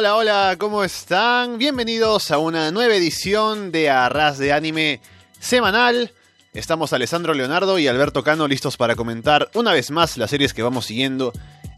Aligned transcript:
Hola, 0.00 0.14
hola, 0.14 0.56
¿cómo 0.60 0.84
están? 0.84 1.58
Bienvenidos 1.58 2.30
a 2.30 2.38
una 2.38 2.70
nueva 2.70 2.94
edición 2.94 3.72
de 3.72 3.90
Arras 3.90 4.38
de 4.38 4.52
Anime 4.52 5.00
semanal. 5.40 6.12
Estamos 6.54 6.92
Alessandro 6.92 7.34
Leonardo 7.34 7.80
y 7.80 7.88
Alberto 7.88 8.22
Cano 8.22 8.46
listos 8.46 8.76
para 8.76 8.94
comentar 8.94 9.50
una 9.54 9.72
vez 9.72 9.90
más 9.90 10.16
las 10.16 10.30
series 10.30 10.54
que 10.54 10.62
vamos 10.62 10.86
siguiendo 10.86 11.32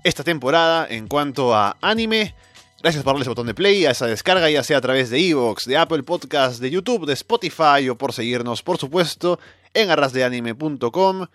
esta 0.05 0.23
temporada 0.23 0.87
en 0.87 1.09
cuanto 1.09 1.55
a 1.55 1.79
anime. 1.81 2.35
Gracias 2.83 3.03
por 3.03 3.15
darle 3.15 3.23
ese 3.23 3.31
botón 3.31 3.47
de 3.47 3.55
play 3.55 3.87
a 3.87 3.93
esa 3.93 4.05
descarga, 4.05 4.51
ya 4.51 4.63
sea 4.65 4.77
a 4.77 4.83
través 4.83 5.09
de 5.09 5.27
Evox, 5.27 5.65
de 5.65 5.79
Apple 5.79 6.03
Podcast, 6.03 6.61
de 6.61 6.71
YouTube, 6.71 7.07
de 7.07 7.15
Spotify 7.15 7.89
o 7.89 7.97
por 7.97 8.13
seguirnos, 8.13 8.63
por 8.63 8.77
supuesto, 8.77 9.41
en 9.73 9.91
arrasdeanime.com. 9.91 11.27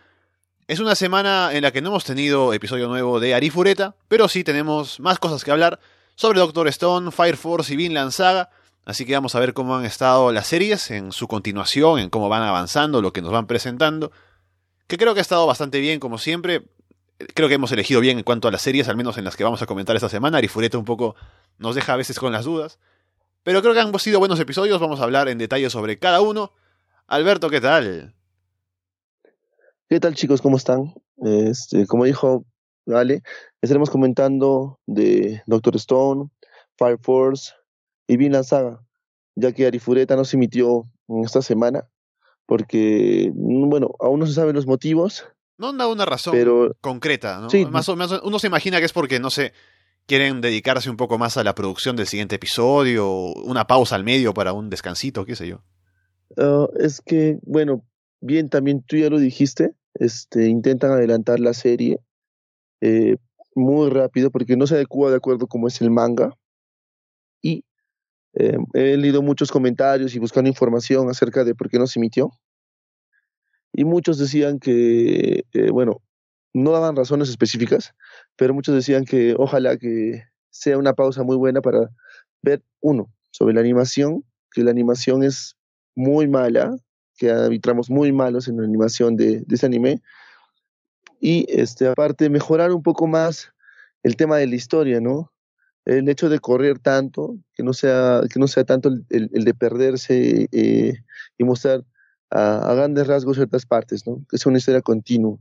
Es 0.67 0.79
una 0.79 0.93
semana 0.93 1.49
en 1.52 1.63
la 1.63 1.71
que 1.71 1.81
no 1.81 1.90
hemos 1.90 2.04
tenido 2.04 2.54
episodio 2.54 2.88
nuevo 2.88 3.20
de 3.20 3.34
Arifureta, 3.34 3.95
pero 4.07 4.27
sí 4.27 4.43
tenemos 4.43 4.99
más 4.99 5.17
cosas 5.17 5.43
que 5.43 5.49
hablar 5.49 5.79
sobre 6.15 6.40
Doctor 6.40 6.67
Stone, 6.70 7.12
Fire 7.12 7.37
Force 7.37 7.73
y 7.73 7.77
Vinland 7.77 8.12
Saga. 8.12 8.49
Así 8.85 9.05
que 9.05 9.13
vamos 9.13 9.35
a 9.35 9.40
ver 9.40 9.53
cómo 9.53 9.76
han 9.76 9.85
estado 9.85 10.31
las 10.31 10.48
series 10.48 10.91
en 10.91 11.12
su 11.12 11.27
continuación, 11.27 11.99
en 11.99 12.09
cómo 12.09 12.29
van 12.29 12.43
avanzando, 12.43 13.01
lo 13.01 13.13
que 13.13 13.21
nos 13.21 13.31
van 13.31 13.48
presentando. 13.48 14.12
Que 14.87 14.98
creo 14.98 15.13
que 15.13 15.20
ha 15.20 15.21
estado 15.21 15.45
bastante 15.48 15.79
bien, 15.79 15.99
como 15.99 16.17
siempre. 16.17 16.63
Creo 17.34 17.48
que 17.48 17.55
hemos 17.55 17.71
elegido 17.71 17.99
bien 17.99 18.17
en 18.20 18.23
cuanto 18.23 18.48
a 18.48 18.51
las 18.51 18.62
series, 18.62 18.87
al 18.87 18.95
menos 18.95 19.17
en 19.17 19.23
las 19.23 19.35
que 19.35 19.43
vamos 19.43 19.62
a 19.62 19.65
comentar 19.65 19.95
esta 19.95 20.09
semana. 20.09 20.37
Arifureta 20.37 20.77
un 20.77 20.85
poco 20.85 21.15
nos 21.57 21.75
deja 21.75 21.93
a 21.93 21.98
veces 21.98 22.20
con 22.20 22.31
las 22.31 22.45
dudas. 22.45 22.79
Pero 23.43 23.62
creo 23.62 23.73
que 23.73 23.79
han 23.79 23.99
sido 23.99 24.20
buenos 24.20 24.40
episodios, 24.40 24.79
vamos 24.79 24.99
a 24.99 25.03
hablar 25.03 25.29
en 25.29 25.37
detalle 25.37 25.70
sobre 25.70 25.97
cada 25.97 26.21
uno. 26.21 26.51
Alberto, 27.07 27.49
¿qué 27.49 27.62
tal? 27.62 28.13
¿Qué 29.87 29.99
tal 29.99 30.15
chicos? 30.15 30.41
¿Cómo 30.41 30.57
están? 30.57 30.93
Este, 31.18 31.87
como 31.87 32.05
dijo 32.05 32.45
¿vale? 32.85 33.23
Estaremos 33.66 33.90
comentando 33.90 34.80
de 34.85 35.41
Doctor 35.48 35.76
Stone, 35.77 36.30
Fire 36.77 36.99
Force 37.02 37.52
y 38.05 38.16
Vinland 38.16 38.46
Saga, 38.46 38.85
ya 39.34 39.54
que 39.54 39.66
Arifureta 39.66 40.16
no 40.16 40.24
se 40.24 40.38
emitió 40.38 40.88
en 41.08 41.24
esta 41.24 41.41
semana, 41.41 41.90
porque, 42.46 43.32
mm, 43.34 43.68
bueno, 43.68 43.96
aún 43.99 44.20
no 44.20 44.27
se 44.27 44.34
saben 44.34 44.54
los 44.55 44.68
motivos. 44.68 45.26
No 45.58 45.74
da 45.74 45.88
una 45.88 46.05
razón 46.05 46.76
concreta, 46.80 47.40
¿no? 47.40 47.48
Más 47.71 47.90
o 47.90 47.96
menos 47.96 48.21
uno 48.24 48.38
se 48.38 48.46
imagina 48.46 48.77
que 48.77 48.86
es 48.86 48.93
porque, 48.93 49.20
no 49.20 49.32
sé, 49.32 49.52
quieren 50.05 50.41
dedicarse 50.41 50.91
un 50.91 50.98
poco 50.98 51.18
más 51.18 51.36
a 51.38 51.43
la 51.43 51.55
producción 51.55 51.96
del 51.96 52.05
siguiente 52.05 52.36
episodio, 52.36 53.34
una 53.34 53.66
pausa 53.66 53.96
al 53.96 54.04
medio 54.04 54.36
para 54.36 54.54
un 54.54 54.70
descansito, 54.70 55.26
qué 55.26 55.36
sé 55.36 55.48
yo. 55.48 55.63
Ah, 56.38 56.68
es 56.77 57.02
que, 57.02 57.40
bueno, 57.41 57.84
bien, 58.21 58.48
también 58.48 58.84
tú 58.84 58.96
ya 58.96 59.10
lo 59.10 59.18
dijiste, 59.18 59.74
este, 59.96 60.49
intentan 60.49 60.91
adelantar 60.91 61.40
la 61.40 61.55
serie 61.55 61.99
eh, 62.82 63.18
muy 63.55 63.89
rápido 63.89 64.29
porque 64.29 64.57
no 64.57 64.67
se 64.67 64.75
adecua 64.75 65.09
de 65.09 65.17
acuerdo 65.17 65.47
como 65.47 65.67
es 65.67 65.81
el 65.81 65.89
manga. 65.89 66.38
Y 67.41 67.63
eh, 68.34 68.57
he 68.73 68.97
leído 68.97 69.22
muchos 69.22 69.51
comentarios 69.51 70.13
y 70.13 70.19
buscando 70.19 70.50
información 70.50 71.09
acerca 71.09 71.44
de 71.44 71.56
por 71.56 71.69
qué 71.69 71.80
no 71.80 71.88
se 71.88 72.00
emitió. 72.00 72.30
Y 73.72 73.85
muchos 73.85 74.18
decían 74.18 74.59
que, 74.59 75.46
eh, 75.53 75.72
bueno, 75.72 76.02
no 76.53 76.72
daban 76.72 76.96
razones 76.96 77.30
específicas, 77.30 77.94
pero 78.35 78.53
muchos 78.53 78.75
decían 78.75 79.06
que 79.06 79.35
ojalá 79.38 79.78
que 79.78 80.24
sea 80.50 80.78
una 80.78 80.94
pausa 80.94 81.24
muy 81.24 81.35
buena 81.35 81.62
para 81.62 81.90
ver, 82.41 82.63
uno, 82.81 83.12
sobre 83.31 83.53
la 83.53 83.62
animación, 83.62 84.24
que 84.51 84.63
la 84.63 84.72
animación 84.72 85.24
es 85.24 85.57
muy 85.96 86.28
mala, 86.28 86.78
que 87.18 87.31
arbitramos 87.31 87.90
muy 87.90 88.12
malos 88.12 88.47
en 88.47 88.57
la 88.57 88.63
animación 88.63 89.18
de 89.18 89.44
ese 89.50 89.66
anime, 89.66 90.01
y 91.25 91.47
este, 91.50 91.88
aparte 91.88 92.30
mejorar 92.30 92.72
un 92.72 92.84
poco 92.84 93.08
más 93.08 93.52
el 94.03 94.16
tema 94.16 94.38
de 94.38 94.46
la 94.46 94.53
historia, 94.53 95.02
¿no? 95.02 95.34
El 95.84 96.08
hecho 96.08 96.30
de 96.30 96.38
correr 96.38 96.78
tanto, 96.78 97.36
que 97.56 97.63
no 97.63 97.74
sea, 97.74 98.22
que 98.31 98.40
no 98.40 98.47
sea 98.47 98.63
tanto 98.63 98.91
el, 99.09 99.30
de 99.31 99.53
perderse 99.56 100.47
eh, 100.52 100.94
y 101.40 101.44
mostrar 101.44 101.84
a, 102.30 102.75
grandes 102.75 103.08
rasgos 103.08 103.38
ciertas 103.38 103.66
partes, 103.66 104.06
¿no? 104.06 104.24
Que 104.30 104.38
sea 104.38 104.52
una 104.52 104.59
historia 104.59 104.84
continua, 104.84 105.36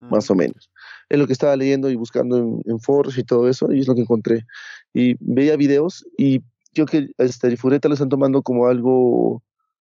más 0.00 0.30
o 0.30 0.34
menos. 0.34 0.70
Es 1.10 1.18
lo 1.18 1.26
que 1.26 1.34
estaba 1.34 1.56
leyendo 1.56 1.90
y 1.90 1.96
buscando 1.96 2.38
en, 2.38 2.62
en 2.64 2.78
y 3.18 3.22
todo 3.24 3.50
eso, 3.50 3.70
y 3.70 3.80
es 3.80 3.88
lo 3.88 3.94
que 3.94 4.00
encontré. 4.00 4.46
Y 4.94 5.16
veía 5.20 5.58
videos 5.58 6.06
y 6.16 6.40
yo 6.72 6.86
que 6.86 7.10
este, 7.18 7.54
Fureta 7.58 7.88
lo 7.88 7.94
están 7.94 8.08
tomando 8.08 8.40
como 8.40 8.66
algo 8.66 9.42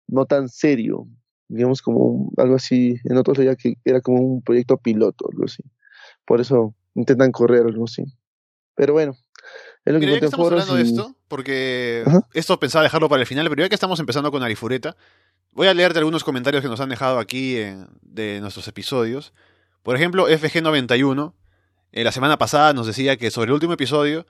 no 0.06 0.28
tan 0.28 0.50
serio, 0.50 1.08
digamos 1.50 1.82
como 1.82 2.32
algo 2.38 2.56
así, 2.56 3.00
en 3.04 3.18
otros 3.18 3.38
leía 3.38 3.56
que 3.56 3.76
era 3.84 4.00
como 4.02 4.22
un 4.22 4.42
proyecto 4.42 4.78
piloto, 4.78 5.28
algo 5.30 5.46
así. 5.46 5.64
Por 6.26 6.40
eso 6.40 6.74
intentan 6.96 7.32
correr 7.32 7.66
algo 7.66 7.86
así. 7.86 8.04
Pero 8.76 8.94
bueno, 8.94 9.18
es 9.84 9.94
lo 9.94 10.00
que, 10.00 10.18
estamos 10.18 10.52
hablando 10.52 10.76
de 10.76 10.84
esto, 10.84 11.16
porque 11.28 12.06
esto 12.34 12.60
pensaba 12.60 12.84
dejarlo 12.84 13.10
para 13.10 13.22
el 13.22 13.28
final, 13.28 13.50
pero 13.50 13.64
ya 13.64 13.70
que 13.70 13.76
estamos 13.76 14.00
empezando 14.00 14.32
con 14.32 14.44
Arifureta, 14.44 14.96
voy 15.52 15.68
a 15.68 15.74
leerte 15.74 16.00
algunos 16.00 16.24
comentarios 16.24 16.62
que 16.62 16.70
nos 16.70 16.80
han 16.80 16.90
dejado 16.90 17.20
aquí 17.20 17.58
de 18.02 18.40
nuestros 18.40 18.68
episodios. 18.68 19.34
Por 19.84 19.96
ejemplo, 19.96 20.30
FG91, 20.30 21.34
eh, 21.92 22.04
la 22.04 22.12
semana 22.12 22.38
pasada 22.38 22.74
nos 22.74 22.86
decía 22.86 23.18
que 23.18 23.32
sobre 23.32 23.50
el 23.50 23.54
último 23.56 23.74
episodio 23.74 24.28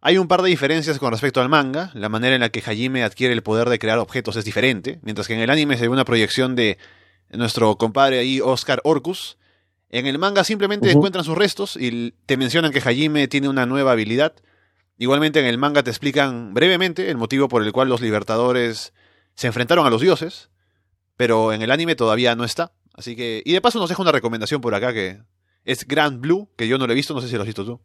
hay 0.00 0.16
un 0.16 0.28
par 0.28 0.42
de 0.42 0.48
diferencias 0.48 0.98
con 0.98 1.10
respecto 1.10 1.40
al 1.40 1.48
manga. 1.48 1.90
La 1.94 2.08
manera 2.08 2.34
en 2.34 2.40
la 2.40 2.48
que 2.48 2.60
Hajime 2.60 3.04
adquiere 3.04 3.34
el 3.34 3.42
poder 3.42 3.68
de 3.68 3.78
crear 3.78 3.98
objetos 3.98 4.36
es 4.36 4.44
diferente, 4.44 4.98
mientras 5.02 5.26
que 5.26 5.34
en 5.34 5.40
el 5.40 5.50
anime 5.50 5.76
se 5.76 5.82
ve 5.82 5.88
una 5.88 6.04
proyección 6.04 6.56
de 6.56 6.78
nuestro 7.30 7.76
compadre 7.76 8.18
ahí, 8.18 8.40
Oscar 8.40 8.80
Orcus. 8.84 9.36
En 9.90 10.06
el 10.06 10.18
manga 10.18 10.44
simplemente 10.44 10.90
encuentran 10.90 11.24
sus 11.24 11.36
restos 11.36 11.76
y 11.76 12.12
te 12.26 12.36
mencionan 12.36 12.72
que 12.72 12.80
Hajime 12.80 13.28
tiene 13.28 13.48
una 13.48 13.66
nueva 13.66 13.92
habilidad. 13.92 14.34
Igualmente 14.96 15.40
en 15.40 15.46
el 15.46 15.58
manga 15.58 15.82
te 15.82 15.90
explican 15.90 16.54
brevemente 16.54 17.10
el 17.10 17.16
motivo 17.16 17.48
por 17.48 17.62
el 17.62 17.72
cual 17.72 17.88
los 17.88 18.00
libertadores 18.00 18.94
se 19.34 19.48
enfrentaron 19.48 19.86
a 19.86 19.90
los 19.90 20.00
dioses, 20.00 20.50
pero 21.16 21.52
en 21.52 21.62
el 21.62 21.70
anime 21.70 21.94
todavía 21.94 22.34
no 22.36 22.44
está. 22.44 22.72
Así 22.94 23.16
que, 23.16 23.42
y 23.44 23.52
de 23.52 23.60
paso 23.60 23.78
nos 23.78 23.88
deja 23.88 24.02
una 24.02 24.12
recomendación 24.12 24.60
por 24.60 24.74
acá 24.74 24.92
que 24.92 25.20
es 25.64 25.86
Grand 25.86 26.20
Blue, 26.20 26.48
que 26.56 26.68
yo 26.68 26.78
no 26.78 26.86
lo 26.86 26.92
he 26.92 26.96
visto, 26.96 27.12
no 27.12 27.20
sé 27.20 27.28
si 27.28 27.34
lo 27.34 27.42
has 27.42 27.46
visto 27.46 27.64
tú. 27.64 27.80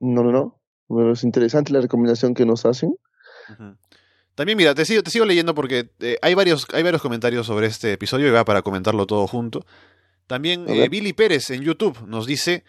No, 0.00 0.22
no, 0.22 0.32
no. 0.32 0.63
Bueno, 0.88 1.12
es 1.12 1.24
interesante 1.24 1.72
la 1.72 1.80
recomendación 1.80 2.34
que 2.34 2.46
nos 2.46 2.66
hacen. 2.66 2.96
También, 4.34 4.58
mira, 4.58 4.74
te 4.74 4.84
sigo, 4.84 5.02
te 5.02 5.10
sigo 5.10 5.24
leyendo 5.24 5.54
porque 5.54 5.90
eh, 6.00 6.18
hay, 6.22 6.34
varios, 6.34 6.66
hay 6.72 6.82
varios 6.82 7.02
comentarios 7.02 7.46
sobre 7.46 7.66
este 7.66 7.92
episodio 7.92 8.28
y 8.28 8.30
va 8.30 8.44
para 8.44 8.62
comentarlo 8.62 9.06
todo 9.06 9.26
junto. 9.26 9.64
También 10.26 10.64
eh, 10.68 10.88
Billy 10.88 11.12
Pérez 11.12 11.50
en 11.50 11.62
YouTube 11.62 12.06
nos 12.06 12.26
dice 12.26 12.64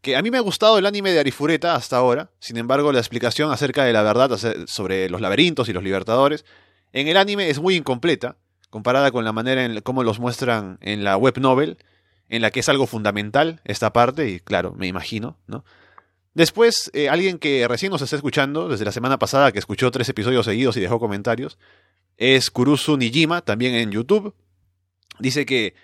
que 0.00 0.16
a 0.16 0.22
mí 0.22 0.30
me 0.30 0.38
ha 0.38 0.42
gustado 0.42 0.78
el 0.78 0.86
anime 0.86 1.12
de 1.12 1.20
Arifureta 1.20 1.74
hasta 1.74 1.96
ahora, 1.96 2.30
sin 2.38 2.56
embargo 2.56 2.92
la 2.92 3.00
explicación 3.00 3.50
acerca 3.50 3.84
de 3.84 3.92
la 3.92 4.02
verdad 4.02 4.30
sobre 4.66 5.10
los 5.10 5.20
laberintos 5.20 5.68
y 5.68 5.72
los 5.72 5.82
libertadores 5.82 6.44
en 6.92 7.08
el 7.08 7.16
anime 7.16 7.50
es 7.50 7.60
muy 7.60 7.76
incompleta, 7.76 8.36
comparada 8.68 9.10
con 9.10 9.24
la 9.24 9.32
manera 9.32 9.64
en 9.64 9.80
cómo 9.80 10.02
los 10.02 10.18
muestran 10.18 10.78
en 10.80 11.04
la 11.04 11.16
web 11.16 11.38
novel, 11.38 11.78
en 12.28 12.42
la 12.42 12.50
que 12.50 12.60
es 12.60 12.68
algo 12.68 12.86
fundamental 12.86 13.60
esta 13.64 13.92
parte, 13.92 14.28
y 14.28 14.40
claro, 14.40 14.74
me 14.76 14.86
imagino, 14.86 15.36
¿no? 15.46 15.64
Después, 16.40 16.90
eh, 16.94 17.10
alguien 17.10 17.38
que 17.38 17.68
recién 17.68 17.92
nos 17.92 18.00
está 18.00 18.16
escuchando, 18.16 18.70
desde 18.70 18.86
la 18.86 18.92
semana 18.92 19.18
pasada, 19.18 19.52
que 19.52 19.58
escuchó 19.58 19.90
tres 19.90 20.08
episodios 20.08 20.46
seguidos 20.46 20.74
y 20.78 20.80
dejó 20.80 20.98
comentarios, 20.98 21.58
es 22.16 22.50
Kurusu 22.50 22.96
Nijima, 22.96 23.42
también 23.42 23.74
en 23.74 23.90
YouTube. 23.90 24.32
Dice 25.18 25.44
que 25.44 25.74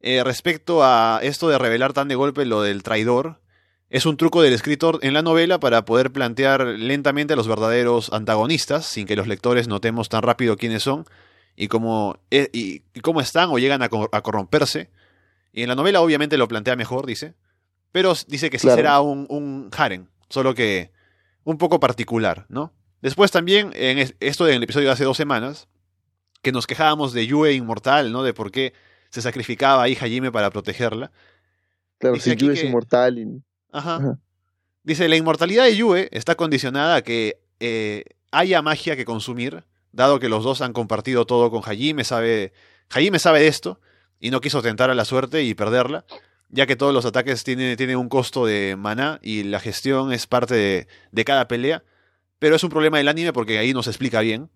eh, 0.00 0.24
respecto 0.24 0.82
a 0.82 1.20
esto 1.22 1.50
de 1.50 1.58
revelar 1.58 1.92
tan 1.92 2.08
de 2.08 2.14
golpe 2.14 2.46
lo 2.46 2.62
del 2.62 2.82
traidor, 2.82 3.42
es 3.90 4.06
un 4.06 4.16
truco 4.16 4.40
del 4.40 4.54
escritor 4.54 4.98
en 5.02 5.12
la 5.12 5.20
novela 5.20 5.60
para 5.60 5.84
poder 5.84 6.10
plantear 6.10 6.64
lentamente 6.64 7.34
a 7.34 7.36
los 7.36 7.46
verdaderos 7.46 8.10
antagonistas, 8.14 8.86
sin 8.86 9.06
que 9.06 9.14
los 9.14 9.26
lectores 9.26 9.68
notemos 9.68 10.08
tan 10.08 10.22
rápido 10.22 10.56
quiénes 10.56 10.82
son 10.82 11.04
y 11.54 11.68
cómo, 11.68 12.16
eh, 12.30 12.48
y, 12.54 12.78
cómo 13.02 13.20
están 13.20 13.50
o 13.50 13.58
llegan 13.58 13.82
a, 13.82 13.90
a 14.12 14.22
corromperse. 14.22 14.88
Y 15.52 15.64
en 15.64 15.68
la 15.68 15.74
novela 15.74 16.00
obviamente 16.00 16.38
lo 16.38 16.48
plantea 16.48 16.76
mejor, 16.76 17.04
dice. 17.04 17.34
Pero 17.92 18.14
dice 18.26 18.50
que 18.50 18.58
sí 18.58 18.68
será 18.68 19.00
un, 19.00 19.26
un 19.28 19.70
harem, 19.76 20.06
solo 20.28 20.54
que 20.54 20.90
un 21.44 21.58
poco 21.58 21.78
particular, 21.78 22.46
¿no? 22.48 22.72
Después 23.02 23.30
también, 23.30 23.72
en 23.74 24.14
esto 24.20 24.44
del 24.44 24.62
episodio 24.62 24.86
de 24.88 24.92
hace 24.92 25.04
dos 25.04 25.16
semanas, 25.16 25.68
que 26.40 26.52
nos 26.52 26.66
quejábamos 26.66 27.12
de 27.12 27.26
Yue 27.26 27.52
inmortal, 27.52 28.12
¿no? 28.12 28.22
De 28.22 28.32
por 28.32 28.50
qué 28.50 28.72
se 29.10 29.20
sacrificaba 29.20 29.82
ahí 29.82 29.94
Hajime 29.94 30.32
para 30.32 30.50
protegerla. 30.50 31.12
Claro, 31.98 32.16
si 32.18 32.34
Yue 32.34 32.54
es 32.54 32.64
inmortal. 32.64 33.42
Ajá. 33.70 34.18
Dice, 34.84 35.08
la 35.08 35.16
inmortalidad 35.16 35.64
de 35.64 35.76
Yue 35.76 36.08
está 36.12 36.34
condicionada 36.34 36.96
a 36.96 37.02
que 37.02 37.40
eh, 37.60 38.04
haya 38.30 38.62
magia 38.62 38.96
que 38.96 39.04
consumir, 39.04 39.64
dado 39.92 40.18
que 40.18 40.28
los 40.28 40.42
dos 40.42 40.62
han 40.62 40.72
compartido 40.72 41.26
todo 41.26 41.50
con 41.50 41.62
Hajime, 41.62 42.04
sabe, 42.04 42.52
Hajime 42.88 43.18
sabe 43.18 43.40
de 43.40 43.48
esto, 43.48 43.80
y 44.18 44.30
no 44.30 44.40
quiso 44.40 44.62
tentar 44.62 44.90
a 44.90 44.94
la 44.94 45.04
suerte 45.04 45.42
y 45.42 45.54
perderla 45.54 46.04
ya 46.52 46.66
que 46.66 46.76
todos 46.76 46.94
los 46.94 47.06
ataques 47.06 47.42
tienen, 47.44 47.96
un 47.96 48.08
costo 48.08 48.46
de 48.46 48.76
maná 48.76 49.18
y 49.22 49.42
la 49.42 49.58
gestión 49.58 50.12
es 50.12 50.26
parte 50.26 50.86
de, 51.10 51.24
cada 51.24 51.48
pelea, 51.48 51.82
pero 52.38 52.54
es 52.54 52.62
un 52.62 52.70
problema 52.70 52.98
del 52.98 53.08
anime 53.08 53.32
porque 53.32 53.58
ahí 53.58 53.72
no 53.72 53.82
se 53.82 53.90
explica 53.90 54.20
bien. 54.20 54.48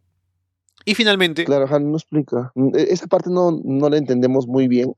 Y 0.85 0.95
finalmente... 0.95 1.45
Claro, 1.45 1.67
Han 1.75 1.91
no 1.91 1.97
explica. 1.97 2.53
E, 2.75 2.87
esa 2.91 3.07
parte 3.07 3.31
no, 3.31 3.59
no 3.65 3.89
la 3.89 3.97
entendemos 3.97 4.47
muy 4.47 4.69
bien 4.69 4.95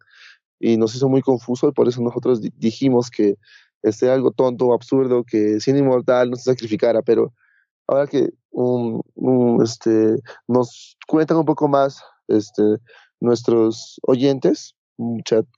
y 0.58 0.76
nos 0.76 0.94
hizo 0.94 1.08
muy 1.08 1.22
confuso 1.22 1.68
y 1.68 1.72
por 1.72 1.88
eso 1.88 2.02
nosotros 2.02 2.40
dijimos 2.56 3.10
que 3.10 3.36
este 3.82 4.10
algo 4.10 4.32
tonto 4.32 4.74
absurdo 4.74 5.22
que 5.24 5.60
sin 5.60 5.76
inmortal 5.76 6.30
no 6.30 6.36
se 6.36 6.50
sacrificara, 6.50 7.00
pero 7.02 7.32
ahora 7.86 8.08
que 8.08 8.30
este, 9.62 10.16
nos 10.48 10.96
cuentan 11.06 11.36
un 11.36 11.44
poco 11.44 11.68
más 11.68 12.02
este, 12.26 12.62
nuestros 13.20 14.00
oyentes, 14.02 14.74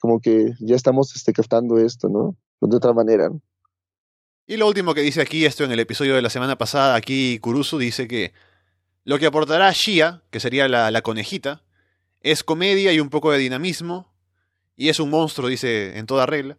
como 0.00 0.20
que 0.20 0.52
ya 0.60 0.76
estamos 0.76 1.14
este, 1.16 1.32
captando 1.32 1.78
esto, 1.78 2.08
¿no? 2.08 2.36
De 2.60 2.76
otra 2.76 2.92
manera. 2.92 3.30
Y 4.46 4.56
lo 4.56 4.66
último 4.66 4.94
que 4.94 5.00
dice 5.00 5.22
aquí, 5.22 5.46
esto 5.46 5.64
en 5.64 5.72
el 5.72 5.80
episodio 5.80 6.14
de 6.14 6.22
la 6.22 6.30
semana 6.30 6.58
pasada, 6.58 6.94
aquí 6.94 7.38
Kurusu 7.38 7.78
dice 7.78 8.06
que 8.06 8.32
lo 9.04 9.18
que 9.18 9.26
aportará 9.26 9.72
Shia, 9.72 10.22
que 10.30 10.40
sería 10.40 10.68
la, 10.68 10.90
la 10.90 11.02
conejita, 11.02 11.62
es 12.20 12.44
comedia 12.44 12.92
y 12.92 13.00
un 13.00 13.08
poco 13.08 13.32
de 13.32 13.38
dinamismo, 13.38 14.12
y 14.76 14.88
es 14.88 15.00
un 15.00 15.10
monstruo, 15.10 15.48
dice 15.48 15.98
en 15.98 16.06
toda 16.06 16.26
regla. 16.26 16.58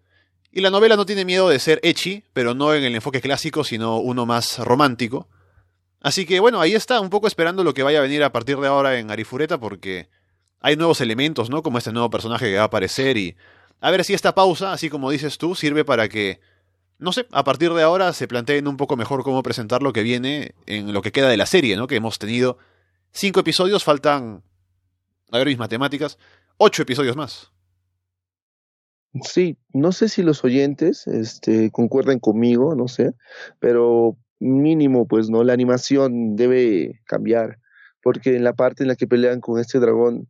Y 0.52 0.62
la 0.62 0.70
novela 0.70 0.96
no 0.96 1.06
tiene 1.06 1.24
miedo 1.24 1.50
de 1.50 1.60
ser 1.60 1.80
echi, 1.84 2.24
pero 2.34 2.54
no 2.54 2.74
en 2.74 2.84
el 2.84 2.96
enfoque 2.96 3.22
clásico, 3.22 3.64
sino 3.64 3.98
uno 4.00 4.26
más 4.26 4.60
romántico. 4.60 5.30
Así 6.02 6.26
que 6.26 6.40
bueno, 6.40 6.60
ahí 6.60 6.74
está, 6.74 7.00
un 7.00 7.10
poco 7.10 7.28
esperando 7.28 7.64
lo 7.64 7.74
que 7.74 7.84
vaya 7.84 8.00
a 8.00 8.04
venir 8.04 8.24
a 8.24 8.32
partir 8.32 8.58
de 8.58 8.68
ahora 8.68 8.98
en 8.98 9.12
Arifureta, 9.12 9.60
porque 9.60 10.10
hay 10.62 10.76
nuevos 10.76 11.02
elementos, 11.02 11.50
¿no? 11.50 11.64
Como 11.64 11.78
este 11.78 11.92
nuevo 11.92 12.10
personaje 12.10 12.46
que 12.46 12.56
va 12.56 12.62
a 12.62 12.66
aparecer 12.66 13.18
y 13.18 13.36
a 13.82 13.90
ver 13.90 14.04
si 14.04 14.14
esta 14.14 14.36
pausa, 14.36 14.72
así 14.72 14.90
como 14.90 15.10
dices 15.10 15.38
tú, 15.38 15.56
sirve 15.56 15.84
para 15.84 16.08
que, 16.08 16.40
no 17.00 17.12
sé, 17.12 17.28
a 17.32 17.44
partir 17.44 17.74
de 17.74 17.82
ahora 17.82 18.14
se 18.14 18.28
planteen 18.28 18.68
un 18.68 18.78
poco 18.78 18.96
mejor 18.96 19.24
cómo 19.24 19.42
presentar 19.42 19.82
lo 19.82 19.92
que 19.92 20.04
viene 20.04 20.54
en 20.68 20.94
lo 20.94 21.02
que 21.02 21.12
queda 21.12 21.30
de 21.30 21.38
la 21.38 21.48
serie, 21.48 21.76
¿no? 21.76 21.88
Que 21.88 21.96
hemos 21.96 22.20
tenido 22.20 22.60
cinco 23.12 23.40
episodios, 23.40 23.84
faltan, 23.84 24.44
a 25.32 25.38
ver 25.40 25.48
mis 25.48 25.58
matemáticas, 25.58 26.20
ocho 26.58 26.84
episodios 26.84 27.16
más. 27.16 27.52
Sí, 29.24 29.58
no 29.74 29.92
sé 29.92 30.08
si 30.08 30.22
los 30.22 30.44
oyentes 30.46 31.06
este, 31.08 31.70
concuerden 31.72 32.20
conmigo, 32.20 32.76
no 32.76 32.88
sé, 32.88 33.14
pero 33.60 34.16
mínimo, 34.40 35.08
pues, 35.08 35.30
¿no? 35.30 35.44
La 35.44 35.54
animación 35.54 36.36
debe 36.36 37.02
cambiar, 37.06 37.58
porque 38.04 38.36
en 38.36 38.44
la 38.44 38.54
parte 38.54 38.84
en 38.84 38.88
la 38.88 38.96
que 38.96 39.08
pelean 39.08 39.42
con 39.42 39.60
este 39.60 39.80
dragón 39.80 40.30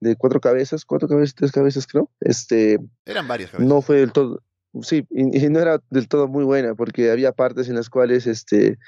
de 0.00 0.16
cuatro 0.16 0.40
cabezas, 0.40 0.84
cuatro 0.84 1.08
cabezas, 1.08 1.34
tres 1.34 1.52
cabezas, 1.52 1.86
creo, 1.86 2.10
este... 2.20 2.78
Eran 3.04 3.26
varias 3.26 3.50
cabezas. 3.50 3.68
No 3.68 3.82
fue 3.82 3.98
del 3.98 4.12
todo, 4.12 4.42
sí, 4.82 5.06
y, 5.10 5.48
no 5.48 5.60
era 5.60 5.80
del 5.90 6.08
todo 6.08 6.28
muy 6.28 6.44
buena, 6.44 6.74
porque 6.74 7.10
había 7.10 7.32
partes 7.32 7.68
en 7.68 7.74
las 7.74 7.90
cuales, 7.90 8.26
este, 8.26 8.78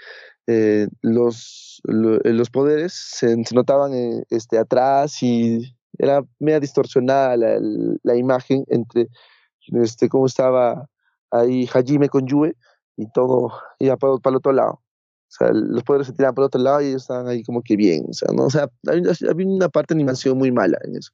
eh, 0.46 0.88
los, 1.02 1.80
los 1.84 2.50
poderes 2.50 2.92
se, 2.92 3.36
notaban 3.52 3.94
eh, 3.94 4.24
este, 4.30 4.58
atrás 4.58 5.22
y 5.22 5.76
era 5.98 6.24
media 6.38 6.60
distorsionada 6.60 7.36
la, 7.36 7.58
la, 8.02 8.16
imagen 8.16 8.64
entre 8.68 9.08
este, 9.68 10.08
cómo 10.08 10.26
estaba 10.26 10.88
ahí 11.30 11.68
Hajime 11.72 12.08
con 12.08 12.26
Yue 12.26 12.56
y 12.96 13.10
todo 13.12 13.52
iba 13.78 13.96
para, 13.96 14.16
para 14.16 14.32
el 14.32 14.36
otro 14.38 14.52
lado. 14.52 14.80
O 15.30 15.32
sea, 15.32 15.52
los 15.52 15.84
poderes 15.84 16.08
se 16.08 16.12
tiraban 16.12 16.34
para 16.34 16.44
el 16.44 16.48
otro 16.48 16.60
lado 16.60 16.80
y 16.82 16.86
ellos 16.86 17.02
estaban 17.02 17.28
ahí 17.28 17.44
como 17.44 17.62
que 17.62 17.76
bien. 17.76 18.06
O 18.08 18.12
sea, 18.12 18.28
¿no? 18.34 18.46
o 18.46 18.50
sea 18.50 18.68
había 19.30 19.46
una 19.46 19.68
parte 19.68 19.94
de 19.94 19.98
animación 19.98 20.36
muy 20.36 20.50
mala 20.50 20.76
en 20.82 20.96
eso. 20.96 21.12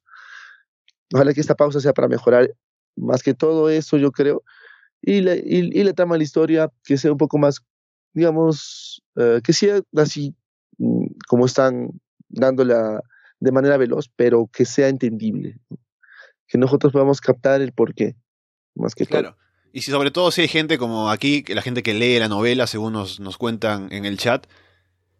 Ojalá 1.13 1.33
que 1.33 1.41
esta 1.41 1.55
pausa 1.55 1.79
sea 1.79 1.93
para 1.93 2.07
mejorar 2.07 2.51
más 2.95 3.21
que 3.21 3.35
todo 3.35 3.69
eso, 3.69 3.97
yo 3.97 4.11
creo. 4.11 4.43
Y 5.01 5.21
la, 5.21 5.35
y, 5.35 5.69
y 5.71 5.83
la 5.83 5.93
trama 5.93 6.15
de 6.15 6.19
la 6.19 6.23
historia 6.23 6.71
que 6.83 6.97
sea 6.97 7.11
un 7.11 7.19
poco 7.19 7.37
más, 7.37 7.61
digamos, 8.13 9.03
uh, 9.15 9.39
que 9.43 9.53
sea 9.53 9.81
así 9.95 10.35
mm, 10.79 11.05
como 11.27 11.45
están 11.45 11.91
dándola 12.27 13.01
de 13.39 13.51
manera 13.51 13.77
veloz, 13.77 14.09
pero 14.15 14.49
que 14.51 14.65
sea 14.65 14.89
entendible. 14.89 15.59
Que 16.47 16.57
nosotros 16.57 16.91
podamos 16.91 17.21
captar 17.21 17.61
el 17.61 17.71
porqué, 17.71 18.15
más 18.73 18.95
que 18.95 19.05
claro. 19.05 19.37
Y 19.77 19.81
si 19.81 19.91
sobre 19.91 20.09
todo 20.09 20.31
si 20.31 20.41
hay 20.41 20.47
gente 20.47 20.79
como 20.79 21.11
aquí, 21.11 21.43
la 21.49 21.61
gente 21.61 21.83
que 21.83 21.93
lee 21.93 22.17
la 22.17 22.27
novela, 22.27 22.65
según 22.65 22.93
nos, 22.93 23.19
nos 23.19 23.37
cuentan 23.37 23.89
en 23.91 24.05
el 24.05 24.17
chat, 24.17 24.47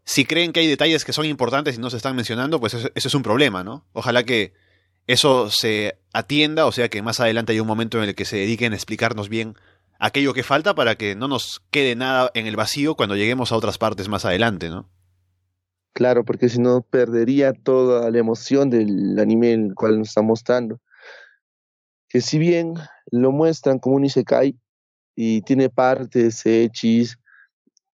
si 0.04 0.25
creen 0.25 0.51
que 0.51 0.62
hay 0.62 0.68
detalles 0.68 1.06
que 1.06 1.13
son 1.13 1.27
importantes 1.27 1.77
y 1.77 1.80
no 1.80 1.92
se 1.92 1.98
están 1.98 2.15
mencionando, 2.15 2.59
pues 2.59 2.74
eso, 2.74 2.89
eso, 2.95 3.07
es 3.07 3.13
un 3.13 3.21
problema, 3.21 3.63
¿no? 3.63 3.86
Ojalá 3.94 4.24
que 4.24 4.54
eso 5.06 5.51
se 5.51 6.00
atienda, 6.12 6.65
o 6.65 6.71
sea 6.71 6.89
que 6.89 7.04
más 7.04 7.19
adelante 7.19 7.54
hay 7.54 7.59
un 7.59 7.68
momento 7.68 8.01
en 8.01 8.09
el 8.09 8.15
que 8.15 8.25
se 8.25 8.38
dediquen 8.38 8.74
a 8.74 8.75
explicarnos 8.77 9.30
bien 9.30 9.54
aquello 10.00 10.33
que 10.33 10.42
falta 10.42 10.74
para 10.74 10.95
que 10.95 11.13
no 11.13 11.27
nos 11.27 11.62
quede 11.69 11.95
nada 11.95 12.31
en 12.33 12.48
el 12.48 12.56
vacío 12.56 12.95
cuando 12.95 13.15
lleguemos 13.15 13.51
a 13.51 13.57
otras 13.57 13.77
partes 13.77 14.09
más 14.09 14.25
adelante, 14.25 14.69
¿no? 14.71 14.89
Claro, 15.94 16.25
porque 16.25 16.50
si 16.50 16.59
no 16.59 16.81
perdería 16.81 17.54
toda 17.54 18.09
la 18.09 18.18
emoción 18.18 18.71
del 18.71 19.19
anime 19.19 19.54
el 19.54 19.75
cual 19.75 20.00
nos 20.00 20.07
está 20.07 20.24
mostrando. 20.24 20.80
Que 22.09 22.21
si 22.21 22.39
bien 22.39 22.74
lo 23.12 23.31
muestran 23.31 23.80
como 23.80 23.95
un 23.95 24.06
isekai 24.06 24.57
y 25.15 25.42
tiene 25.42 25.69
partes 25.69 26.45
hechis 26.45 27.18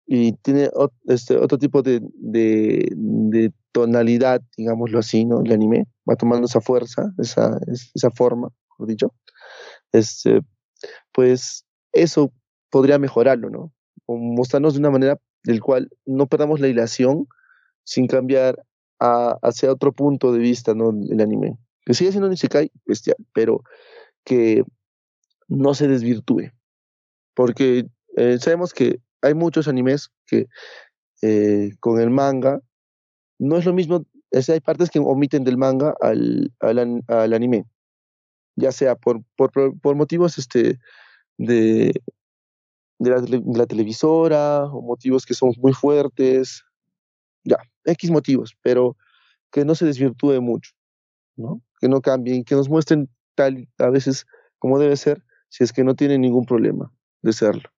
y 0.06 0.32
tiene 0.34 0.70
este, 1.06 1.36
otro 1.36 1.58
tipo 1.58 1.82
de, 1.82 2.00
de, 2.12 3.52
tonalidad, 3.72 4.40
digámoslo 4.56 5.00
así, 5.00 5.24
¿no? 5.24 5.42
El 5.42 5.52
anime 5.52 5.86
va 6.08 6.14
tomando 6.14 6.46
esa 6.46 6.60
fuerza, 6.60 7.12
esa, 7.18 7.58
esa 7.66 8.10
forma, 8.10 8.50
mejor 8.70 8.86
dicho. 8.86 9.14
Este, 9.90 10.42
pues 11.10 11.64
eso 11.92 12.32
podría 12.70 12.98
mejorarlo, 12.98 13.50
¿no? 13.50 13.72
O 14.06 14.16
mostrarnos 14.16 14.74
de 14.74 14.80
una 14.80 14.90
manera 14.90 15.18
del 15.42 15.60
cual 15.60 15.90
no 16.04 16.26
perdamos 16.26 16.60
la 16.60 16.68
hilación 16.68 17.26
sin 17.82 18.06
cambiar 18.06 18.62
hacia 18.98 19.72
otro 19.72 19.92
punto 19.92 20.32
de 20.32 20.38
vista, 20.38 20.74
¿no? 20.74 20.90
El 20.90 21.20
anime. 21.20 21.58
Que 21.84 21.94
sigue 21.94 22.10
siendo 22.10 22.28
un 22.28 22.34
Isekai 22.34 22.70
bestial, 22.86 23.16
pero 23.32 23.62
que 24.24 24.64
no 25.48 25.74
se 25.74 25.88
desvirtúe. 25.88 26.52
Porque 27.34 27.86
eh, 28.16 28.38
sabemos 28.38 28.72
que 28.72 29.00
hay 29.22 29.34
muchos 29.34 29.68
animes 29.68 30.10
que 30.26 30.46
eh, 31.22 31.70
con 31.80 32.00
el 32.00 32.10
manga 32.10 32.60
no 33.38 33.56
es 33.56 33.64
lo 33.64 33.72
mismo, 33.72 34.04
es, 34.30 34.48
hay 34.48 34.60
partes 34.60 34.90
que 34.90 34.98
omiten 34.98 35.44
del 35.44 35.56
manga 35.56 35.94
al, 36.00 36.52
al, 36.60 37.02
al 37.08 37.32
anime, 37.32 37.66
ya 38.56 38.72
sea 38.72 38.94
por, 38.94 39.22
por, 39.36 39.50
por 39.80 39.94
motivos 39.96 40.38
este, 40.38 40.78
de, 41.38 41.92
de 42.98 43.10
la, 43.10 43.20
de 43.20 43.42
la 43.58 43.66
televisora 43.66 44.64
o 44.64 44.82
motivos 44.82 45.26
que 45.26 45.34
son 45.34 45.52
muy 45.58 45.72
fuertes, 45.72 46.64
ya, 47.44 47.58
X 47.84 48.10
motivos, 48.10 48.56
pero 48.62 48.96
que 49.50 49.64
no 49.64 49.74
se 49.74 49.86
desvirtúe 49.86 50.40
mucho, 50.40 50.72
¿no? 51.36 51.62
Que 51.80 51.88
no 51.88 52.00
cambien, 52.00 52.44
que 52.44 52.54
nos 52.54 52.68
muestren 52.68 53.08
tal 53.34 53.68
a 53.78 53.90
veces 53.90 54.26
como 54.58 54.78
debe 54.78 54.96
ser, 54.96 55.22
si 55.54 55.62
es 55.62 55.72
que 55.72 55.84
no 55.84 55.94
tiene 55.94 56.18
ningún 56.18 56.46
problema 56.46 56.90
de 57.22 57.32
serlo. 57.32 57.70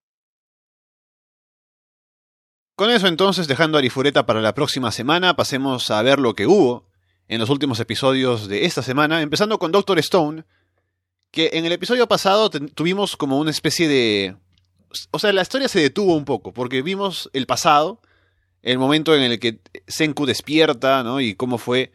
Con 2.75 2.89
eso 2.89 3.05
entonces, 3.05 3.47
dejando 3.47 3.77
Arifureta 3.77 4.25
para 4.25 4.41
la 4.41 4.55
próxima 4.55 4.91
semana, 4.91 5.35
pasemos 5.35 5.91
a 5.91 6.01
ver 6.01 6.17
lo 6.17 6.33
que 6.33 6.47
hubo 6.47 6.87
en 7.27 7.39
los 7.39 7.51
últimos 7.51 7.79
episodios 7.79 8.47
de 8.47 8.65
esta 8.65 8.81
semana, 8.81 9.21
empezando 9.21 9.59
con 9.59 9.71
Doctor 9.71 9.99
Stone, 9.99 10.43
que 11.29 11.51
en 11.53 11.65
el 11.65 11.71
episodio 11.71 12.07
pasado 12.07 12.49
tuvimos 12.49 13.15
como 13.15 13.37
una 13.37 13.51
especie 13.51 13.87
de... 13.87 14.35
O 15.11 15.19
sea, 15.19 15.31
la 15.31 15.43
historia 15.43 15.67
se 15.67 15.79
detuvo 15.79 16.15
un 16.15 16.25
poco, 16.25 16.53
porque 16.53 16.81
vimos 16.81 17.29
el 17.33 17.45
pasado, 17.45 18.01
el 18.63 18.79
momento 18.79 19.15
en 19.15 19.21
el 19.21 19.39
que 19.39 19.59
Senku 19.85 20.25
despierta, 20.25 21.03
¿no? 21.03 21.21
Y 21.21 21.35
cómo 21.35 21.59
fue 21.59 21.91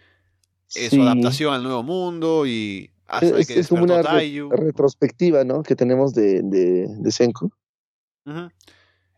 eh, 0.76 0.90
su 0.90 1.02
adaptación 1.02 1.54
al 1.54 1.64
nuevo 1.64 1.82
mundo 1.82 2.46
y 2.46 2.92
es, 3.20 3.68
como 3.68 3.84
una 3.84 4.02
retrospectiva, 4.02 5.44
¿no? 5.44 5.62
Que 5.62 5.76
tenemos 5.76 6.14
de, 6.14 6.40
de, 6.42 7.10
Senku. 7.10 7.50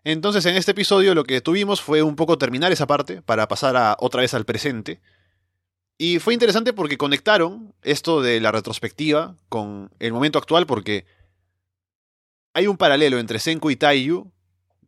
Entonces, 0.03 0.45
en 0.47 0.57
este 0.57 0.73
episodio 0.73 1.15
lo 1.15 1.25
que 1.25 1.41
tuvimos 1.41 1.81
fue 1.81 2.03
un 2.03 2.17
poco 2.17 2.39
terminar 2.39 2.73
esa 2.73 2.87
parte 2.87 3.23
para 3.23 3.49
pasar 3.49 3.77
a, 3.77 3.97
otra 4.01 4.21
vez 4.21 4.35
al 4.35 4.45
presente. 4.45 5.01
Y 5.97 6.19
fue 6.19 6.35
interesante 6.35 6.73
porque 6.73 6.99
conectaron 6.99 7.73
esto 7.83 8.21
de 8.21 8.41
la 8.41 8.51
retrospectiva 8.51 9.37
con 9.49 9.91
el 10.01 10.13
momento 10.13 10.39
actual 10.39 10.67
porque 10.67 11.07
hay 12.53 12.67
un 12.67 12.77
paralelo 12.77 13.19
entre 13.19 13.39
Senku 13.39 13.71
y 13.71 13.77
Taiyu 13.77 14.33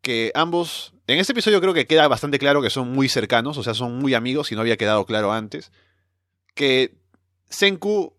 que 0.03 0.33
ambos, 0.35 0.95
en 1.07 1.19
este 1.19 1.33
episodio 1.33 1.61
creo 1.61 1.75
que 1.75 1.87
queda 1.87 2.07
bastante 2.09 2.39
claro 2.39 2.63
que 2.63 2.71
son 2.71 2.93
muy 2.93 3.09
cercanos, 3.09 3.57
o 3.59 3.63
sea, 3.63 3.75
son 3.75 3.99
muy 3.99 4.15
amigos 4.15 4.53
y 4.53 4.55
no 4.55 4.61
había 4.61 4.77
quedado 4.77 5.05
claro 5.05 5.33
antes, 5.33 5.73
que 6.55 6.95
Senku 7.49 8.16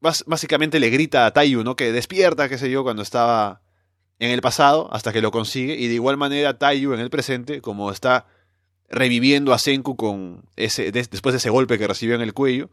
básicamente 0.00 0.80
le 0.80 0.90
grita 0.90 1.26
a 1.26 1.32
Taiyu, 1.32 1.64
¿no? 1.64 1.76
Que 1.76 1.92
despierta, 1.92 2.48
qué 2.48 2.58
sé 2.58 2.70
yo, 2.70 2.82
cuando 2.82 3.02
estaba 3.02 3.62
en 4.18 4.30
el 4.30 4.40
pasado, 4.40 4.88
hasta 4.92 5.12
que 5.12 5.20
lo 5.20 5.30
consigue, 5.30 5.74
y 5.74 5.88
de 5.88 5.94
igual 5.94 6.16
manera 6.16 6.58
Taiyu 6.58 6.94
en 6.94 7.00
el 7.00 7.10
presente, 7.10 7.60
como 7.60 7.90
está 7.90 8.26
reviviendo 8.88 9.52
a 9.52 9.58
Senku 9.58 9.96
con 9.96 10.44
ese, 10.56 10.92
después 10.92 11.32
de 11.32 11.38
ese 11.38 11.50
golpe 11.50 11.78
que 11.78 11.86
recibió 11.86 12.14
en 12.14 12.22
el 12.22 12.34
cuello, 12.34 12.70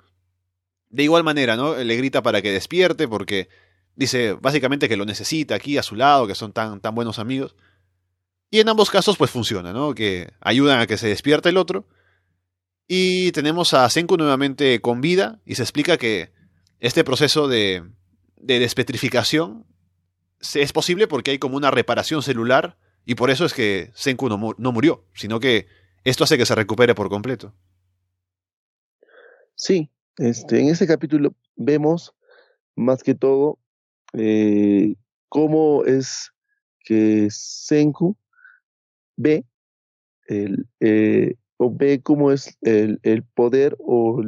de 0.90 1.04
igual 1.04 1.24
manera, 1.24 1.56
¿no? 1.56 1.76
Le 1.76 1.96
grita 1.96 2.22
para 2.22 2.42
que 2.42 2.52
despierte, 2.52 3.08
porque 3.08 3.50
dice 3.96 4.34
básicamente 4.34 4.88
que 4.88 4.98
lo 4.98 5.06
necesita 5.06 5.56
aquí 5.56 5.78
a 5.78 5.84
su 5.84 5.96
lado, 5.96 6.28
que 6.28 6.36
son 6.36 6.54
tan, 6.54 6.80
tan 6.82 6.94
buenos 6.94 7.20
amigos. 7.20 7.56
Y 8.52 8.60
en 8.60 8.70
ambos 8.70 8.92
casos, 8.92 9.18
pues 9.18 9.32
funciona, 9.32 9.74
¿no? 9.74 9.96
Que 9.96 10.32
ayudan 10.40 10.80
a 10.80 10.86
que 10.86 10.98
se 10.98 11.08
despierte 11.08 11.50
el 11.50 11.58
otro. 11.58 11.88
Y 12.88 13.32
tenemos 13.32 13.74
a 13.74 13.90
Senku 13.90 14.18
nuevamente 14.18 14.80
con 14.82 15.02
vida 15.02 15.42
y 15.46 15.56
se 15.56 15.64
explica 15.64 15.98
que 15.98 16.32
este 16.84 17.06
proceso 17.06 17.48
de, 17.48 17.82
de 18.36 18.60
despetrificación 18.60 19.66
es 20.54 20.74
posible 20.74 21.08
porque 21.08 21.32
hay 21.32 21.40
como 21.40 21.56
una 21.56 21.72
reparación 21.72 22.22
celular 22.22 22.78
y 23.06 23.16
por 23.16 23.30
eso 23.30 23.46
es 23.46 23.54
que 23.54 23.92
Senku 23.96 24.28
no, 24.28 24.54
no, 24.58 24.72
murió, 24.74 25.06
sino 25.14 25.40
que 25.40 25.68
esto 26.04 26.26
hace 26.26 26.38
que 26.38 26.46
se 26.46 26.56
recupere 26.56 26.94
por 26.94 27.08
completo. 27.08 27.54
Sí, 29.56 29.90
este, 30.18 30.60
en 30.60 30.68
este 30.68 30.86
capítulo 30.86 31.34
vemos 31.56 32.14
más 32.76 33.02
que 33.02 33.16
todo 33.16 33.60
eh, 34.12 34.96
cómo 35.30 35.86
es 35.86 36.34
que 36.84 37.30
Senku 37.32 38.18
ve 39.16 39.46
el, 40.28 40.68
eh, 40.82 41.36
o 41.56 41.74
ve 41.74 42.02
cómo 42.04 42.34
es 42.34 42.58
el, 42.60 43.00
el 43.04 43.24
poder 43.24 43.78
o, 43.80 44.22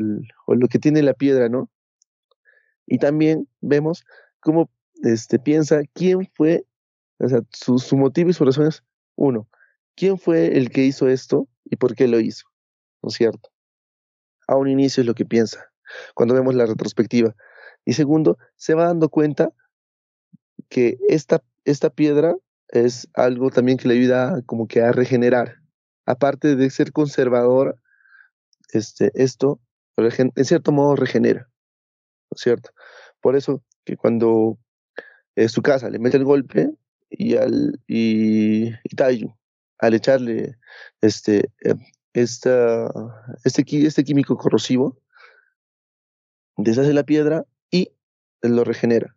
o, 0.46 0.56
lo 0.56 0.68
que 0.70 0.80
tiene 0.80 1.04
la 1.04 1.16
piedra, 1.16 1.50
¿no? 1.50 1.70
Y 2.88 2.98
también 3.00 3.48
vemos 3.62 4.06
cómo 4.40 4.70
este, 5.04 5.40
piensa 5.40 5.82
quién 5.94 6.30
fue, 6.34 6.66
o 7.20 7.28
sea, 7.28 7.42
su, 7.52 7.98
motivo 7.98 8.30
y 8.30 8.34
su 8.34 8.46
razón 8.46 8.68
es, 8.68 8.84
uno, 9.16 9.48
quién 9.96 10.18
fue 10.18 10.58
el 10.58 10.70
que 10.70 10.84
hizo 10.84 11.08
esto 11.08 11.48
y 11.64 11.76
por 11.76 11.96
qué 11.96 12.08
lo 12.08 12.20
hizo, 12.20 12.48
¿no 13.02 13.10
es 13.10 13.16
cierto? 13.16 13.50
A 14.48 14.56
un 14.56 14.68
inicio 14.68 15.02
es 15.02 15.08
lo 15.08 15.16
que 15.16 15.26
piensa, 15.26 15.66
cuando 16.14 16.36
vemos 16.36 16.56
la 16.56 16.66
retrospectiva. 16.66 17.36
Y 17.86 17.94
segundo, 17.94 18.38
se 18.56 18.74
va 18.74 18.86
dando 18.86 19.10
cuenta 19.10 19.50
que 20.70 20.98
esta, 21.08 21.44
esta 21.64 21.90
piedra 21.90 22.36
es 22.70 23.08
algo 23.14 23.50
también 23.52 23.78
que 23.78 23.88
le 23.88 23.96
ayuda 23.96 24.42
como 24.46 24.68
que 24.68 24.82
a 24.82 24.92
regenerar. 24.92 25.58
Aparte 26.06 26.56
de 26.56 26.70
ser 26.70 26.92
conservador, 26.92 27.80
este, 28.72 29.12
esto 29.16 29.60
en 29.98 30.46
cierto 30.46 30.72
modo 30.72 30.96
regenera, 30.96 31.50
¿no 32.32 32.36
es 32.36 32.42
cierto? 32.42 32.72
Por 33.22 33.36
eso 33.36 33.64
que 33.84 33.98
cuando 33.98 34.58
eh, 35.36 35.50
su 35.50 35.62
casa 35.62 35.90
le 35.90 36.00
mete 36.00 36.18
el 36.18 36.24
golpe 36.24 36.70
y 37.10 37.36
al 37.36 37.80
y, 37.88 38.72
Tayu, 38.96 39.36
al 39.80 39.94
echarle 39.94 40.58
este, 41.02 41.50
eh, 41.64 41.76
esta, 42.14 42.90
este, 43.44 43.64
este 43.86 44.04
químico 44.04 44.38
corrosivo, 44.38 44.98
deshace 46.58 46.94
la 46.94 47.04
piedra 47.04 47.46
y 47.70 47.92
lo 48.42 48.64
regenera. 48.64 49.16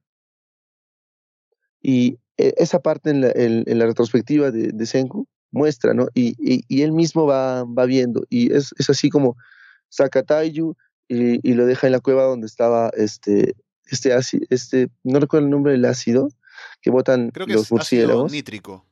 Y 1.81 2.19
e, 2.37 2.55
esa 2.59 2.81
parte 2.81 3.11
en 3.11 3.21
la, 3.21 3.31
en, 3.35 3.79
la 3.79 3.87
retrospectiva 3.87 4.51
de, 4.51 4.87
Senku 4.87 5.29
muestra, 5.51 5.95
¿no? 5.95 6.09
Y, 6.15 6.35
y, 6.39 6.83
él 6.83 6.93
mismo 6.93 7.27
va, 7.27 7.65
va 7.65 7.87
viendo. 7.87 8.25
Y 8.29 8.53
es, 8.53 8.75
es 8.79 8.91
así 8.91 9.09
como 9.09 9.37
saca 9.89 10.23
Taiju 10.23 10.77
y, 11.09 11.49
y, 11.49 11.55
lo 11.55 11.67
deja 11.67 11.87
en 11.87 11.93
la 11.93 12.01
cueva 12.01 12.25
donde 12.25 12.47
estaba 12.47 12.91
este, 12.95 13.57
este 13.87 14.13
ácido, 14.13 14.47
este, 14.51 14.89
no 15.05 15.19
recuerdo 15.21 15.47
el 15.47 15.51
nombre 15.51 15.73
del 15.73 15.85
ácido 15.85 16.29
que 16.81 16.91
botan 16.91 17.31
Creo 17.31 17.47
que 17.47 17.55
los 17.55 17.63
es 17.63 17.73
murciélagos. 17.73 18.27
Ácido 18.27 18.37
nítrico. 18.37 18.85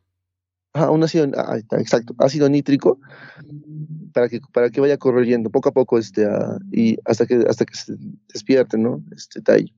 Ajá, 0.73 0.91
un 0.91 1.03
ácido, 1.03 1.29
ah, 1.37 1.59
exacto, 1.79 2.15
ácido 2.19 2.49
nítrico 2.49 2.99
para 4.13 4.29
que 4.29 4.41
para 4.53 4.71
que 4.71 4.81
vaya 4.81 4.99
corriendo 4.99 5.51
poco 5.51 5.71
a 5.71 5.73
poco 5.73 5.99
este 5.99 6.27
y 6.71 6.97
hasta 7.05 7.27
que 7.27 7.45
hasta 7.49 7.65
que 7.65 7.75
se 7.75 7.95
despierte, 8.29 8.77
¿no? 8.77 9.03
Este 9.15 9.41
Taiju. 9.41 9.75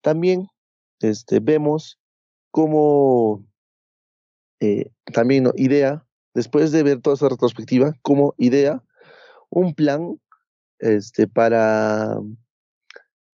También 0.00 0.48
este, 1.00 1.40
vemos 1.40 1.98
cómo 2.50 3.44
eh, 4.60 4.90
también 5.12 5.44
¿no? 5.44 5.52
idea, 5.56 6.04
después 6.34 6.72
de 6.72 6.82
ver 6.82 7.00
toda 7.00 7.14
esa 7.14 7.28
retrospectiva, 7.28 7.94
como 8.02 8.34
idea 8.36 8.82
un 9.50 9.74
plan 9.74 10.20
este, 10.78 11.26
para 11.26 12.18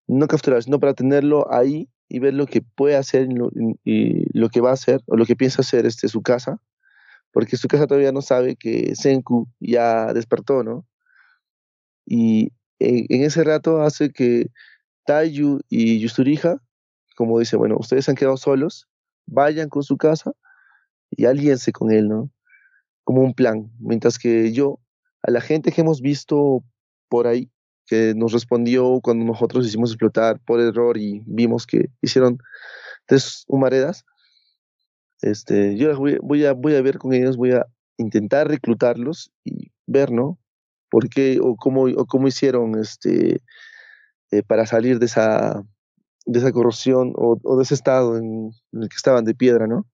no 0.07 0.27
capturar, 0.29 0.63
sino 0.63 0.81
para 0.81 0.95
tenerlo 0.95 1.53
ahí 1.53 1.89
y 2.09 2.19
ver 2.19 2.35
lo 2.35 2.47
que 2.47 2.63
puede 2.63 2.97
hacer 2.97 3.29
y 3.31 3.35
lo, 3.35 4.49
que 4.51 4.61
va 4.61 4.71
a 4.71 4.75
hacer 4.75 5.01
o 5.07 5.17
lo 5.17 5.25
que 5.25 5.37
piensa 5.37 5.63
hacer 5.63 5.87
este, 5.87 6.09
su 6.09 6.23
casa, 6.23 6.61
porque 7.33 7.57
su 7.57 7.69
casa 7.69 7.87
todavía 7.87 8.13
no 8.13 8.21
sabe 8.21 8.57
que 8.57 8.95
Senku 8.95 9.49
ya 9.61 10.13
despertó, 10.13 10.63
¿no? 10.63 10.87
Y 12.05 12.53
en, 12.79 13.23
ese 13.23 13.45
rato 13.45 13.81
hace 13.81 14.11
que 14.11 14.51
Taiyu 15.07 15.61
y 15.69 16.01
Yusturija 16.01 16.61
como 17.15 17.39
dice, 17.39 17.57
bueno, 17.57 17.77
ustedes 17.79 18.09
han 18.09 18.15
quedado 18.15 18.37
solos, 18.37 18.89
vayan 19.27 19.69
con 19.69 19.83
su 19.83 19.97
casa 19.97 20.33
y 21.11 21.27
aliense 21.27 21.73
con 21.73 21.91
él, 21.93 22.09
¿no? 22.09 22.31
Como 23.05 23.23
un 23.23 23.35
plan. 23.35 23.71
Mientras 23.79 24.19
que 24.19 24.53
yo, 24.53 24.81
a 25.23 25.31
la 25.31 25.41
gente 25.41 25.73
que 25.73 25.81
hemos 25.83 26.01
visto 26.01 26.65
por 27.12 27.26
ahí, 27.26 27.50
que 27.85 28.14
nos 28.16 28.33
respondió 28.33 28.99
cuando 29.02 29.23
nosotros 29.26 29.66
hicimos 29.66 29.90
explotar 29.90 30.40
por 30.47 30.61
error 30.61 30.97
y 30.97 31.23
vimos 31.26 31.66
que 31.66 31.90
hicieron 32.00 32.38
tres 33.04 33.45
humaredas, 33.49 34.07
este, 35.21 35.76
yo 35.76 35.95
voy, 35.99 36.16
voy, 36.23 36.47
a, 36.47 36.54
voy 36.54 36.75
a 36.75 36.81
ver 36.81 36.97
con 36.97 37.12
ellos, 37.12 37.37
voy 37.37 37.52
a 37.52 37.66
intentar 37.99 38.49
reclutarlos 38.49 39.31
y 39.45 39.71
ver, 39.87 40.11
¿no? 40.11 40.38
¿Por 40.88 41.11
qué 41.11 41.38
o 41.42 41.54
cómo, 41.54 41.83
o 41.83 42.07
cómo 42.07 42.28
hicieron 42.28 42.78
este, 42.81 43.42
eh, 44.31 44.42
para 44.42 44.64
salir 44.64 44.99
de 44.99 45.04
esa, 45.04 45.62
de 46.25 46.38
esa 46.38 46.50
corrosión 46.50 47.12
o, 47.14 47.38
o 47.42 47.57
de 47.59 47.62
ese 47.62 47.75
estado 47.75 48.16
en, 48.16 48.52
el 48.73 48.88
que 48.88 48.97
estaban 48.97 49.26
de 49.26 49.35
piedra, 49.35 49.66
¿no? 49.66 49.87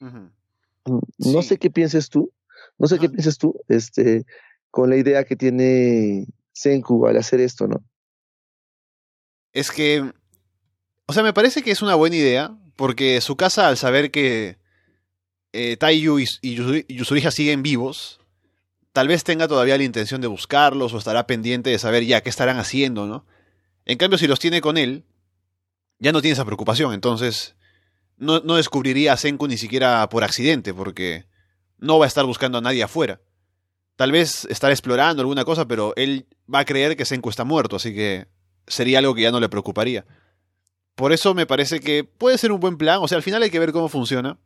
Mm, 0.00 0.98
No 1.32 1.40
Sí. 1.40 1.48
sé 1.48 1.56
qué 1.56 1.70
pienses 1.70 2.10
tú, 2.10 2.30
no 2.76 2.88
sé 2.88 2.98
qué 2.98 3.08
pienses 3.08 3.38
tú, 3.38 3.54
este, 3.68 4.26
con 4.76 4.90
la 4.90 4.96
idea 4.96 5.24
que 5.24 5.36
tiene 5.36 6.26
Senku 6.52 7.06
al 7.06 7.16
hacer 7.16 7.40
esto, 7.40 7.66
¿no? 7.66 7.82
Es 9.54 9.70
que, 9.70 10.12
o 11.06 11.14
sea, 11.14 11.22
me 11.22 11.32
parece 11.32 11.62
que 11.62 11.70
es 11.70 11.80
una 11.80 11.94
buena 11.94 12.16
idea, 12.16 12.54
porque 12.76 13.22
su 13.22 13.36
casa, 13.36 13.68
al 13.68 13.78
saber 13.78 14.10
que 14.10 14.58
eh, 15.54 15.78
Taiyu 15.78 16.18
y, 16.18 16.26
y 16.42 16.58
Yusuri- 16.58 16.84
y 16.88 16.96
Yusuriha 16.96 17.30
siguen 17.30 17.62
vivos, 17.62 18.20
tal 18.92 19.08
vez 19.08 19.24
tenga 19.24 19.48
todavía 19.48 19.78
la 19.78 19.84
intención 19.84 20.20
de 20.20 20.26
buscarlos 20.26 20.92
o 20.92 20.98
estará 20.98 21.26
pendiente 21.26 21.70
de 21.70 21.78
saber 21.78 22.04
ya 22.04 22.20
qué 22.20 22.28
estarán 22.28 22.58
haciendo, 22.58 23.06
¿no? 23.06 23.24
En 23.86 23.96
cambio, 23.96 24.18
si 24.18 24.26
los 24.26 24.40
tiene 24.40 24.60
con 24.60 24.76
él, 24.76 25.06
ya 26.00 26.12
no 26.12 26.20
tiene 26.20 26.34
esa 26.34 26.44
preocupación, 26.44 26.92
entonces 26.92 27.56
no, 28.18 28.40
no 28.40 28.56
descubriría 28.56 29.14
a 29.14 29.16
Senku 29.16 29.48
ni 29.48 29.56
siquiera 29.56 30.06
por 30.10 30.22
accidente, 30.22 30.74
porque 30.74 31.24
no 31.78 31.98
va 31.98 32.04
a 32.04 32.08
estar 32.08 32.26
buscando 32.26 32.58
a 32.58 32.60
nadie 32.60 32.82
afuera. 32.82 33.22
Tal 33.96 34.12
vez 34.12 34.46
estará 34.50 34.72
explorando 34.72 35.22
alguna 35.22 35.44
cosa, 35.44 35.66
pero 35.66 35.94
él 35.96 36.26
va 36.52 36.60
a 36.60 36.64
creer 36.64 36.96
que 36.96 37.04
Senku 37.04 37.30
está 37.30 37.44
muerto, 37.44 37.76
así 37.76 37.94
que 37.94 38.26
sería 38.66 38.98
algo 38.98 39.14
que 39.14 39.22
ya 39.22 39.30
no 39.30 39.40
le 39.40 39.48
preocuparía. 39.48 40.04
Por 40.94 41.12
eso 41.12 41.34
me 41.34 41.46
parece 41.46 41.80
que 41.80 42.04
puede 42.04 42.38
ser 42.38 42.52
un 42.52 42.60
buen 42.60 42.76
plan, 42.76 43.00
o 43.02 43.08
sea, 43.08 43.16
al 43.16 43.22
final 43.22 43.42
hay 43.42 43.50
que 43.50 43.58
ver 43.58 43.72
cómo 43.72 43.88
funciona. 43.88 44.38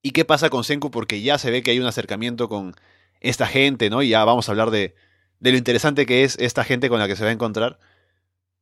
Y 0.00 0.10
qué 0.10 0.24
pasa 0.24 0.50
con 0.50 0.64
Senku, 0.64 0.90
porque 0.90 1.22
ya 1.22 1.38
se 1.38 1.50
ve 1.50 1.62
que 1.62 1.70
hay 1.70 1.78
un 1.78 1.86
acercamiento 1.86 2.48
con 2.48 2.74
esta 3.20 3.46
gente, 3.46 3.88
¿no? 3.88 4.02
Y 4.02 4.08
ya 4.08 4.24
vamos 4.24 4.48
a 4.48 4.52
hablar 4.52 4.70
de, 4.70 4.96
de 5.38 5.52
lo 5.52 5.58
interesante 5.58 6.06
que 6.06 6.24
es 6.24 6.36
esta 6.40 6.64
gente 6.64 6.88
con 6.88 6.98
la 6.98 7.06
que 7.06 7.14
se 7.14 7.22
va 7.22 7.30
a 7.30 7.32
encontrar. 7.32 7.78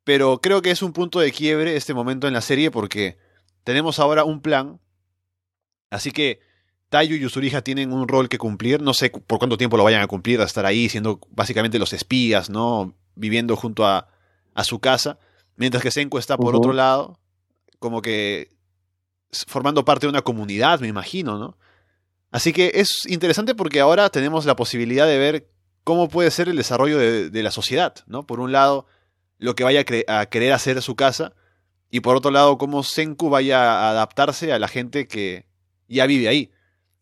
Pero 0.05 0.41
creo 0.41 0.63
que 0.63 0.71
es 0.71 0.83
un 0.83 0.93
punto 0.93 1.21
de 1.21 1.33
quiebre 1.33 1.77
este 1.77 1.95
momento 1.95 2.27
en 2.27 2.35
la 2.35 2.41
serie 2.41 2.71
porque 2.71 3.19
tenemos 3.65 3.99
ahora 3.99 4.25
un 4.25 4.41
plan. 4.41 4.81
Así 5.91 6.11
que 6.11 6.41
Taiyu 6.91 7.17
y 7.17 7.21
Yusuriha 7.21 7.63
tienen 7.63 7.93
un 7.93 8.07
rol 8.07 8.29
que 8.29 8.37
cumplir. 8.37 8.83
No 8.83 8.93
sé 8.93 9.11
por 9.11 9.39
cuánto 9.39 9.57
tiempo 9.57 9.79
lo 9.79 9.85
vayan 9.85 10.03
a 10.03 10.07
cumplir, 10.07 10.41
a 10.41 10.45
estar 10.45 10.67
ahí 10.67 10.89
siendo 10.89 11.21
básicamente 11.31 11.79
los 11.79 11.95
espías, 11.95 12.51
¿no? 12.51 12.95
Viviendo 13.15 13.57
junto 13.57 13.87
a, 13.87 14.09
a 14.55 14.65
su 14.65 14.79
casa. 14.81 15.19
Mientras 15.57 15.83
que 15.83 15.91
Senku 15.91 16.19
está 16.19 16.37
por 16.37 16.55
otro 16.57 16.73
lado, 16.73 17.19
como 17.79 18.03
que 18.03 18.51
formando 19.47 19.85
parte 19.85 20.07
de 20.07 20.11
una 20.11 20.23
comunidad, 20.23 20.81
me 20.81 20.89
imagino, 20.89 21.39
¿no? 21.39 21.57
Así 22.33 22.53
que 22.53 22.73
es 22.75 23.07
interesante 23.07 23.55
porque 23.55 23.81
ahora 23.81 24.09
tenemos 24.11 24.45
la 24.45 24.57
posibilidad 24.57 25.07
de 25.07 25.19
ver 25.19 25.49
cómo 25.85 26.09
puede 26.09 26.31
ser 26.31 26.49
el 26.49 26.57
desarrollo 26.57 26.99
de, 26.99 27.31
de 27.31 27.43
la 27.43 27.51
sociedad, 27.51 27.95
¿no? 28.07 28.27
Por 28.27 28.41
un 28.41 28.53
lado, 28.53 28.87
lo 29.39 29.55
que 29.55 29.65
vaya 29.65 29.81
a, 29.81 29.85
cre- 29.85 30.05
a 30.09 30.27
querer 30.27 30.53
hacer 30.53 30.81
su 30.83 30.95
casa, 30.97 31.35
y 31.91 32.01
por 32.01 32.17
otro 32.17 32.31
lado, 32.31 32.57
cómo 32.57 32.83
Senku 32.83 33.31
vaya 33.31 33.61
a 33.63 33.91
adaptarse 33.91 34.53
a 34.53 34.59
la 34.59 34.69
gente 34.69 35.09
que 35.09 35.47
ya 35.89 36.07
vive 36.07 36.29
ahí. 36.29 36.51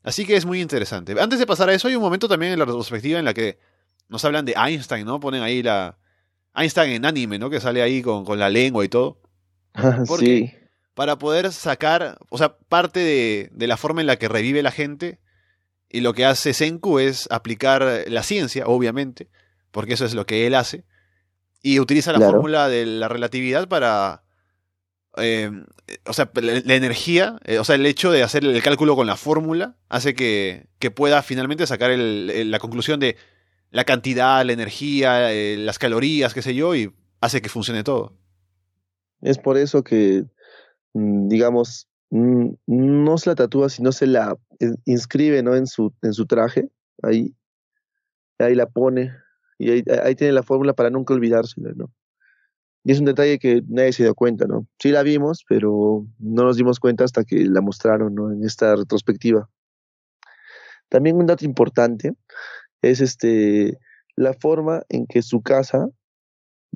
Así 0.02 0.24
que 0.24 0.36
es 0.36 0.44
muy 0.46 0.60
interesante. 0.60 1.14
Antes 1.20 1.38
de 1.38 1.46
pasar 1.46 1.68
a 1.68 1.74
eso, 1.74 1.88
hay 1.88 1.96
un 1.96 2.02
momento 2.02 2.28
también 2.28 2.52
en 2.52 2.58
la 2.58 2.64
retrospectiva 2.64 3.18
en 3.18 3.24
la 3.24 3.34
que 3.34 3.58
nos 4.08 4.24
hablan 4.24 4.44
de 4.44 4.54
Einstein, 4.56 5.04
¿no? 5.06 5.20
Ponen 5.20 5.42
ahí 5.42 5.62
la... 5.62 5.98
Einstein 6.54 6.92
en 6.92 7.04
anime, 7.06 7.38
¿no? 7.38 7.50
Que 7.50 7.60
sale 7.60 7.82
ahí 7.82 8.02
con, 8.02 8.24
con 8.24 8.38
la 8.38 8.48
lengua 8.48 8.84
y 8.84 8.88
todo. 8.88 9.20
¿Por 10.06 10.20
sí, 10.20 10.52
para 10.94 11.16
poder 11.16 11.52
sacar, 11.52 12.18
o 12.28 12.38
sea, 12.38 12.56
parte 12.58 12.98
de, 12.98 13.50
de 13.52 13.66
la 13.68 13.76
forma 13.76 14.00
en 14.00 14.08
la 14.08 14.16
que 14.16 14.26
revive 14.26 14.64
la 14.64 14.72
gente, 14.72 15.20
y 15.88 16.00
lo 16.00 16.12
que 16.12 16.24
hace 16.24 16.52
Senku 16.52 16.98
es 16.98 17.28
aplicar 17.30 18.02
la 18.08 18.24
ciencia, 18.24 18.66
obviamente, 18.66 19.28
porque 19.70 19.94
eso 19.94 20.04
es 20.04 20.14
lo 20.14 20.26
que 20.26 20.48
él 20.48 20.56
hace, 20.56 20.84
y 21.62 21.78
utiliza 21.78 22.10
la 22.10 22.18
Claro. 22.18 22.32
fórmula 22.32 22.68
de 22.68 22.84
la 22.84 23.06
relatividad 23.06 23.68
para, 23.68 24.24
eh, 25.20 25.50
o 26.06 26.12
sea, 26.12 26.30
la, 26.34 26.74
energía, 26.74 27.38
eh, 27.44 27.58
o 27.58 27.64
sea, 27.64 27.76
el 27.76 27.86
hecho 27.86 28.10
de 28.10 28.22
hacer 28.22 28.44
el 28.44 28.62
cálculo 28.62 28.96
con 28.96 29.06
la 29.06 29.16
fórmula 29.16 29.76
hace 29.88 30.14
que, 30.14 30.66
que 30.78 30.90
pueda 30.90 31.22
finalmente 31.22 31.66
sacar 31.66 31.90
la 31.96 32.58
conclusión 32.58 33.00
de 33.00 33.16
la 33.70 33.84
cantidad, 33.84 34.44
la 34.44 34.52
energía, 34.52 35.32
eh, 35.32 35.56
las 35.56 35.78
calorías, 35.78 36.34
qué 36.34 36.42
sé 36.42 36.54
yo, 36.54 36.74
y 36.74 36.92
hace 37.20 37.42
que 37.42 37.48
funcione 37.48 37.84
todo. 37.84 38.14
es 39.20 39.38
por 39.38 39.58
eso 39.58 39.82
que, 39.82 40.24
mm, 40.94 41.28
digamos, 41.28 41.88
mm, 42.10 42.50
no 42.66 43.18
se 43.18 43.30
la 43.30 43.36
tatúa, 43.36 43.68
sino 43.68 43.92
se 43.92 44.06
la 44.06 44.36
inscribe, 44.84 45.42
¿no? 45.42 45.56
En 45.56 45.66
su, 45.66 45.92
en 46.02 46.12
su 46.12 46.26
traje, 46.26 46.68
ahí, 47.02 47.34
ahí 48.38 48.54
la 48.54 48.66
pone, 48.66 49.12
y 49.58 49.70
ahí 49.70 50.14
tiene 50.14 50.32
la 50.32 50.42
fórmula 50.42 50.72
para 50.72 50.90
nunca 50.90 51.14
olvidársela, 51.14 51.72
¿no? 51.74 51.90
Y 52.84 52.92
es 52.92 53.00
un 53.00 53.04
detalle 53.06 53.38
que 53.38 53.62
nadie 53.68 53.92
se 53.92 54.04
dio 54.04 54.14
cuenta, 54.14 54.46
¿no? 54.46 54.66
Sí 54.78 54.90
la 54.90 55.02
vimos, 55.02 55.44
pero 55.48 56.06
no 56.18 56.44
nos 56.44 56.56
dimos 56.56 56.80
cuenta 56.80 57.04
hasta 57.04 57.24
que 57.24 57.44
la 57.44 57.60
mostraron, 57.60 58.14
¿no? 58.14 58.32
En 58.32 58.44
esta 58.44 58.76
retrospectiva. 58.76 59.48
También 60.88 61.16
un 61.16 61.26
dato 61.26 61.44
importante 61.44 62.14
es 62.82 63.00
este 63.00 63.78
la 64.16 64.34
forma 64.34 64.82
en 64.88 65.06
que 65.06 65.22
su 65.22 65.42
casa 65.42 65.88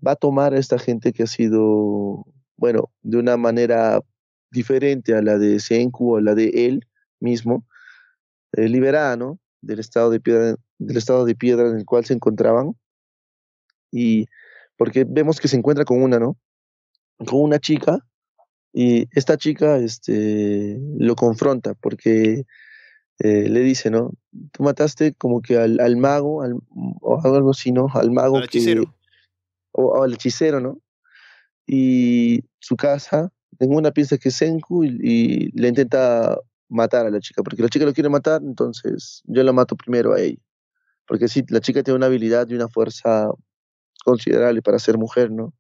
va 0.07 0.13
a 0.13 0.17
tomar 0.17 0.55
a 0.55 0.59
esta 0.59 0.79
gente 0.79 1.13
que 1.13 1.25
ha 1.25 1.27
sido, 1.27 2.25
bueno, 2.57 2.91
de 3.03 3.19
una 3.19 3.37
manera 3.37 4.01
diferente 4.51 5.15
a 5.15 5.23
la 5.23 5.39
de 5.39 5.59
Senku 5.59 6.15
o 6.15 6.21
la 6.21 6.35
de 6.35 6.67
él 6.67 6.87
mismo, 7.21 7.67
eh, 8.53 8.69
liberada, 8.69 9.17
¿no? 9.17 9.41
Del 9.61 9.81
estado 9.81 10.11
de 10.11 10.21
piedra, 10.21 10.57
del 10.79 10.97
estado 10.97 11.25
de 11.25 11.35
piedra 11.35 11.69
en 11.69 11.79
el 11.79 11.85
cual 11.85 12.05
se 12.05 12.15
encontraban. 12.15 12.77
Y 13.91 14.27
porque 14.77 15.05
vemos 15.09 15.41
que 15.41 15.49
se 15.49 15.57
encuentra 15.57 15.85
con 15.85 16.03
una, 16.03 16.19
¿no? 16.19 16.37
Con 17.19 17.41
una 17.41 17.59
chica 17.59 17.99
y 18.73 19.07
esta 19.13 19.37
chica 19.37 19.77
este, 19.77 20.79
lo 20.99 21.15
confronta 21.15 21.75
porque 21.75 22.45
eh, 23.19 23.49
le 23.49 23.61
dice, 23.61 23.91
¿no? 23.91 24.13
Tú 24.53 24.63
mataste 24.63 25.13
como 25.15 25.43
que 25.43 25.59
al, 25.59 25.79
al 25.81 25.97
mago, 25.97 26.43
al, 26.43 26.55
o 27.01 27.21
algo 27.23 27.51
así, 27.51 27.71
¿no? 27.71 27.87
Al 27.93 28.11
mago. 28.11 28.39
Al 28.39 28.45
hechicero. 28.45 28.95
o, 29.73 30.03
al 30.03 30.15
hechicero, 30.15 30.61
¿no? 30.61 30.81
Y 31.67 32.45
su 32.59 32.77
casa, 32.77 33.31
tengo 33.59 33.77
una 33.77 33.93
pieza 33.93 34.19
que 34.19 34.31
es 34.31 34.37
Senku 34.37 34.85
y, 34.85 34.99
y, 35.03 35.51
le 35.53 35.69
intenta 35.69 36.39
matar 36.69 37.07
a 37.07 37.11
la 37.11 37.21
chica, 37.21 37.43
porque 37.43 37.63
la 37.63 37.69
chica 37.69 37.85
lo 37.85 37.93
quiere 37.93 38.09
matar, 38.09 38.41
entonces 38.43 39.23
yo 39.27 39.43
la 39.43 39.53
mato 39.53 39.77
primero 39.77 40.15
a 40.15 40.21
ella. 40.21 40.41
Porque 41.07 41.29
sí, 41.29 41.45
la 41.49 41.61
chica 41.61 41.83
tiene 41.83 41.99
una 41.99 42.07
habilidad 42.07 42.49
y 42.49 42.55
una 42.55 42.69
fuerza 42.69 43.29
considerable 44.05 44.63
para 44.63 44.79
ser 44.79 44.99
mujer, 44.99 45.31
¿no? 45.31 45.53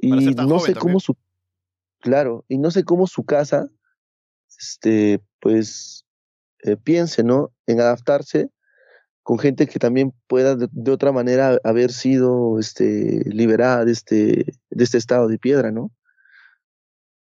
Y 0.00 0.10
no 0.10 0.60
sé 0.60 0.74
cómo 0.74 1.00
su 1.00 1.16
claro, 2.00 2.44
y 2.48 2.58
no 2.58 2.70
sé 2.70 2.84
cómo 2.84 3.06
su 3.06 3.24
casa 3.24 3.68
este 4.58 5.22
pues 5.40 6.04
eh, 6.62 6.76
piense, 6.76 7.22
¿no? 7.22 7.52
En 7.66 7.80
adaptarse 7.80 8.50
con 9.22 9.38
gente 9.38 9.66
que 9.66 9.78
también 9.78 10.12
pueda 10.26 10.54
de, 10.54 10.68
de, 10.70 10.90
otra 10.90 11.10
manera 11.10 11.58
haber 11.64 11.90
sido 11.92 12.58
este 12.58 13.22
liberada 13.24 13.84
de 13.84 13.92
este 13.92 14.44
de 14.70 14.84
este 14.84 14.98
estado 14.98 15.28
de 15.28 15.38
piedra, 15.38 15.70
¿no? 15.72 15.90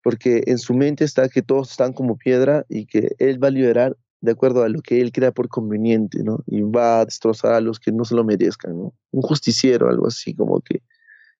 Porque 0.04 0.44
en 0.46 0.60
su 0.60 0.74
mente 0.74 1.04
está 1.04 1.28
que 1.28 1.42
todos 1.42 1.72
están 1.72 1.94
como 1.94 2.18
piedra 2.18 2.66
y 2.70 2.86
que 2.86 3.16
él 3.18 3.44
va 3.44 3.48
a 3.48 3.52
liberar 3.52 3.98
de 4.22 4.32
acuerdo 4.32 4.64
a 4.64 4.70
lo 4.70 4.82
que 4.82 5.02
él 5.02 5.12
crea 5.12 5.32
por 5.32 5.48
conveniente, 5.48 6.24
¿no? 6.24 6.40
Y 6.48 6.62
va 6.62 7.02
a 7.02 7.06
destrozar 7.06 7.54
a 7.54 7.62
los 7.62 7.80
que 7.80 7.92
no 7.92 8.04
se 8.06 8.16
lo 8.16 8.24
merezcan, 8.24 8.78
¿no? 8.78 8.94
Un 9.12 9.22
justiciero, 9.22 9.90
algo 9.90 10.08
así, 10.08 10.34
como 10.34 10.60
que 10.62 10.82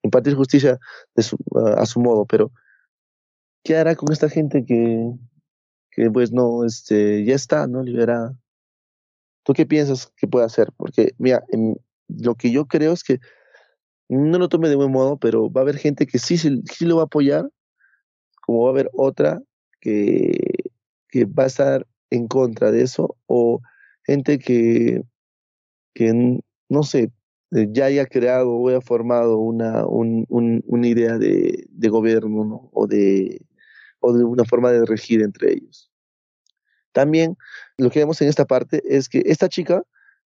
impartir 0.04 0.36
justicia 0.36 0.80
a 1.16 1.86
su 1.86 2.00
modo, 2.00 2.26
pero 2.26 2.52
¿qué 3.64 3.76
hará 3.76 3.96
con 3.96 4.12
esta 4.12 4.30
gente 4.30 4.64
que, 4.66 5.12
que 5.92 6.12
pues 6.12 6.32
no, 6.32 6.64
este, 6.64 7.26
ya 7.26 7.36
está, 7.36 7.68
¿no? 7.68 7.84
Liberada. 7.84 8.36
¿Tú 9.44 9.54
qué 9.54 9.66
piensas 9.66 10.12
que 10.16 10.28
puede 10.28 10.46
hacer? 10.46 10.72
Porque, 10.78 11.14
mira, 11.18 11.44
en, 11.50 11.78
lo 12.08 12.36
que 12.36 12.52
yo 12.52 12.66
creo 12.66 12.94
es 12.94 13.04
que 13.04 13.20
no 14.10 14.38
lo 14.38 14.50
tome 14.50 14.70
de 14.70 14.76
buen 14.76 14.92
modo, 14.92 15.18
pero 15.18 15.52
va 15.52 15.62
a 15.62 15.64
haber 15.64 15.78
gente 15.78 16.06
que 16.06 16.20
sí, 16.20 16.38
sí, 16.38 16.62
sí 16.72 16.86
lo 16.86 16.98
va 16.98 17.04
a 17.04 17.06
apoyar, 17.06 17.50
como 18.42 18.64
va 18.64 18.70
a 18.70 18.72
haber 18.72 18.90
otra 18.94 19.42
que, 19.82 20.72
que 21.10 21.26
va 21.26 21.44
a 21.44 21.48
estar 21.48 21.88
en 22.10 22.28
contra 22.28 22.72
de 22.72 22.84
eso 22.84 23.18
o 23.26 23.62
gente 24.04 24.40
que, 24.40 25.04
que 25.94 26.40
no 26.70 26.84
sé, 26.84 27.12
eh, 27.52 27.68
ya 27.72 27.86
haya 27.86 28.06
creado 28.06 28.52
o 28.52 28.70
haya 28.70 28.82
formado 28.82 29.38
una, 29.38 29.86
un, 29.86 30.26
un, 30.30 30.64
una 30.68 30.88
idea 30.88 31.18
de, 31.18 31.66
de 31.70 31.90
gobierno 31.90 32.44
¿no? 32.46 32.70
o, 32.74 32.88
de, 32.88 33.46
o 34.00 34.14
de 34.14 34.24
una 34.24 34.44
forma 34.46 34.72
de 34.72 34.86
regir 34.86 35.22
entre 35.22 35.54
ellos. 35.54 35.92
También 36.92 37.38
lo 37.78 37.90
que 37.90 38.00
vemos 38.00 38.22
en 38.22 38.28
esta 38.28 38.46
parte 38.46 38.82
es 38.86 39.08
que 39.10 39.22
esta 39.26 39.50
chica 39.50 39.84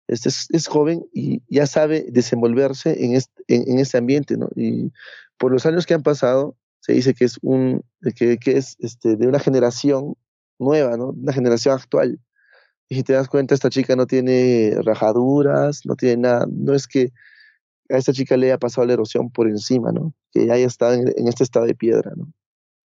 este 0.08 0.28
es, 0.28 0.48
es, 0.50 0.66
joven 0.66 1.06
y 1.14 1.42
ya 1.48 1.66
sabe 1.66 2.04
desenvolverse 2.10 3.04
en 3.04 3.14
este, 3.14 3.42
en, 3.46 3.70
en 3.70 3.78
este 3.78 3.96
ambiente, 3.96 4.36
¿no? 4.36 4.48
Y 4.56 4.92
por 5.38 5.52
los 5.52 5.66
años 5.66 5.86
que 5.86 5.94
han 5.94 6.02
pasado, 6.02 6.56
se 6.80 6.94
dice 6.94 7.14
que 7.14 7.24
es 7.24 7.38
un 7.42 7.84
que, 8.16 8.38
que 8.38 8.56
es 8.56 8.76
este, 8.80 9.16
de 9.16 9.28
una 9.28 9.38
generación 9.38 10.16
nueva, 10.60 10.96
¿no? 10.96 11.08
Una 11.08 11.32
generación 11.32 11.74
actual. 11.74 12.20
Y 12.88 12.96
si 12.96 13.02
te 13.02 13.12
das 13.12 13.28
cuenta, 13.28 13.54
esta 13.54 13.70
chica 13.70 13.96
no 13.96 14.06
tiene 14.06 14.74
rajaduras, 14.82 15.82
no 15.84 15.96
tiene 15.96 16.18
nada, 16.18 16.46
no 16.50 16.74
es 16.74 16.86
que 16.86 17.12
a 17.88 17.96
esta 17.96 18.12
chica 18.12 18.36
le 18.36 18.46
haya 18.46 18.58
pasado 18.58 18.86
la 18.86 18.92
erosión 18.92 19.30
por 19.30 19.48
encima, 19.48 19.90
¿no? 19.92 20.14
Que 20.32 20.50
haya 20.52 20.66
estado 20.66 20.94
en, 20.94 21.12
en 21.16 21.28
este 21.28 21.44
estado 21.44 21.66
de 21.66 21.74
piedra, 21.74 22.12
¿no? 22.16 22.32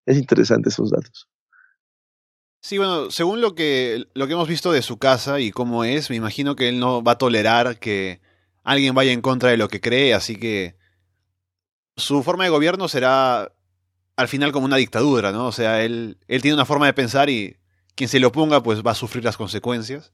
Es 0.06 0.16
interesante 0.16 0.68
esos 0.68 0.90
datos. 0.90 1.28
Sí, 2.61 2.78
bueno, 2.78 3.11
según 3.11 3.40
lo 3.40 3.56
que, 3.56 4.06
lo 4.14 4.28
que 4.28 4.35
hemos 4.35 4.46
visto 4.46 4.70
de 4.70 4.82
su 4.82 4.96
casa 4.96 5.40
y 5.40 5.50
cómo 5.50 5.82
es, 5.82 6.11
me 6.11 6.16
imagino 6.16 6.54
que 6.54 6.68
él 6.68 6.78
no 6.78 7.02
va 7.02 7.12
a 7.12 7.18
tolerar 7.18 7.80
que 7.80 8.20
alguien 8.62 8.94
vaya 8.94 9.11
en 9.12 9.20
contra 9.20 9.50
de 9.50 9.56
lo 9.56 9.68
que 9.68 9.80
cree, 9.80 10.14
así 10.14 10.37
que 10.37 10.76
su 11.96 12.22
forma 12.22 12.44
de 12.44 12.50
gobierno 12.50 12.87
será 12.87 13.52
al 14.16 14.28
final 14.28 14.52
como 14.52 14.66
una 14.66 14.76
dictadura, 14.76 15.32
¿no? 15.32 15.46
O 15.46 15.52
sea, 15.52 15.82
él, 15.82 16.18
él 16.28 16.42
tiene 16.42 16.54
una 16.54 16.64
forma 16.64 16.87
de 16.87 16.92
pensar 16.92 17.30
y 17.30 17.56
quien 17.94 18.09
se 18.09 18.20
le 18.20 18.26
oponga 18.26 18.62
pues 18.62 18.83
va 18.83 18.92
a 18.92 18.96
sufrir 18.96 19.24
las 19.24 19.37
consecuencias. 19.37 20.12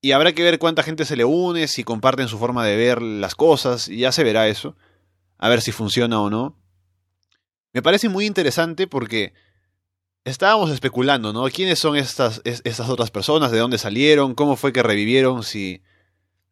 Y 0.00 0.12
habrá 0.12 0.32
que 0.32 0.42
ver 0.42 0.58
cuánta 0.58 0.82
gente 0.82 1.04
se 1.04 1.16
le 1.16 1.24
une, 1.24 1.68
si 1.68 1.84
comparten 1.84 2.28
su 2.28 2.38
forma 2.38 2.64
de 2.64 2.76
ver 2.76 3.02
las 3.02 3.34
cosas, 3.34 3.88
y 3.88 3.98
ya 3.98 4.12
se 4.12 4.24
verá 4.24 4.46
eso. 4.48 4.76
A 5.38 5.48
ver 5.48 5.60
si 5.60 5.72
funciona 5.72 6.20
o 6.20 6.30
no. 6.30 6.56
Me 7.72 7.82
parece 7.82 8.08
muy 8.08 8.26
interesante 8.26 8.86
porque 8.86 9.34
estábamos 10.24 10.70
especulando, 10.70 11.32
¿no? 11.32 11.48
¿Quiénes 11.48 11.78
son 11.78 11.96
estas, 11.96 12.40
estas 12.44 12.88
otras 12.88 13.10
personas? 13.10 13.50
¿De 13.50 13.58
dónde 13.58 13.78
salieron? 13.78 14.34
¿Cómo 14.34 14.56
fue 14.56 14.72
que 14.72 14.82
revivieron? 14.82 15.42
Si, 15.42 15.82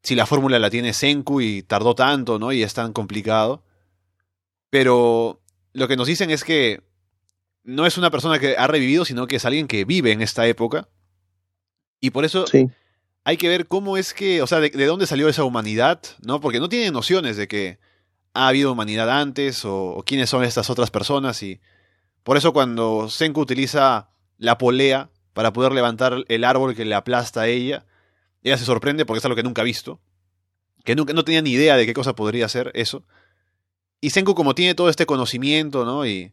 si 0.02 0.14
la 0.14 0.26
fórmula 0.26 0.58
la 0.58 0.70
tiene 0.70 0.92
Senku 0.92 1.40
y 1.40 1.62
tardó 1.62 1.94
tanto, 1.94 2.38
¿no? 2.38 2.52
Y 2.52 2.62
es 2.62 2.74
tan 2.74 2.92
complicado. 2.92 3.64
Pero 4.70 5.40
lo 5.72 5.88
que 5.88 5.96
nos 5.96 6.06
dicen 6.06 6.30
es 6.30 6.44
que 6.44 6.82
no 7.64 7.86
es 7.86 7.98
una 7.98 8.10
persona 8.10 8.38
que 8.38 8.56
ha 8.56 8.66
revivido, 8.66 9.04
sino 9.04 9.26
que 9.26 9.36
es 9.36 9.44
alguien 9.44 9.66
que 9.66 9.84
vive 9.84 10.12
en 10.12 10.22
esta 10.22 10.46
época. 10.46 10.88
Y 12.00 12.10
por 12.10 12.24
eso 12.24 12.46
sí. 12.46 12.68
hay 13.24 13.36
que 13.36 13.48
ver 13.48 13.66
cómo 13.66 13.96
es 13.96 14.14
que, 14.14 14.42
o 14.42 14.46
sea, 14.46 14.60
de, 14.60 14.70
de, 14.70 14.86
dónde 14.86 15.06
salió 15.06 15.28
esa 15.28 15.44
humanidad, 15.44 16.00
¿no? 16.22 16.40
Porque 16.40 16.60
no 16.60 16.68
tiene 16.68 16.90
nociones 16.90 17.36
de 17.36 17.48
que 17.48 17.78
ha 18.34 18.48
habido 18.48 18.72
humanidad 18.72 19.10
antes 19.10 19.64
o, 19.64 19.92
o 19.92 20.02
quiénes 20.02 20.30
son 20.30 20.44
estas 20.44 20.70
otras 20.70 20.90
personas 20.90 21.42
y 21.42 21.60
por 22.24 22.36
eso 22.38 22.52
cuando 22.52 23.08
Senku 23.08 23.40
utiliza 23.40 24.08
la 24.38 24.58
polea 24.58 25.10
para 25.34 25.52
poder 25.52 25.72
levantar 25.72 26.24
el 26.28 26.44
árbol 26.44 26.74
que 26.74 26.84
le 26.84 26.94
aplasta 26.94 27.42
a 27.42 27.48
ella, 27.48 27.86
ella 28.42 28.56
se 28.56 28.64
sorprende 28.64 29.04
porque 29.04 29.18
es 29.18 29.24
algo 29.24 29.36
que 29.36 29.42
nunca 29.42 29.62
ha 29.62 29.64
visto, 29.64 30.00
que 30.84 30.96
nunca, 30.96 31.12
no 31.12 31.24
tenía 31.24 31.42
ni 31.42 31.50
idea 31.50 31.76
de 31.76 31.86
qué 31.86 31.94
cosa 31.94 32.14
podría 32.14 32.48
ser 32.48 32.70
eso. 32.74 33.04
Y 34.00 34.10
Senku 34.10 34.34
como 34.34 34.54
tiene 34.54 34.74
todo 34.74 34.88
este 34.88 35.06
conocimiento, 35.06 35.84
¿no? 35.84 36.06
Y 36.06 36.32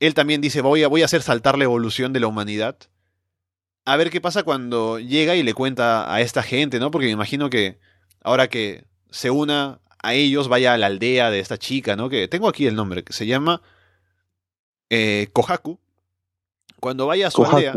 él 0.00 0.14
también 0.14 0.40
dice, 0.40 0.60
voy 0.60 0.82
a, 0.82 0.88
voy 0.88 1.02
a 1.02 1.06
hacer 1.06 1.22
saltar 1.22 1.58
la 1.58 1.64
evolución 1.64 2.12
de 2.12 2.20
la 2.20 2.26
humanidad. 2.26 2.76
A 3.84 3.96
ver 3.96 4.10
qué 4.10 4.20
pasa 4.20 4.42
cuando 4.42 4.98
llega 4.98 5.34
y 5.34 5.42
le 5.42 5.54
cuenta 5.54 6.12
a 6.12 6.20
esta 6.20 6.42
gente, 6.42 6.78
¿no? 6.78 6.90
Porque 6.90 7.06
me 7.06 7.12
imagino 7.12 7.50
que 7.50 7.78
ahora 8.22 8.48
que 8.48 8.84
se 9.10 9.30
una 9.30 9.80
a 10.02 10.14
ellos, 10.14 10.48
vaya 10.48 10.74
a 10.74 10.78
la 10.78 10.86
aldea 10.86 11.30
de 11.30 11.40
esta 11.40 11.58
chica, 11.58 11.96
¿no? 11.96 12.08
Que 12.08 12.28
tengo 12.28 12.48
aquí 12.48 12.66
el 12.66 12.76
nombre, 12.76 13.02
que 13.02 13.12
se 13.12 13.26
llama 13.26 13.62
eh, 14.90 15.28
Kohaku, 15.32 15.78
cuando 16.78 17.06
vaya 17.06 17.28
a 17.28 17.30
su 17.30 17.38
Kohaku. 17.38 17.56
aldea 17.56 17.74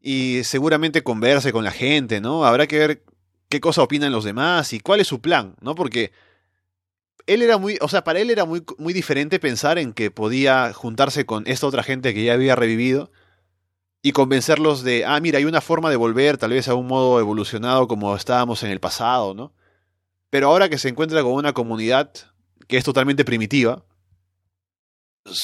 y 0.00 0.42
seguramente 0.44 1.02
converse 1.02 1.52
con 1.52 1.64
la 1.64 1.70
gente, 1.70 2.20
¿no? 2.20 2.44
Habrá 2.44 2.66
que 2.66 2.78
ver 2.78 3.02
qué 3.48 3.60
cosa 3.60 3.82
opinan 3.82 4.12
los 4.12 4.24
demás 4.24 4.72
y 4.72 4.80
cuál 4.80 5.00
es 5.00 5.08
su 5.08 5.20
plan, 5.20 5.56
¿no? 5.60 5.74
Porque 5.74 6.12
él 7.26 7.42
era 7.42 7.58
muy, 7.58 7.78
o 7.80 7.88
sea, 7.88 8.04
para 8.04 8.20
él 8.20 8.30
era 8.30 8.44
muy, 8.44 8.62
muy 8.78 8.92
diferente 8.92 9.38
pensar 9.38 9.78
en 9.78 9.92
que 9.92 10.10
podía 10.10 10.72
juntarse 10.72 11.26
con 11.26 11.46
esta 11.46 11.66
otra 11.66 11.82
gente 11.82 12.14
que 12.14 12.24
ya 12.24 12.34
había 12.34 12.56
revivido 12.56 13.10
y 14.02 14.12
convencerlos 14.12 14.82
de, 14.84 15.04
ah, 15.04 15.20
mira, 15.20 15.38
hay 15.38 15.44
una 15.44 15.60
forma 15.60 15.90
de 15.90 15.96
volver 15.96 16.38
tal 16.38 16.50
vez 16.50 16.68
a 16.68 16.74
un 16.74 16.86
modo 16.86 17.20
evolucionado 17.20 17.88
como 17.88 18.14
estábamos 18.16 18.62
en 18.62 18.70
el 18.70 18.80
pasado, 18.80 19.34
¿no? 19.34 19.52
Pero 20.30 20.48
ahora 20.48 20.68
que 20.68 20.78
se 20.78 20.88
encuentra 20.88 21.22
con 21.22 21.32
una 21.32 21.52
comunidad 21.52 22.12
que 22.66 22.76
es 22.76 22.84
totalmente 22.84 23.24
primitiva, 23.24 23.84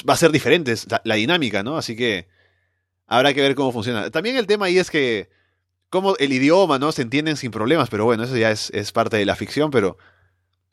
va 0.09 0.15
a 0.15 0.17
ser 0.17 0.31
diferente 0.31 0.75
la, 0.89 1.01
la, 1.05 1.15
dinámica, 1.17 1.63
¿no? 1.63 1.77
Así 1.77 1.97
que 1.97 2.29
habrá 3.07 3.35
que 3.35 3.43
ver 3.43 3.55
cómo 3.55 3.73
funciona. 3.73 4.11
También 4.11 4.37
el 4.37 4.47
tema 4.47 4.67
ahí 4.67 4.79
es 4.79 4.91
que 4.91 5.31
como 5.91 6.17
el 6.17 6.33
idioma, 6.33 6.79
¿no? 6.79 6.93
Se 6.93 7.03
entienden 7.03 7.37
sin 7.37 7.51
problemas, 7.51 7.89
pero 7.89 8.05
bueno, 8.05 8.25
eso 8.25 8.37
ya 8.37 8.51
es, 8.51 8.71
es 8.71 8.93
parte 8.93 9.17
de 9.17 9.27
la 9.27 9.37
ficción, 9.37 9.71
pero 9.71 9.97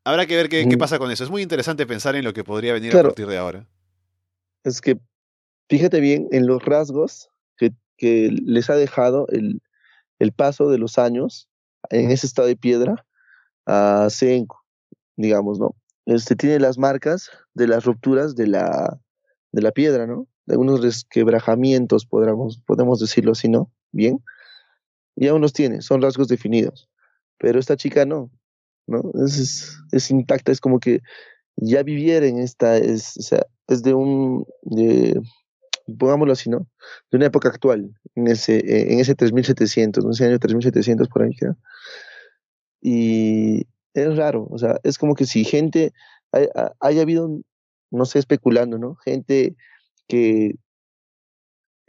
habrá 0.03 0.25
que 0.25 0.35
ver 0.35 0.49
qué, 0.49 0.67
qué, 0.67 0.77
pasa 0.77 0.99
con 0.99 1.11
eso. 1.11 1.23
Es 1.23 1.29
muy 1.29 1.41
interesante 1.41 1.85
pensar 1.85 2.15
en 2.15 2.23
lo 2.23 2.33
que 2.33 2.43
podría 2.43 2.73
venir 2.73 2.91
claro. 2.91 3.09
a 3.09 3.11
partir 3.11 3.27
de 3.27 3.37
ahora. 3.37 3.67
Es 4.63 4.81
que 4.81 4.99
fíjate 5.69 5.99
bien 5.99 6.27
en 6.31 6.47
los 6.47 6.63
rasgos 6.63 7.29
que, 7.57 7.71
que 7.97 8.29
les 8.31 8.69
ha 8.69 8.75
dejado 8.75 9.27
el, 9.29 9.61
el, 10.19 10.31
paso 10.31 10.69
de 10.69 10.77
los 10.77 10.97
años 10.97 11.49
en 11.89 12.11
ese 12.11 12.27
estado 12.27 12.47
de 12.47 12.55
piedra 12.55 13.05
a 13.65 14.09
Senko, 14.09 14.63
digamos, 15.15 15.59
¿no? 15.59 15.75
Este 16.05 16.35
tiene 16.35 16.59
las 16.59 16.77
marcas 16.77 17.29
de 17.53 17.67
las 17.67 17.85
rupturas 17.85 18.35
de 18.35 18.47
la, 18.47 18.99
de 19.51 19.61
la 19.61 19.71
piedra, 19.71 20.07
¿no? 20.07 20.27
De 20.45 20.53
algunos 20.53 20.81
resquebrajamientos, 20.81 22.05
podríamos, 22.05 22.61
podemos 22.65 22.99
decirlo 22.99 23.33
así, 23.33 23.47
¿no? 23.47 23.71
Bien. 23.91 24.19
Y 25.15 25.27
aún 25.27 25.41
los 25.41 25.53
tiene, 25.53 25.81
son 25.81 26.01
rasgos 26.01 26.27
definidos. 26.27 26.89
Pero 27.37 27.59
esta 27.59 27.77
chica 27.77 28.05
no, 28.05 28.31
¿no? 28.87 29.11
Es, 29.25 29.77
es, 29.91 30.11
intacta, 30.11 30.51
es 30.51 30.59
como 30.59 30.79
que 30.79 31.01
ya 31.55 31.83
viviera 31.83 32.25
en 32.25 32.39
esta, 32.39 32.77
es, 32.77 33.17
o 33.17 33.21
sea, 33.21 33.45
es 33.67 33.83
de 33.83 33.93
un, 33.93 34.45
de, 34.63 35.19
pongámoslo 35.97 36.33
así, 36.33 36.49
¿no? 36.49 36.67
De 37.11 37.17
una 37.17 37.27
época 37.27 37.49
actual, 37.49 37.93
en 38.15 38.27
ese, 38.27 38.91
en 38.91 38.99
ese 38.99 39.15
3700, 39.15 40.05
no 40.05 40.13
sé, 40.13 40.25
año 40.25 40.39
3700 40.39 41.07
por 41.07 41.23
ahí, 41.23 41.35
creo. 41.35 41.57
Y 42.81 43.67
es 43.93 44.15
raro, 44.15 44.47
o 44.49 44.57
sea, 44.57 44.79
es 44.83 44.97
como 44.97 45.15
que 45.15 45.25
si 45.25 45.43
gente 45.43 45.93
haya, 46.31 47.01
habido, 47.01 47.41
no 47.91 48.05
sé, 48.05 48.19
especulando, 48.19 48.77
¿no? 48.77 48.95
Gente 48.95 49.55
que 50.07 50.55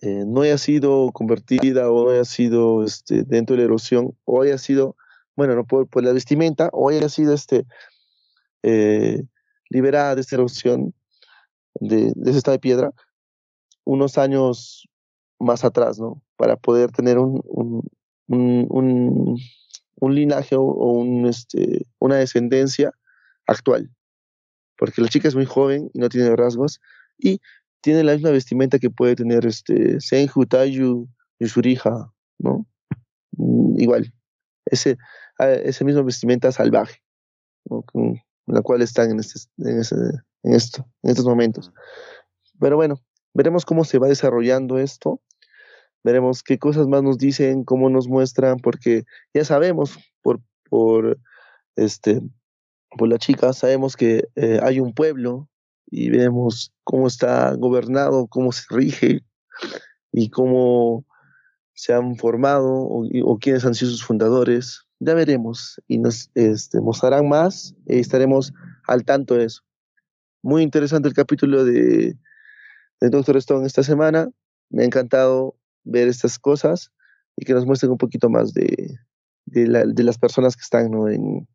eh, 0.03 0.25
no 0.27 0.43
haya 0.43 0.59
sido 0.59 1.11
convertida 1.13 1.91
o 1.91 2.11
haya 2.11 2.25
sido 2.25 2.85
este, 2.85 3.23
dentro 3.23 3.55
de 3.55 3.63
la 3.63 3.67
erosión 3.67 4.17
o 4.25 4.43
haya 4.43 4.59
sido, 4.59 4.97
bueno, 5.37 5.55
no 5.55 5.65
por, 5.65 5.89
la 6.03 6.13
vestimenta 6.13 6.69
o 6.73 6.89
haya 6.89 7.09
sido 7.09 7.35
este, 7.35 7.65
eh, 8.63 9.23
liberada 9.71 10.15
de 10.15 10.21
esta 10.21 10.37
erosión, 10.37 10.95
de, 11.75 12.13
de 12.15 12.31
estado 12.31 12.55
de 12.55 12.61
piedra, 12.61 12.93
unos 13.85 14.19
años 14.19 14.89
más 15.39 15.65
atrás, 15.65 15.99
¿no? 15.99 16.23
Para 16.37 16.57
poder 16.57 16.93
tener 16.93 17.19
un, 17.19 17.43
un, 18.27 19.39
un, 20.01 20.15
linaje 20.15 20.57
o, 20.57 20.63
un, 20.63 21.27
este, 21.27 21.87
una 21.99 22.17
descendencia 22.17 22.93
actual. 23.47 23.91
Porque 24.77 25.03
la 25.03 25.09
chica 25.09 25.29
es 25.29 25.35
muy 25.35 25.47
joven 25.47 25.91
y 25.95 25.99
no 25.99 26.09
tiene 26.09 26.35
rasgos 26.37 26.81
y 27.19 27.41
tiene 27.81 28.05
la 28.05 28.15
misma 28.15 28.31
vestimenta 28.31 28.79
que 28.79 28.91
puede 28.91 29.17
tener 29.17 29.47
este 29.47 30.01
Senju, 30.01 30.47
Tayu, 30.47 31.09
Yusurija, 31.41 32.13
¿no? 32.39 32.67
Mm, 33.33 33.81
igual, 33.81 34.13
ese, 34.67 34.99
ese 35.39 35.85
mismo 35.85 36.05
vestimenta 36.05 36.53
salvaje, 36.53 37.03
con 37.65 38.21
la 38.47 38.63
cual 38.63 38.83
están 38.83 39.11
en, 39.11 39.21
este, 39.21 39.41
en, 39.59 39.81
ese, 39.81 39.97
en, 40.43 40.55
esto, 40.55 40.87
en 41.03 41.11
estos 41.11 41.25
momentos. 41.25 41.73
Pero 42.59 42.77
bueno, 42.77 43.01
Veremos 43.35 43.65
cómo 43.65 43.85
se 43.85 43.99
va 43.99 44.09
desarrollando 44.09 44.79
esto, 44.79 45.23
veremos 46.05 46.43
qué 46.43 46.59
cosas 46.59 46.87
más 46.87 47.03
nos 47.03 47.17
dicen, 47.17 47.65
cómo 47.65 47.89
nos 47.89 48.07
muestran, 48.07 48.59
porque 48.59 49.05
ya 49.33 49.45
sabemos 49.45 49.99
por, 50.21 50.41
por, 50.69 51.19
este, 51.77 52.21
por 52.99 53.09
la 53.09 53.17
chica, 53.17 53.55
sabemos 53.55 53.97
que 53.97 54.29
eh, 54.37 54.61
hay 54.63 54.81
un 54.81 54.93
pueblo 54.93 55.49
y 55.87 56.11
vemos 56.11 56.75
cómo 56.85 57.07
está 57.07 57.55
gobernado, 57.55 58.27
cómo 58.27 58.53
se 58.53 58.65
rige 58.69 59.21
y 60.13 60.29
cómo 60.29 61.07
se 61.75 61.93
han 61.93 62.17
formado 62.17 62.69
o, 62.69 63.39
quiénes 63.41 63.65
han 63.65 63.75
sido 63.75 63.91
sus 63.91 64.05
fundadores. 64.05 64.83
Ya 65.01 65.15
veremos 65.15 65.81
y 65.89 65.99
nos 65.99 66.31
este, 66.35 66.81
mostrarán 66.81 67.29
más 67.29 67.75
y 67.87 67.99
estaremos 67.99 68.53
al 68.87 69.05
tanto 69.05 69.35
de 69.35 69.47
eso. 69.47 69.63
Muy 70.43 70.63
interesante 70.63 71.09
el 71.09 71.15
capítulo 71.15 71.65
de 71.65 72.17
de 73.03 73.11
Doctor 73.11 73.37
Stone 73.39 73.67
esta 73.67 73.83
semana. 73.83 74.29
Me 74.71 74.83
ha 74.83 74.87
encantado 74.87 75.57
ver 75.83 76.07
estas 76.07 76.39
cosas 76.39 76.93
y 77.37 77.45
que 77.45 77.53
nos 77.53 77.67
muestren 77.67 77.91
un 77.91 77.99
poquito 77.99 78.31
más 78.31 78.55
de, 78.55 78.97
de, 79.47 80.05
las 80.05 80.19
personas 80.19 80.55
que 80.55 80.63
están 80.63 80.93
en, 81.09 81.49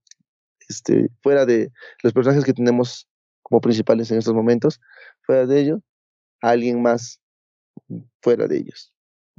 este, 0.68 1.10
fuera 1.24 1.46
de 1.46 1.72
los 2.04 2.12
personajes 2.12 2.44
que 2.44 2.54
tenemos 2.54 3.08
como 3.44 3.62
principales 3.62 4.12
en 4.12 4.18
estos 4.18 4.34
momentos, 4.34 4.82
fuera 5.22 5.46
de 5.46 5.62
ellos, 5.62 5.80
alguien 6.42 6.82
más 6.82 7.22
fuera 8.22 8.48
de 8.48 8.58
ellos. 8.58 8.94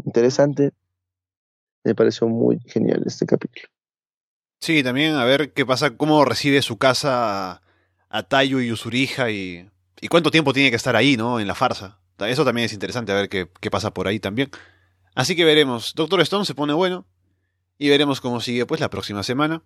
Interesante. 0.05 0.73
Me 1.85 1.95
pareció 1.95 2.29
muy 2.29 2.61
genial 2.67 3.03
este 3.07 3.27
capítulo. 3.27 3.69
Sí, 4.61 4.83
también 4.83 5.15
a 5.15 5.25
ver 5.25 5.53
qué 5.53 5.65
pasa, 5.65 5.97
cómo 5.97 6.25
recibe 6.25 6.63
su 6.63 6.79
casa 6.79 7.63
a 8.09 8.23
Tayo 8.25 8.61
y 8.61 8.73
Usurija 8.73 9.31
y 9.31 9.71
¿Y 10.01 10.09
cuánto 10.09 10.31
tiempo 10.31 10.53
tiene 10.53 10.71
que 10.71 10.77
estar 10.77 10.97
ahí, 10.97 11.17
no? 11.17 11.41
En 11.41 11.47
la 11.47 11.55
farsa. 11.55 11.99
Eso 12.19 12.45
también 12.45 12.67
es 12.67 12.73
interesante 12.73 13.13
a 13.13 13.15
ver 13.15 13.29
qué, 13.29 13.71
pasa 13.71 13.93
por 13.93 14.09
ahí 14.09 14.21
también. 14.21 14.51
Así 15.15 15.37
que 15.37 15.45
veremos. 15.45 15.93
Doctor 15.95 16.21
Stone 16.21 16.45
se 16.45 16.55
pone 16.55 16.73
bueno. 16.73 17.07
Y 17.79 17.89
veremos 17.89 18.21
cómo 18.21 18.41
sigue 18.41 18.67
pues 18.67 18.81
la 18.81 18.91
próxima 18.91 19.23
semana. 19.23 19.63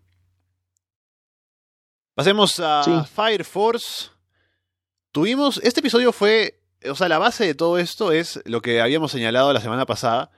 Pasemos 2.15 2.61
a 2.61 3.05
Fire 3.05 3.45
Force. 3.45 4.11
Tuvimos. 5.13 5.61
Este 5.63 5.81
episodio 5.81 6.13
fue. 6.13 6.62
O 6.91 6.95
sea, 6.95 7.09
la 7.09 7.19
base 7.19 7.45
de 7.45 7.55
todo 7.55 7.79
esto 7.79 8.13
es 8.13 8.41
lo 8.45 8.61
que 8.61 8.81
habíamos 8.81 9.13
señalado 9.13 9.53
la 9.53 9.61
semana 9.61 9.87
pasada. 9.87 10.31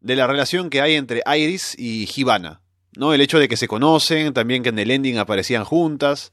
De 0.00 0.16
la 0.16 0.26
relación 0.26 0.68
que 0.68 0.82
hay 0.82 0.94
entre 0.94 1.22
Iris 1.26 1.74
y 1.78 2.08
Hibana. 2.14 2.60
¿no? 2.96 3.14
El 3.14 3.20
hecho 3.20 3.38
de 3.38 3.48
que 3.48 3.56
se 3.56 3.68
conocen, 3.68 4.32
también 4.32 4.62
que 4.62 4.68
en 4.68 4.78
el 4.78 4.90
ending 4.90 5.18
aparecían 5.18 5.64
juntas. 5.64 6.32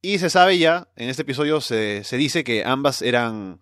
Y 0.00 0.18
se 0.18 0.30
sabe 0.30 0.58
ya, 0.58 0.88
en 0.96 1.08
este 1.08 1.22
episodio 1.22 1.60
se, 1.60 2.02
dice 2.12 2.44
que 2.44 2.64
ambas 2.64 3.02
eran 3.02 3.60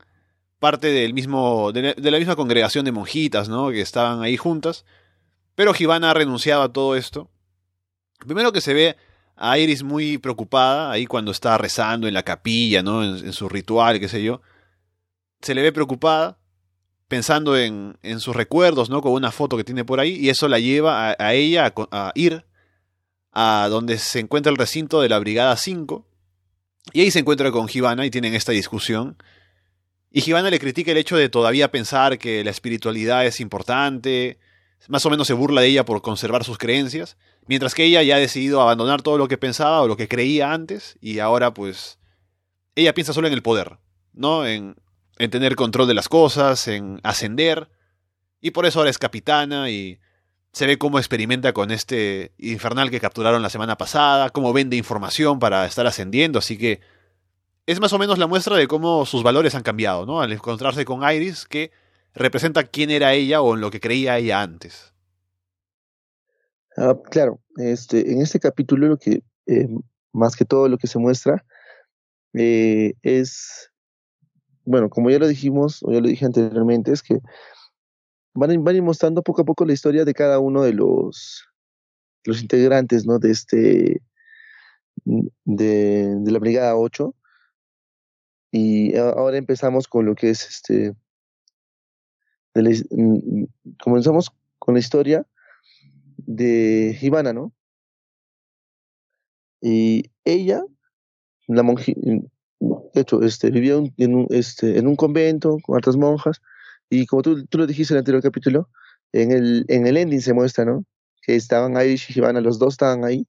parte 0.59 0.89
del 0.89 1.15
mismo, 1.15 1.73
de, 1.73 1.95
la 1.97 2.19
misma 2.19 2.37
congregación 2.37 2.85
de 2.85 2.93
monjitas, 2.93 3.49
¿no? 3.49 3.71
Que 3.71 3.81
estaban 3.81 4.23
ahí 4.23 4.37
juntas. 4.37 4.85
Pero 5.55 5.73
Gibana 5.73 6.11
ha 6.11 6.15
renunciado 6.15 6.63
a 6.63 6.73
todo 6.73 6.97
esto. 6.97 7.31
Primero 8.27 8.53
que 8.53 8.61
se 8.61 8.75
ve 8.75 8.97
a 9.37 9.59
Iris 9.59 9.83
muy 9.83 10.19
preocupada, 10.19 10.91
ahí 10.91 11.07
cuando 11.07 11.31
está 11.31 11.57
rezando 11.57 12.09
en 12.09 12.15
la 12.15 12.23
capilla, 12.23 12.83
¿no? 12.83 13.03
En, 13.03 13.33
su 13.33 13.49
ritual, 13.49 13.99
qué 14.01 14.09
sé 14.09 14.23
yo. 14.23 14.43
Se 15.41 15.55
le 15.55 15.63
ve 15.63 15.73
preocupada, 15.73 16.39
pensando 17.09 17.57
en, 17.57 17.97
sus 18.19 18.35
recuerdos, 18.35 18.91
¿no? 18.91 19.01
Con 19.03 19.13
una 19.13 19.31
foto 19.31 19.57
que 19.57 19.65
tiene 19.65 19.85
por 19.85 20.01
ahí, 20.01 20.17
y 20.17 20.29
eso 20.29 20.49
la 20.49 20.59
lleva 20.59 21.15
a, 21.19 21.35
ella 21.35 21.73
a, 21.91 22.09
a, 22.09 22.13
ir 22.15 22.45
a 23.33 23.69
donde 23.71 23.99
se 23.99 24.21
encuentra 24.21 24.51
el 24.51 24.59
recinto 24.59 25.01
de 25.01 25.09
la 25.09 25.19
Brigada 25.19 25.57
5, 25.57 26.07
y 26.93 27.01
ahí 27.01 27.11
se 27.11 27.21
encuentra 27.21 27.51
con 27.51 27.69
Givana 27.69 28.07
y 28.07 28.11
tienen 28.11 28.35
esta 28.35 28.53
discusión. 28.53 29.17
Y 30.11 30.21
Givana 30.21 30.51
le 30.51 30.59
critica 30.59 30.93
el 30.93 30.99
hecho 30.99 31.17
de 31.17 31.29
todavía 31.29 31.71
pensar 31.71 32.19
que 32.19 32.43
la 32.45 32.51
espiritualidad 32.51 33.27
es 33.27 33.41
importante, 33.41 34.39
más 34.89 35.05
o 35.05 35.11
menos 35.11 35.27
se 35.27 35.35
burla 35.35 35.61
de 35.61 35.69
ella 35.69 35.85
por 35.85 36.03
conservar 36.03 36.45
sus 36.45 36.59
creencias, 36.59 37.17
mientras 37.47 37.75
que 37.75 37.85
ella 37.85 38.03
ya 38.03 38.17
ha 38.17 38.21
decidido 38.21 38.61
abandonar 38.61 39.03
todo 39.03 39.19
lo 39.19 39.29
que 39.29 39.39
pensaba 39.39 39.83
o 39.83 39.89
lo 39.89 39.97
que 39.97 40.09
creía 40.09 40.53
antes 40.53 40.97
y 41.01 41.19
ahora 41.19 41.53
pues 41.55 41.99
ella 42.75 42.95
piensa 42.95 43.13
solo 43.13 43.27
en 43.27 43.35
el 43.35 43.43
poder, 43.43 43.79
¿no? 44.13 44.47
En, 44.47 44.77
en 45.19 45.31
tener 45.31 45.57
control 45.57 45.89
de 45.89 45.95
las 45.95 46.09
cosas, 46.09 46.69
en 46.69 47.01
ascender, 47.03 47.69
y 48.41 48.51
por 48.51 48.67
eso 48.67 48.81
ahora 48.81 48.91
es 48.91 48.99
capitana 48.99 49.71
y 49.71 49.99
se 50.53 50.67
ve 50.67 50.79
cómo 50.79 50.99
experimenta 50.99 51.53
con 51.53 51.71
este 51.71 52.33
infernal 52.39 52.91
que 52.91 53.01
capturaron 53.01 53.43
la 53.43 53.51
semana 53.51 53.77
pasada, 53.77 54.31
cómo 54.31 54.53
vende 54.53 54.77
información 54.77 55.39
para 55.39 55.67
estar 55.67 55.87
ascendiendo, 55.87 56.39
así 56.39 56.57
que 56.57 56.81
es 57.67 57.81
más 57.81 57.93
o 57.93 57.99
menos 57.99 58.19
la 58.19 58.27
muestra 58.27 58.57
de 58.57 58.69
cómo 58.69 59.05
sus 59.07 59.23
valores 59.23 59.55
han 59.55 59.63
cambiado, 59.63 60.07
¿no? 60.07 60.21
Al 60.21 60.33
encontrarse 60.33 60.85
con 60.85 61.03
Iris, 61.03 61.47
que 61.47 61.73
representa 62.15 62.65
quién 62.65 62.91
era 62.91 63.13
ella 63.13 63.43
o 63.43 63.55
en 63.55 63.61
lo 63.61 63.71
que 63.71 63.81
creía 63.81 64.17
ella 64.19 64.41
antes. 64.41 64.95
Ah, 66.77 66.95
claro, 67.11 67.41
este, 67.57 68.13
en 68.13 68.23
este 68.23 68.39
capítulo 68.39 68.87
lo 68.87 68.99
que, 68.99 69.23
eh, 69.47 69.69
más 70.13 70.37
que 70.37 70.45
todo 70.45 70.69
lo 70.69 70.79
que 70.79 70.87
se 70.87 70.99
muestra, 70.99 71.45
eh, 72.35 72.95
es, 73.03 73.71
bueno, 74.67 74.91
como 74.91 75.11
ya 75.11 75.19
lo 75.19 75.29
dijimos, 75.29 75.83
o 75.83 75.93
ya 75.93 76.01
lo 76.01 76.09
dije 76.09 76.27
anteriormente, 76.27 76.93
es 76.93 77.03
que 77.03 77.21
van, 78.35 78.51
ir 78.51 78.83
mostrando 78.83 79.23
poco 79.23 79.43
a 79.43 79.45
poco 79.45 79.65
la 79.65 79.73
historia 79.73 80.05
de 80.05 80.13
cada 80.13 80.39
uno 80.39 80.63
de 80.63 80.75
los, 80.75 81.47
los 82.25 82.43
integrantes, 82.43 83.07
¿no? 83.07 83.19
De 83.19 83.31
este, 83.31 84.03
de, 85.05 86.15
de 86.17 86.31
la 86.31 86.39
Brigada 86.39 86.77
8. 86.77 87.15
Y 88.53 88.97
ahora 88.97 89.39
empezamos 89.39 89.89
con 89.89 90.07
lo 90.07 90.15
que 90.15 90.31
es 90.31 90.47
este, 90.47 90.95
comenzamos 93.83 94.31
con 94.59 94.75
la 94.75 94.81
historia 94.81 95.27
de 96.17 96.97
Ivana, 97.01 97.33
¿no? 97.33 97.53
Y 99.61 100.11
ella, 100.25 100.65
la 101.47 101.63
monjita, 101.63 102.01
hecho, 102.95 103.23
este, 103.23 103.51
vivía 103.51 103.75
en, 103.97 104.15
un, 104.15 104.27
este, 104.31 104.79
en 104.79 104.87
un 104.87 104.97
convento 104.97 105.59
con 105.63 105.77
otras 105.77 105.97
monjas, 105.97 106.41
y 106.91 107.07
como 107.07 107.23
tú, 107.23 107.47
tú 107.47 107.59
lo 107.59 107.67
dijiste 107.67 107.95
en 107.95 107.97
el 107.97 108.01
anterior 108.01 108.23
capítulo, 108.23 108.69
en 109.13 109.33
el, 109.33 109.65
en 109.69 109.87
el 109.87 109.97
ending 109.97 110.21
se 110.21 110.35
muestra, 110.35 110.65
¿no? 110.65 110.85
Que 111.23 111.37
estaban 111.37 111.73
Irish 111.81 112.11
y 112.11 112.19
Ivana, 112.19 112.41
los 112.41 112.59
dos 112.59 112.75
estaban 112.75 113.05
ahí. 113.05 113.27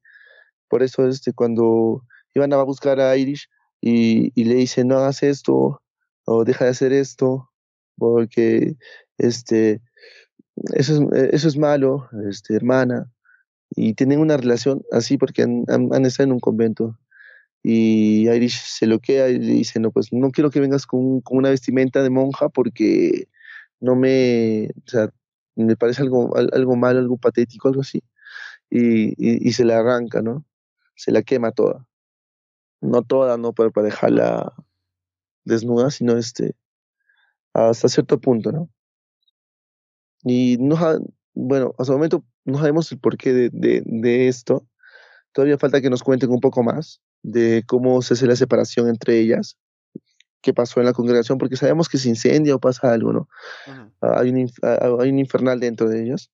Por 0.68 0.82
eso 0.82 1.06
este, 1.08 1.32
cuando 1.32 2.02
Ivana 2.34 2.56
va 2.56 2.62
a 2.62 2.66
buscar 2.66 3.00
a 3.00 3.16
Irish 3.16 3.48
y, 3.80 4.32
y 4.40 4.44
le 4.44 4.54
dice, 4.54 4.84
no 4.84 4.98
hagas 4.98 5.22
esto, 5.22 5.82
o 6.24 6.44
deja 6.44 6.66
de 6.66 6.70
hacer 6.72 6.92
esto, 6.92 7.50
porque 7.96 8.76
este, 9.16 9.80
eso 10.74 11.08
es, 11.12 11.32
eso 11.32 11.48
es 11.48 11.56
malo, 11.56 12.08
este, 12.28 12.54
hermana, 12.54 13.10
y 13.70 13.94
tienen 13.94 14.20
una 14.20 14.36
relación 14.36 14.82
así 14.92 15.18
porque 15.18 15.42
han, 15.42 15.66
estado 16.04 16.28
en 16.28 16.32
un 16.32 16.40
convento. 16.40 16.98
Y 17.62 18.28
Irish 18.28 18.60
se 18.62 18.86
loquea 18.86 19.28
y 19.28 19.38
dice, 19.38 19.80
no, 19.80 19.90
pues 19.90 20.12
no 20.12 20.30
quiero 20.30 20.50
que 20.50 20.60
vengas 20.60 20.86
con, 20.86 21.20
con 21.20 21.38
una 21.38 21.50
vestimenta 21.50 22.02
de 22.02 22.10
monja 22.10 22.48
porque 22.48 23.28
no 23.80 23.96
me, 23.96 24.68
o 24.86 24.88
sea, 24.88 25.10
me 25.56 25.76
parece 25.76 26.02
algo, 26.02 26.36
algo 26.36 26.76
mal, 26.76 26.96
algo 26.98 27.16
patético, 27.16 27.68
algo 27.68 27.80
así. 27.80 28.02
Y, 28.70 29.14
y, 29.48 29.52
se 29.52 29.64
la 29.64 29.78
arranca, 29.78 30.22
¿no? 30.22 30.44
Se 30.94 31.10
la 31.10 31.22
quema 31.22 31.52
toda. 31.52 31.86
No 32.80 33.02
toda, 33.02 33.36
no 33.38 33.52
para, 33.54 33.70
para 33.70 33.86
dejarla 33.86 34.54
desnuda, 35.44 35.90
sino 35.90 36.16
este, 36.16 36.54
hasta 37.54 37.88
cierto 37.88 38.20
punto, 38.20 38.52
¿no? 38.52 38.68
Y 40.22 40.58
no, 40.60 40.76
bueno, 41.34 41.74
hasta 41.78 41.92
el 41.92 41.98
momento 41.98 42.24
no 42.44 42.58
sabemos 42.58 42.92
el 42.92 42.98
porqué 42.98 43.32
de, 43.32 43.50
de 43.50 44.28
esto. 44.28 44.66
Todavía 45.32 45.58
falta 45.58 45.80
que 45.80 45.90
nos 45.90 46.02
cuenten 46.02 46.30
un 46.30 46.40
poco 46.40 46.62
más 46.62 47.00
de 47.30 47.62
cómo 47.66 48.02
se 48.02 48.14
hace 48.14 48.26
la 48.26 48.36
separación 48.36 48.88
entre 48.88 49.18
ellas, 49.18 49.56
qué 50.40 50.54
pasó 50.54 50.80
en 50.80 50.86
la 50.86 50.92
congregación, 50.92 51.38
porque 51.38 51.56
sabemos 51.56 51.88
que 51.88 51.98
se 51.98 52.08
incendia 52.08 52.54
o 52.54 52.58
pasa 52.58 52.92
algo, 52.92 53.12
¿no? 53.12 53.28
hay, 54.00 54.30
un, 54.30 54.50
hay 54.62 55.10
un 55.10 55.18
infernal 55.18 55.60
dentro 55.60 55.88
de 55.88 56.04
ellos, 56.04 56.30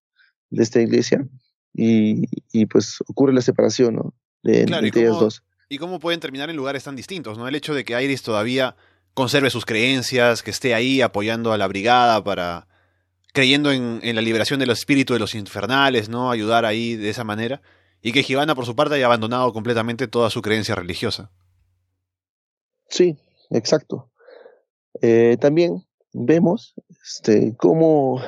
de 0.51 0.63
esta 0.63 0.81
iglesia, 0.81 1.27
y, 1.73 2.27
y 2.53 2.67
pues 2.67 2.99
ocurre 3.09 3.33
la 3.33 3.41
separación, 3.41 3.97
¿no? 3.97 4.15
De, 4.43 4.63
entre 4.63 5.01
ellas 5.01 5.19
dos. 5.19 5.43
Y 5.69 5.79
cómo 5.79 5.99
pueden 5.99 6.21
terminar 6.21 6.51
en 6.51 6.57
lugares 6.57 6.85
tan 6.85 6.95
distintos, 6.95 7.39
¿no? 7.39 7.49
El 7.49 7.55
hecho 7.55 7.75
de 7.75 7.85
que 7.85 8.01
Iris 8.01 8.23
todavía 8.23 8.77
conserve 9.15 9.51
sus 9.51 9.65
creencias, 9.65 10.43
que 10.43 10.51
esté 10.51 10.75
ahí 10.75 11.01
apoyando 11.01 11.53
a 11.53 11.59
la 11.59 11.67
brigada 11.67 12.23
para 12.23 12.69
creyendo 13.33 13.73
en, 13.73 13.99
en, 14.03 14.15
la 14.15 14.23
liberación 14.23 14.61
del 14.61 14.71
espíritu 14.71 15.15
de 15.15 15.19
los 15.19 15.35
infernales, 15.35 16.09
¿no? 16.09 16.31
Ayudar 16.31 16.65
ahí 16.65 16.95
de 16.95 17.11
esa 17.11 17.25
manera. 17.25 17.63
Y 18.07 18.13
que 18.13 18.23
Givana, 18.23 18.55
por 18.55 18.67
su 18.67 18.77
parte, 18.77 18.97
haya 18.97 19.07
abandonado 19.07 19.51
completamente 19.55 20.07
toda 20.07 20.29
su 20.29 20.43
creencia 20.43 20.75
religiosa. 20.75 21.31
Sí, 22.87 23.17
exacto. 23.49 24.11
Eh, 25.01 25.39
también 25.41 25.87
vemos 26.13 26.75
este, 27.03 27.57
cómo 27.57 28.21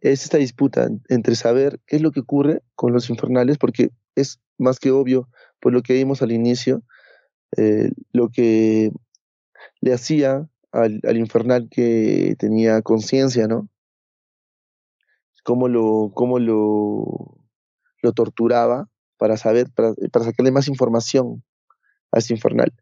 es 0.00 0.22
esta 0.22 0.38
disputa 0.38 0.88
entre 1.08 1.34
saber 1.34 1.80
qué 1.88 1.96
es 1.96 2.02
lo 2.02 2.12
que 2.12 2.20
ocurre 2.20 2.62
con 2.76 2.92
los 2.92 3.10
infernales, 3.10 3.58
porque 3.58 3.90
es 4.14 4.40
más 4.58 4.78
que 4.78 4.92
obvio, 4.92 5.28
por 5.58 5.72
lo 5.72 5.82
que 5.82 5.94
vimos 5.94 6.22
al 6.22 6.30
inicio, 6.30 6.84
eh, 7.56 7.90
lo 8.12 8.28
que 8.28 8.92
le 9.80 9.92
hacía 9.92 10.48
al, 10.70 11.00
al 11.02 11.16
infernal 11.16 11.68
que 11.68 12.36
tenía 12.38 12.80
conciencia, 12.80 13.48
¿no? 13.48 13.68
Cómo 15.42 15.66
lo, 15.66 16.12
cómo 16.14 16.38
lo, 16.38 17.43
lo 18.04 18.12
torturaba 18.12 18.88
para 19.16 19.36
saber, 19.36 19.70
para, 19.74 19.94
sacarle 20.24 20.52
más 20.52 20.68
información 20.68 21.42
a 22.12 22.18
ese 22.18 22.34
infernal. 22.34 22.72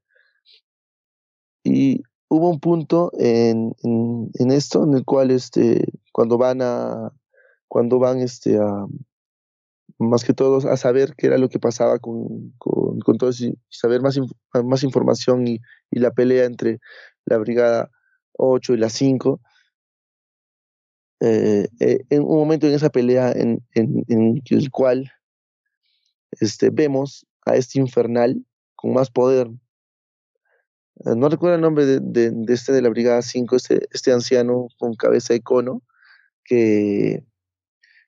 Y 1.64 2.02
hubo 2.28 2.50
un 2.50 2.58
punto 2.58 3.12
en, 3.18 3.72
esto 4.50 4.82
en 4.84 4.94
el 4.94 5.04
cual 5.04 5.30
este, 5.30 5.86
cuando 6.12 6.36
van 6.36 6.60
a, 6.60 7.12
cuando 7.68 7.98
van 8.00 8.18
este, 8.18 8.58
más 9.98 10.24
que 10.24 10.34
todo 10.34 10.68
a 10.68 10.76
saber 10.76 11.14
qué 11.16 11.28
era 11.28 11.38
lo 11.38 11.48
que 11.48 11.60
pasaba 11.60 12.00
con, 12.00 12.52
con, 12.58 12.98
con 12.98 13.16
todo 13.16 13.30
eso 13.30 13.46
y 13.46 13.58
saber 13.68 14.02
más, 14.02 14.18
más 14.64 14.82
información 14.82 15.46
y, 15.46 15.60
y, 15.90 16.00
la 16.00 16.10
pelea 16.10 16.44
entre 16.44 16.80
la 17.24 17.38
brigada 17.38 17.90
8 18.32 18.74
y 18.74 18.76
la 18.78 18.90
5. 18.90 19.40
Eh, 21.24 21.68
eh, 21.78 22.00
en 22.10 22.22
un 22.22 22.36
momento 22.36 22.66
en 22.66 22.74
esa 22.74 22.90
pelea 22.90 23.30
en, 23.30 23.64
en, 23.74 24.04
en, 24.08 24.42
el 24.50 24.70
cual 24.72 25.12
este, 26.40 26.70
vemos 26.70 27.24
a 27.46 27.54
este 27.54 27.78
infernal 27.78 28.44
con 28.74 28.92
más 28.92 29.08
poder. 29.08 29.48
Eh, 31.04 31.14
no 31.16 31.28
recuerdo 31.28 31.54
el 31.54 31.60
nombre 31.60 31.86
de, 31.86 32.32
este 32.48 32.72
de 32.72 32.82
la 32.82 32.88
Brigada 32.88 33.22
5, 33.22 33.54
este, 33.54 33.86
este 33.92 34.10
anciano 34.10 34.66
con 34.80 34.96
cabeza 34.96 35.32
de 35.32 35.42
cono, 35.42 35.84
que 36.44 37.22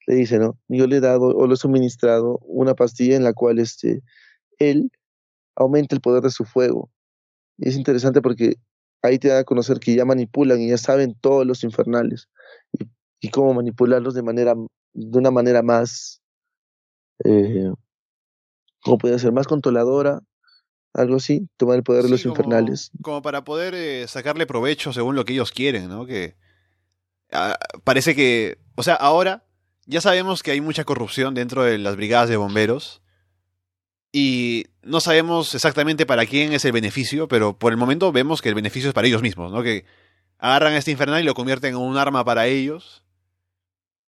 le 0.08 0.14
dice, 0.16 0.40
¿no? 0.40 0.58
Yo 0.66 0.88
le 0.88 0.96
he 0.96 1.00
dado 1.00 1.28
o 1.28 1.46
le 1.46 1.54
he 1.54 1.56
suministrado 1.56 2.40
una 2.42 2.74
pastilla 2.74 3.14
en 3.14 3.22
la 3.22 3.32
cual 3.32 3.60
este, 3.60 4.02
él 4.58 4.90
aumenta 5.54 5.94
el 5.94 6.00
poder 6.00 6.24
de 6.24 6.30
su 6.30 6.44
fuego. 6.44 6.90
Y 7.58 7.68
es 7.68 7.76
interesante 7.76 8.20
porque 8.20 8.56
ahí 9.02 9.20
te 9.20 9.28
da 9.28 9.38
a 9.38 9.44
conocer 9.44 9.78
que 9.78 9.94
ya 9.94 10.04
manipulan 10.04 10.60
y 10.60 10.70
ya 10.70 10.78
saben 10.78 11.14
todos 11.20 11.46
los 11.46 11.62
infernales 11.62 12.28
y 13.24 13.30
cómo 13.30 13.54
manipularlos 13.54 14.12
de 14.12 14.22
manera 14.22 14.54
de 14.92 15.18
una 15.18 15.30
manera 15.30 15.62
más 15.62 16.20
eh, 17.24 17.72
¿cómo 18.82 18.98
puede 18.98 19.18
ser? 19.18 19.32
Más 19.32 19.46
controladora, 19.46 20.20
algo 20.92 21.16
así, 21.16 21.48
tomar 21.56 21.76
el 21.76 21.82
poder 21.82 22.02
sí, 22.02 22.08
de 22.08 22.12
los 22.12 22.22
como, 22.22 22.34
infernales. 22.34 22.90
Como 23.02 23.22
para 23.22 23.42
poder 23.44 23.74
eh, 23.74 24.06
sacarle 24.08 24.46
provecho 24.46 24.92
según 24.92 25.16
lo 25.16 25.24
que 25.24 25.32
ellos 25.32 25.52
quieren, 25.52 25.88
¿no? 25.88 26.04
Que 26.04 26.36
ah, 27.32 27.56
parece 27.82 28.14
que, 28.14 28.58
o 28.76 28.82
sea, 28.82 28.94
ahora 28.94 29.46
ya 29.86 30.02
sabemos 30.02 30.42
que 30.42 30.50
hay 30.50 30.60
mucha 30.60 30.84
corrupción 30.84 31.34
dentro 31.34 31.62
de 31.62 31.78
las 31.78 31.96
brigadas 31.96 32.28
de 32.28 32.36
bomberos 32.36 33.00
y 34.12 34.66
no 34.82 35.00
sabemos 35.00 35.54
exactamente 35.54 36.04
para 36.04 36.26
quién 36.26 36.52
es 36.52 36.66
el 36.66 36.72
beneficio, 36.72 37.26
pero 37.26 37.58
por 37.58 37.72
el 37.72 37.78
momento 37.78 38.12
vemos 38.12 38.42
que 38.42 38.50
el 38.50 38.54
beneficio 38.54 38.90
es 38.90 38.94
para 38.94 39.08
ellos 39.08 39.22
mismos, 39.22 39.50
¿no? 39.50 39.62
Que 39.62 39.86
agarran 40.38 40.74
a 40.74 40.78
este 40.78 40.90
infernal 40.90 41.22
y 41.22 41.24
lo 41.24 41.34
convierten 41.34 41.70
en 41.70 41.80
un 41.80 41.96
arma 41.96 42.22
para 42.22 42.46
ellos. 42.46 43.03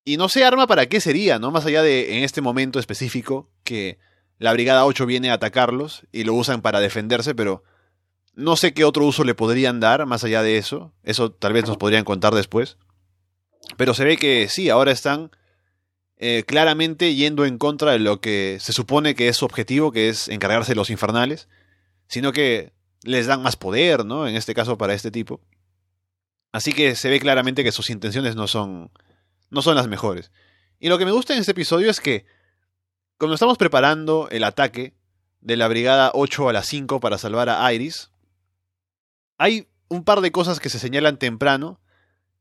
Y 0.08 0.18
no 0.18 0.28
sé 0.28 0.44
arma 0.44 0.68
para 0.68 0.86
qué 0.86 1.00
sería, 1.00 1.40
¿no? 1.40 1.50
Más 1.50 1.66
allá 1.66 1.82
de 1.82 2.16
en 2.16 2.22
este 2.22 2.40
momento 2.40 2.78
específico 2.78 3.50
que 3.64 3.98
la 4.38 4.52
Brigada 4.52 4.86
8 4.86 5.04
viene 5.04 5.30
a 5.30 5.34
atacarlos 5.34 6.04
y 6.12 6.22
lo 6.22 6.32
usan 6.34 6.62
para 6.62 6.78
defenderse, 6.78 7.34
pero 7.34 7.64
no 8.36 8.54
sé 8.54 8.72
qué 8.72 8.84
otro 8.84 9.04
uso 9.04 9.24
le 9.24 9.34
podrían 9.34 9.80
dar 9.80 10.06
más 10.06 10.22
allá 10.22 10.44
de 10.44 10.58
eso. 10.58 10.92
Eso 11.02 11.32
tal 11.32 11.54
vez 11.54 11.66
nos 11.66 11.76
podrían 11.76 12.04
contar 12.04 12.36
después. 12.36 12.76
Pero 13.76 13.94
se 13.94 14.04
ve 14.04 14.16
que 14.16 14.48
sí, 14.48 14.70
ahora 14.70 14.92
están 14.92 15.32
eh, 16.18 16.44
claramente 16.46 17.16
yendo 17.16 17.44
en 17.44 17.58
contra 17.58 17.90
de 17.90 17.98
lo 17.98 18.20
que 18.20 18.58
se 18.60 18.72
supone 18.72 19.16
que 19.16 19.26
es 19.26 19.36
su 19.36 19.44
objetivo, 19.44 19.90
que 19.90 20.08
es 20.08 20.28
encargarse 20.28 20.70
de 20.70 20.76
los 20.76 20.90
infernales, 20.90 21.48
sino 22.06 22.30
que 22.30 22.72
les 23.02 23.26
dan 23.26 23.42
más 23.42 23.56
poder, 23.56 24.04
¿no? 24.04 24.28
En 24.28 24.36
este 24.36 24.54
caso 24.54 24.78
para 24.78 24.94
este 24.94 25.10
tipo. 25.10 25.40
Así 26.52 26.72
que 26.72 26.94
se 26.94 27.10
ve 27.10 27.18
claramente 27.18 27.64
que 27.64 27.72
sus 27.72 27.90
intenciones 27.90 28.36
no 28.36 28.46
son, 28.46 28.92
no 29.50 29.62
son 29.62 29.76
las 29.76 29.88
mejores. 29.88 30.30
Y 30.78 30.88
lo 30.88 30.98
que 30.98 31.04
me 31.04 31.12
gusta 31.12 31.34
en 31.34 31.40
este 31.40 31.52
episodio 31.52 31.90
es 31.90 32.00
que, 32.00 32.26
cuando 33.18 33.34
estamos 33.34 33.56
preparando 33.56 34.28
el 34.30 34.44
ataque 34.44 34.94
de 35.40 35.56
la 35.56 35.68
Brigada 35.68 36.10
8 36.14 36.48
a 36.48 36.52
las 36.52 36.66
5 36.66 37.00
para 37.00 37.18
salvar 37.18 37.48
a 37.48 37.72
Iris, 37.72 38.10
hay 39.38 39.68
un 39.88 40.04
par 40.04 40.20
de 40.20 40.32
cosas 40.32 40.60
que 40.60 40.68
se 40.68 40.78
señalan 40.78 41.18
temprano 41.18 41.80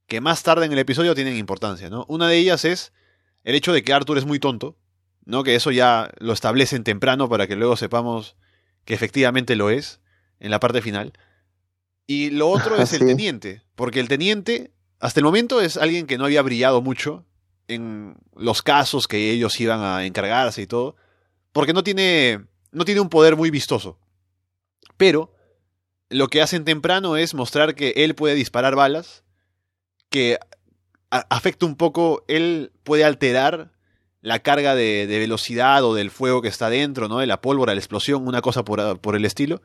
que 0.07 0.21
más 0.21 0.43
tarde 0.43 0.65
en 0.65 0.73
el 0.73 0.79
episodio 0.79 1.15
tienen 1.15 1.37
importancia, 1.37 1.89
¿no? 1.89 2.05
Una 2.07 2.27
de 2.27 2.37
ellas 2.37 2.65
es 2.65 2.93
el 3.43 3.55
hecho 3.55 3.73
de 3.73 3.83
que 3.83 3.93
Arthur 3.93 4.17
es 4.17 4.25
muy 4.25 4.39
tonto, 4.39 4.77
¿no? 5.23 5.43
Que 5.43 5.55
eso 5.55 5.71
ya 5.71 6.11
lo 6.19 6.33
establecen 6.33 6.83
temprano 6.83 7.29
para 7.29 7.47
que 7.47 7.55
luego 7.55 7.77
sepamos 7.77 8.35
que 8.85 8.93
efectivamente 8.93 9.55
lo 9.55 9.69
es 9.69 10.01
en 10.39 10.51
la 10.51 10.59
parte 10.59 10.81
final. 10.81 11.13
Y 12.07 12.29
lo 12.29 12.49
otro 12.49 12.75
es 12.81 12.93
el 12.93 13.05
teniente, 13.05 13.63
porque 13.75 13.99
el 13.99 14.07
teniente 14.07 14.71
hasta 15.05 15.19
el 15.19 15.23
momento 15.23 15.61
es 15.61 15.77
alguien 15.77 16.07
que 16.07 16.17
no 16.17 16.25
había 16.25 16.41
brillado 16.41 16.81
mucho 16.81 17.25
en 17.67 18.15
los 18.35 18.63
casos 18.63 19.07
que 19.07 19.29
ellos 19.29 19.59
iban 19.59 19.81
a 19.81 20.03
encargarse 20.03 20.63
y 20.63 20.67
todo, 20.67 20.95
porque 21.51 21.73
no 21.73 21.83
tiene 21.83 22.45
no 22.71 22.85
tiene 22.85 23.01
un 23.01 23.09
poder 23.09 23.35
muy 23.35 23.51
vistoso. 23.51 23.99
Pero 24.97 25.31
lo 26.09 26.27
que 26.27 26.41
hacen 26.41 26.65
temprano 26.65 27.17
es 27.17 27.35
mostrar 27.35 27.75
que 27.75 27.93
él 27.97 28.15
puede 28.15 28.33
disparar 28.33 28.75
balas, 28.75 29.23
que 30.09 30.39
afecta 31.11 31.67
un 31.67 31.75
poco, 31.75 32.25
él 32.27 32.71
puede 32.83 33.03
alterar 33.03 33.73
la 34.21 34.39
carga 34.39 34.73
de, 34.73 35.05
velocidad 35.07 35.83
o 35.83 35.93
del 35.93 36.09
fuego 36.09 36.41
que 36.41 36.47
está 36.47 36.71
dentro, 36.71 37.07
¿no? 37.07 37.19
De 37.19 37.27
la 37.27 37.41
pólvora, 37.41 37.75
la 37.75 37.79
explosión, 37.79 38.27
una 38.27 38.41
cosa 38.41 38.65
por, 38.65 38.99
por, 38.99 39.15
el 39.15 39.23
estilo. 39.23 39.61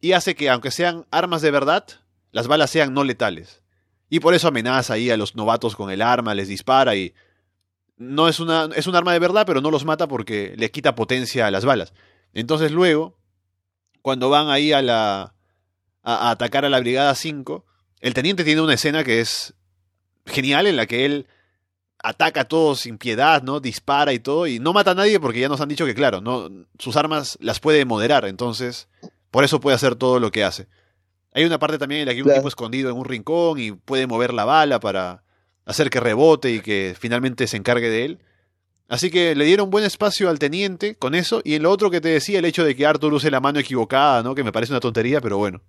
Y 0.00 0.12
hace 0.12 0.34
que, 0.34 0.50
aunque 0.50 0.72
sean 0.72 1.06
armas 1.12 1.40
de 1.40 1.52
verdad, 1.52 1.86
las 2.32 2.48
balas 2.48 2.70
sean 2.70 2.94
no 2.94 3.04
letales. 3.04 3.61
Y 4.12 4.20
por 4.20 4.34
eso 4.34 4.48
amenaza 4.48 4.92
ahí 4.92 5.08
a 5.08 5.16
los 5.16 5.36
novatos 5.36 5.74
con 5.74 5.90
el 5.90 6.02
arma, 6.02 6.34
les 6.34 6.46
dispara 6.46 6.94
y. 6.94 7.14
No 7.96 8.28
es 8.28 8.40
una. 8.40 8.68
es 8.76 8.86
un 8.86 8.94
arma 8.94 9.14
de 9.14 9.18
verdad, 9.18 9.46
pero 9.46 9.62
no 9.62 9.70
los 9.70 9.86
mata 9.86 10.06
porque 10.06 10.52
le 10.58 10.70
quita 10.70 10.94
potencia 10.94 11.46
a 11.46 11.50
las 11.50 11.64
balas. 11.64 11.94
Entonces 12.34 12.72
luego, 12.72 13.16
cuando 14.02 14.28
van 14.28 14.50
ahí 14.50 14.70
a 14.70 14.82
la. 14.82 15.34
a, 16.02 16.30
atacar 16.30 16.66
a 16.66 16.68
la 16.68 16.80
Brigada 16.80 17.14
5, 17.14 17.64
el 18.00 18.12
teniente 18.12 18.44
tiene 18.44 18.60
una 18.60 18.74
escena 18.74 19.02
que 19.02 19.20
es 19.20 19.54
genial 20.26 20.66
en 20.66 20.76
la 20.76 20.84
que 20.84 21.06
él 21.06 21.26
ataca 21.98 22.42
a 22.42 22.48
todos 22.48 22.80
sin 22.80 22.98
piedad, 22.98 23.42
¿no? 23.42 23.60
Dispara 23.60 24.12
y 24.12 24.18
todo, 24.18 24.46
y 24.46 24.58
no 24.58 24.74
mata 24.74 24.90
a 24.90 24.94
nadie 24.94 25.20
porque 25.20 25.40
ya 25.40 25.48
nos 25.48 25.62
han 25.62 25.70
dicho 25.70 25.86
que, 25.86 25.94
claro, 25.94 26.20
no, 26.20 26.50
sus 26.78 26.96
armas 26.96 27.38
las 27.40 27.60
puede 27.60 27.86
moderar, 27.86 28.26
entonces, 28.26 28.88
por 29.30 29.42
eso 29.42 29.58
puede 29.58 29.76
hacer 29.76 29.94
todo 29.94 30.20
lo 30.20 30.30
que 30.30 30.44
hace. 30.44 30.68
Hay 31.32 31.44
una 31.44 31.58
parte 31.58 31.78
también 31.78 32.02
en 32.02 32.06
la 32.06 32.12
que 32.12 32.18
hay 32.18 32.22
un 32.22 32.34
tipo 32.34 32.48
escondido 32.48 32.90
en 32.90 32.96
un 32.96 33.04
rincón 33.04 33.58
y 33.58 33.72
puede 33.72 34.06
mover 34.06 34.34
la 34.34 34.44
bala 34.44 34.80
para 34.80 35.24
hacer 35.64 35.90
que 35.90 36.00
rebote 36.00 36.50
y 36.50 36.60
que 36.60 36.94
finalmente 36.98 37.46
se 37.46 37.56
encargue 37.56 37.88
de 37.88 38.04
él. 38.04 38.18
Así 38.88 39.10
que 39.10 39.34
le 39.34 39.46
dieron 39.46 39.70
buen 39.70 39.84
espacio 39.84 40.28
al 40.28 40.38
teniente 40.38 40.96
con 40.96 41.14
eso. 41.14 41.40
Y 41.44 41.54
en 41.54 41.62
lo 41.62 41.70
otro 41.70 41.90
que 41.90 42.02
te 42.02 42.08
decía, 42.08 42.38
el 42.38 42.44
hecho 42.44 42.64
de 42.64 42.76
que 42.76 42.84
Arthur 42.84 43.14
use 43.14 43.30
la 43.30 43.40
mano 43.40 43.58
equivocada, 43.58 44.22
¿no? 44.22 44.34
Que 44.34 44.44
me 44.44 44.52
parece 44.52 44.72
una 44.72 44.80
tontería, 44.80 45.22
pero 45.22 45.38
bueno. 45.38 45.62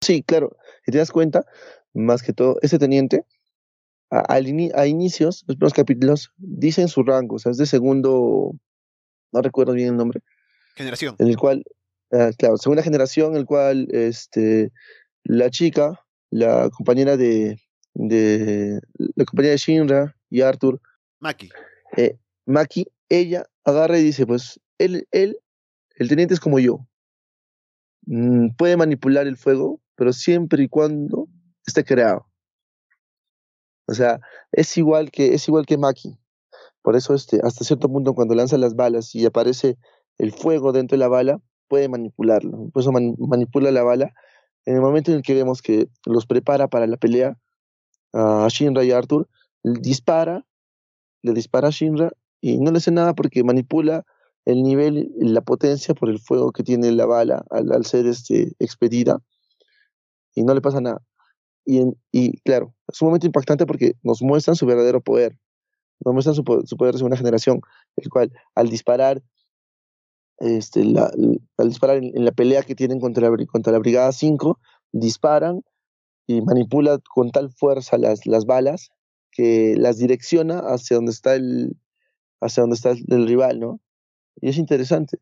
Sí, 0.00 0.22
claro. 0.22 0.56
Si 0.84 0.92
te 0.92 0.98
das 0.98 1.10
cuenta, 1.10 1.44
más 1.94 2.22
que 2.22 2.32
todo, 2.32 2.58
ese 2.62 2.78
teniente, 2.78 3.24
a, 4.10 4.34
a 4.34 4.86
inicios, 4.86 5.44
los 5.48 5.56
primeros 5.56 5.72
capítulos, 5.72 6.32
dicen 6.36 6.86
su 6.86 7.02
rango, 7.02 7.36
o 7.36 7.38
sea, 7.38 7.50
es 7.50 7.58
de 7.58 7.66
segundo, 7.66 8.52
no 9.32 9.42
recuerdo 9.42 9.72
bien 9.72 9.88
el 9.88 9.96
nombre. 9.96 10.20
Generación. 10.76 11.16
En 11.18 11.28
el 11.28 11.36
cual, 11.36 11.64
ah, 12.12 12.30
claro, 12.36 12.56
segunda 12.56 12.82
generación, 12.82 13.32
en 13.32 13.38
el 13.38 13.46
cual 13.46 13.88
este, 13.90 14.72
la 15.24 15.50
chica, 15.50 16.04
la 16.30 16.70
compañera 16.70 17.16
de, 17.16 17.60
de 17.94 18.80
la 19.16 19.24
compañera 19.24 19.52
de 19.52 19.58
Shinra 19.58 20.16
y 20.30 20.40
Arthur. 20.42 20.80
Maki. 21.20 21.50
Eh, 21.96 22.18
Maki, 22.46 22.86
ella 23.08 23.44
agarra 23.64 23.98
y 23.98 24.02
dice, 24.02 24.26
pues 24.26 24.60
él, 24.78 25.06
él, 25.10 25.38
el 25.96 26.08
teniente 26.08 26.34
es 26.34 26.40
como 26.40 26.58
yo. 26.58 26.86
Mm, 28.06 28.50
puede 28.56 28.76
manipular 28.76 29.26
el 29.26 29.36
fuego, 29.36 29.80
pero 29.94 30.12
siempre 30.12 30.64
y 30.64 30.68
cuando 30.68 31.28
esté 31.66 31.84
creado. 31.84 32.26
O 33.86 33.94
sea, 33.94 34.20
es 34.52 34.76
igual 34.76 35.10
que, 35.10 35.34
es 35.34 35.46
igual 35.48 35.66
que 35.66 35.78
Maki. 35.78 36.18
Por 36.82 36.96
eso, 36.96 37.14
este, 37.14 37.40
hasta 37.42 37.64
cierto 37.64 37.88
punto, 37.88 38.14
cuando 38.14 38.34
lanza 38.34 38.58
las 38.58 38.74
balas 38.74 39.14
y 39.14 39.24
aparece 39.24 39.76
el 40.18 40.32
fuego 40.32 40.72
dentro 40.72 40.96
de 40.96 41.00
la 41.00 41.08
bala, 41.08 41.40
puede 41.72 41.88
manipularlo. 41.88 42.68
Por 42.70 42.82
eso 42.82 42.92
manipula 42.92 43.70
la 43.70 43.82
bala. 43.82 44.12
En 44.66 44.74
el 44.74 44.82
momento 44.82 45.10
en 45.10 45.16
el 45.16 45.22
que 45.22 45.32
vemos 45.32 45.62
que 45.62 45.88
los 46.04 46.26
prepara 46.26 46.68
para 46.68 46.86
la 46.86 46.98
pelea, 46.98 47.38
a 48.12 48.46
Shinra 48.50 48.84
y 48.84 48.90
Arthur, 48.90 49.26
dispara, 49.64 50.44
le 51.22 51.32
dispara 51.32 51.68
a 51.68 51.70
Shinra 51.70 52.12
y 52.42 52.58
no 52.58 52.72
le 52.72 52.76
hace 52.76 52.90
nada 52.90 53.14
porque 53.14 53.42
manipula 53.42 54.04
el 54.44 54.62
nivel, 54.62 55.14
la 55.16 55.40
potencia 55.40 55.94
por 55.94 56.10
el 56.10 56.18
fuego 56.18 56.52
que 56.52 56.62
tiene 56.62 56.92
la 56.92 57.06
bala 57.06 57.42
al, 57.48 57.86
ser 57.86 58.04
este, 58.06 58.52
expedida 58.58 59.22
y 60.34 60.42
no 60.42 60.52
le 60.52 60.60
pasa 60.60 60.82
nada. 60.82 61.00
Y, 61.64 62.38
claro, 62.40 62.74
es 62.86 63.00
un 63.00 63.08
momento 63.08 63.24
impactante 63.24 63.64
porque 63.64 63.94
nos 64.02 64.20
muestran 64.20 64.56
su 64.56 64.66
verdadero 64.66 65.00
poder, 65.00 65.38
nos 66.04 66.12
muestran 66.12 66.34
su, 66.34 66.44
su 66.66 66.76
poder 66.76 66.92
de 66.92 66.98
segunda 66.98 67.16
generación, 67.16 67.62
el 67.96 68.10
cual 68.10 68.30
al 68.54 68.68
disparar, 68.68 69.22
este, 70.42 70.84
la, 70.84 71.10
al 71.56 71.68
disparar 71.68 71.98
en, 71.98 72.24
la 72.24 72.32
pelea 72.32 72.62
que 72.62 72.74
tienen 72.74 73.00
contra 73.00 73.30
la, 73.30 73.78
Brigada 73.78 74.12
5, 74.12 74.58
disparan 74.92 75.62
y 76.26 76.42
manipula 76.42 76.98
con 77.14 77.30
tal 77.30 77.50
fuerza 77.50 77.96
las, 77.96 78.26
las 78.26 78.44
balas 78.44 78.90
que 79.30 79.74
las 79.76 79.98
direcciona 79.98 80.58
hacia 80.58 80.96
donde 80.96 81.12
está 81.12 81.34
el 81.34 81.76
hacia 82.40 82.62
donde 82.62 82.74
está 82.74 82.90
el, 82.90 83.26
rival, 83.28 83.60
¿no? 83.60 83.80
Y 84.40 84.48
es 84.48 84.58
interesante 84.58 85.18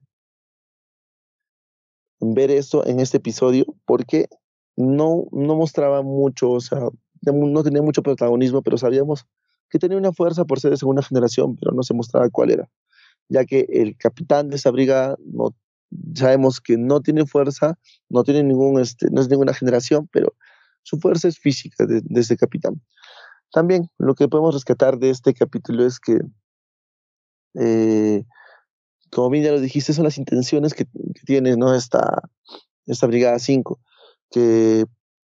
ver 2.19 2.51
esto 2.51 2.87
en 2.87 2.99
este 2.99 3.19
episodio 3.19 3.67
porque 3.85 4.29
no, 4.77 5.25
no 5.33 5.55
mostraba 5.55 6.03
mucho, 6.03 6.51
o 6.51 6.61
sea, 6.61 6.81
no 7.23 7.63
tenía 7.63 7.83
mucho 7.83 8.03
protagonismo, 8.03 8.63
pero 8.63 8.79
sabíamos 8.79 9.27
que 9.69 9.79
tenía 9.79 9.99
una 9.99 10.13
fuerza 10.13 10.47
por 10.47 10.61
ser 10.61 10.71
de 10.71 10.79
segunda 10.79 11.03
generación, 11.03 11.57
pero 11.57 11.73
no 11.73 11.83
se 11.83 11.93
mostraba 11.93 12.31
cuál 12.31 12.53
era, 12.53 12.71
ya 13.31 13.45
que 13.45 13.67
el 13.71 13.97
capitán 13.97 14.51
de 14.51 14.57
esa 14.57 14.71
brigada 14.71 15.17
no 15.25 15.55
sabemos 16.15 16.61
que 16.61 16.77
no 16.77 17.01
tiene 17.01 17.27
fuerza, 17.27 17.79
no 18.09 18.23
tiene 18.25 18.43
ningún, 18.43 18.81
este, 18.81 19.09
no 19.11 19.21
es 19.21 19.29
ninguna 19.29 19.55
generación, 19.55 20.09
pero 20.13 20.35
su 20.83 20.99
fuerza 20.99 21.29
es 21.29 21.39
física 21.39 21.87
de, 21.87 22.03
este 22.21 22.37
capitán. 22.37 22.83
También 23.53 23.89
lo 23.99 24.15
que 24.15 24.29
podemos 24.29 24.55
rescatar 24.55 24.99
de 24.99 25.11
este 25.11 25.33
capítulo 25.33 25.87
es 25.87 25.99
que, 25.99 26.21
eh, 27.55 28.25
como 29.11 29.31
bien 29.31 29.45
ya 29.45 29.53
lo 29.53 29.61
dijiste, 29.61 29.93
son 29.93 30.05
las 30.05 30.19
intenciones 30.19 30.75
que, 30.75 30.87
tiene 31.25 31.57
¿no? 31.57 31.75
esta, 31.75 32.23
esta 32.87 33.07
Brigada 33.07 33.39
5, 33.39 33.81
que, 34.31 34.85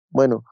bueno, 0.09 0.43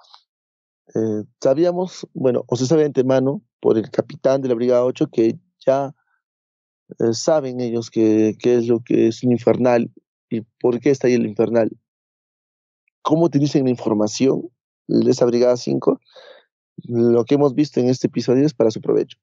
eh, 0.96 1.24
sabíamos, 1.42 2.08
bueno, 2.14 2.44
o 2.48 2.56
se 2.56 2.66
sabe 2.66 2.82
de 2.82 2.88
antemano 2.88 3.42
por 3.60 3.78
el 3.78 3.90
capitán 3.90 4.42
de 4.42 4.50
la 4.50 4.56
Brigada 4.56 4.84
8 4.84 5.08
que 5.08 5.40
ya 5.66 5.94
eh, 6.99 7.13
saben 7.13 7.62
ellos 7.62 7.89
qué 7.89 8.36
es 8.43 8.67
lo 8.67 8.82
que 8.82 9.08
es 9.08 9.23
un 9.23 9.32
infernal 9.32 9.91
y 10.30 10.41
por 10.60 10.80
qué 10.80 10.89
está 10.89 11.08
ahí 11.08 11.13
el 11.13 11.25
infernal. 11.25 11.71
¿Cómo 13.01 13.25
utilizan 13.25 13.63
la 13.63 13.69
información? 13.69 14.49
de 14.91 15.12
esa 15.12 15.25
Brigada 15.25 15.58
5, 15.58 15.99
lo 16.88 17.25
que 17.25 17.36
hemos 17.36 17.56
visto 17.56 17.80
en 17.80 17.89
este 17.89 18.08
episodio 18.08 18.45
es 18.45 18.54
para 18.54 18.71
su 18.71 18.82
provecho. 18.82 19.17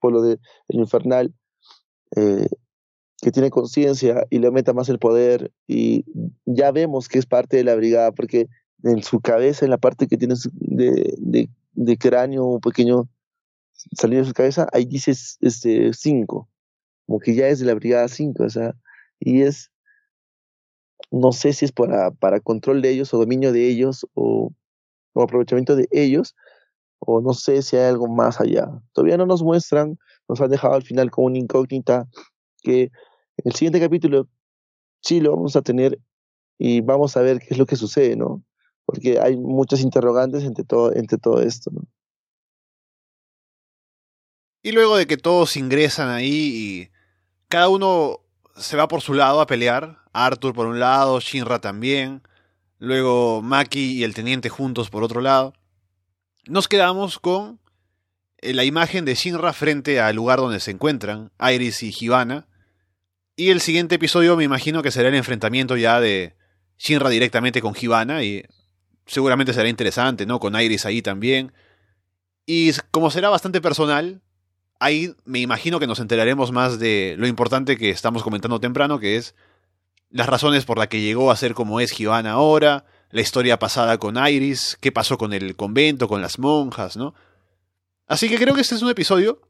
Por 0.00 0.12
lo 0.12 0.22
de 0.22 0.38
el 0.68 0.80
infernal, 0.80 1.34
eh, 2.16 2.48
que 3.20 3.32
tiene 3.32 3.50
conciencia 3.50 4.24
y 4.30 4.38
le 4.38 4.46
aumenta 4.46 4.72
más 4.72 4.88
el 4.88 4.98
poder, 4.98 5.52
y 5.66 6.04
ya 6.44 6.70
vemos 6.70 7.08
que 7.08 7.18
es 7.18 7.26
parte 7.26 7.56
de 7.56 7.64
la 7.64 7.74
brigada, 7.74 8.12
porque 8.12 8.48
en 8.84 9.02
su 9.02 9.20
cabeza, 9.20 9.64
en 9.64 9.70
la 9.70 9.78
parte 9.78 10.06
que 10.06 10.16
tiene 10.16 10.34
de, 10.52 11.14
de, 11.18 11.50
de 11.72 11.98
cráneo 11.98 12.60
pequeño 12.60 13.08
salido 13.96 14.22
de 14.22 14.28
su 14.28 14.34
cabeza, 14.34 14.68
ahí 14.72 14.84
dice 14.84 15.12
este 15.40 15.92
5, 15.92 16.48
como 17.08 17.20
que 17.20 17.34
ya 17.34 17.48
es 17.48 17.58
de 17.58 17.64
la 17.64 17.74
brigada 17.74 18.06
5, 18.06 18.44
o 18.44 18.50
sea, 18.50 18.74
y 19.18 19.40
es, 19.40 19.72
no 21.10 21.32
sé 21.32 21.54
si 21.54 21.64
es 21.64 21.72
para, 21.72 22.10
para 22.10 22.38
control 22.38 22.82
de 22.82 22.90
ellos 22.90 23.14
o 23.14 23.18
dominio 23.18 23.50
de 23.50 23.66
ellos 23.66 24.06
o 24.12 24.52
aprovechamiento 25.14 25.74
de 25.74 25.88
ellos, 25.90 26.36
o 26.98 27.22
no 27.22 27.32
sé 27.32 27.62
si 27.62 27.76
hay 27.76 27.84
algo 27.84 28.08
más 28.08 28.42
allá. 28.42 28.68
Todavía 28.92 29.16
no 29.16 29.24
nos 29.24 29.42
muestran, 29.42 29.98
nos 30.28 30.40
han 30.42 30.50
dejado 30.50 30.74
al 30.74 30.82
final 30.82 31.10
como 31.10 31.28
una 31.28 31.38
incógnita 31.38 32.06
que 32.62 32.82
en 32.82 33.44
el 33.44 33.54
siguiente 33.54 33.80
capítulo 33.80 34.28
sí 35.00 35.20
lo 35.20 35.34
vamos 35.34 35.56
a 35.56 35.62
tener 35.62 35.98
y 36.58 36.82
vamos 36.82 37.16
a 37.16 37.22
ver 37.22 37.38
qué 37.38 37.48
es 37.50 37.58
lo 37.58 37.64
que 37.64 37.76
sucede, 37.76 38.16
¿no? 38.16 38.44
Porque 38.84 39.18
hay 39.18 39.38
muchas 39.38 39.80
interrogantes 39.80 40.44
entre 40.44 40.64
todo, 40.64 40.94
entre 40.94 41.16
todo 41.16 41.40
esto, 41.40 41.70
¿no? 41.72 41.88
Y 44.62 44.72
luego 44.72 44.98
de 44.98 45.06
que 45.06 45.16
todos 45.16 45.56
ingresan 45.56 46.10
ahí 46.10 46.28
y 46.28 46.97
cada 47.48 47.68
uno 47.68 48.20
se 48.56 48.76
va 48.76 48.88
por 48.88 49.00
su 49.00 49.14
lado 49.14 49.40
a 49.40 49.46
pelear, 49.46 49.98
Arthur 50.12 50.54
por 50.54 50.66
un 50.66 50.80
lado, 50.80 51.20
Shinra 51.20 51.60
también, 51.60 52.22
luego 52.78 53.42
Maki 53.42 53.98
y 53.98 54.04
el 54.04 54.14
teniente 54.14 54.48
juntos 54.48 54.90
por 54.90 55.02
otro 55.02 55.20
lado. 55.20 55.54
Nos 56.46 56.68
quedamos 56.68 57.18
con 57.18 57.60
eh, 58.38 58.54
la 58.54 58.64
imagen 58.64 59.04
de 59.04 59.14
Shinra 59.14 59.52
frente 59.52 60.00
al 60.00 60.16
lugar 60.16 60.38
donde 60.38 60.60
se 60.60 60.70
encuentran 60.70 61.30
Iris 61.40 61.82
y 61.82 61.94
Hibana. 61.98 62.48
Y 63.36 63.50
el 63.50 63.60
siguiente 63.60 63.96
episodio 63.96 64.36
me 64.36 64.44
imagino 64.44 64.82
que 64.82 64.90
será 64.90 65.08
el 65.08 65.14
enfrentamiento 65.14 65.76
ya 65.76 66.00
de 66.00 66.36
Shinra 66.78 67.08
directamente 67.08 67.60
con 67.60 67.74
Hibana 67.80 68.22
y 68.24 68.44
seguramente 69.06 69.52
será 69.52 69.68
interesante, 69.68 70.26
¿no? 70.26 70.40
Con 70.40 70.60
Iris 70.60 70.86
ahí 70.86 71.02
también. 71.02 71.52
Y 72.46 72.72
como 72.90 73.10
será 73.10 73.28
bastante 73.28 73.60
personal, 73.60 74.22
ahí 74.78 75.14
me 75.24 75.40
imagino 75.40 75.80
que 75.80 75.86
nos 75.86 75.98
enteraremos 75.98 76.52
más 76.52 76.78
de 76.78 77.16
lo 77.18 77.26
importante 77.26 77.76
que 77.76 77.90
estamos 77.90 78.22
comentando 78.22 78.60
temprano, 78.60 78.98
que 78.98 79.16
es 79.16 79.34
las 80.10 80.26
razones 80.26 80.64
por 80.64 80.78
las 80.78 80.88
que 80.88 81.00
llegó 81.00 81.30
a 81.30 81.36
ser 81.36 81.54
como 81.54 81.80
es 81.80 81.92
Giovanna 81.92 82.32
ahora, 82.32 82.84
la 83.10 83.20
historia 83.20 83.58
pasada 83.58 83.98
con 83.98 84.16
Iris, 84.16 84.78
qué 84.80 84.92
pasó 84.92 85.18
con 85.18 85.32
el 85.32 85.56
convento, 85.56 86.08
con 86.08 86.22
las 86.22 86.38
monjas, 86.38 86.96
¿no? 86.96 87.14
Así 88.06 88.28
que 88.28 88.38
creo 88.38 88.54
que 88.54 88.62
este 88.62 88.74
es 88.74 88.82
un 88.82 88.90
episodio 88.90 89.40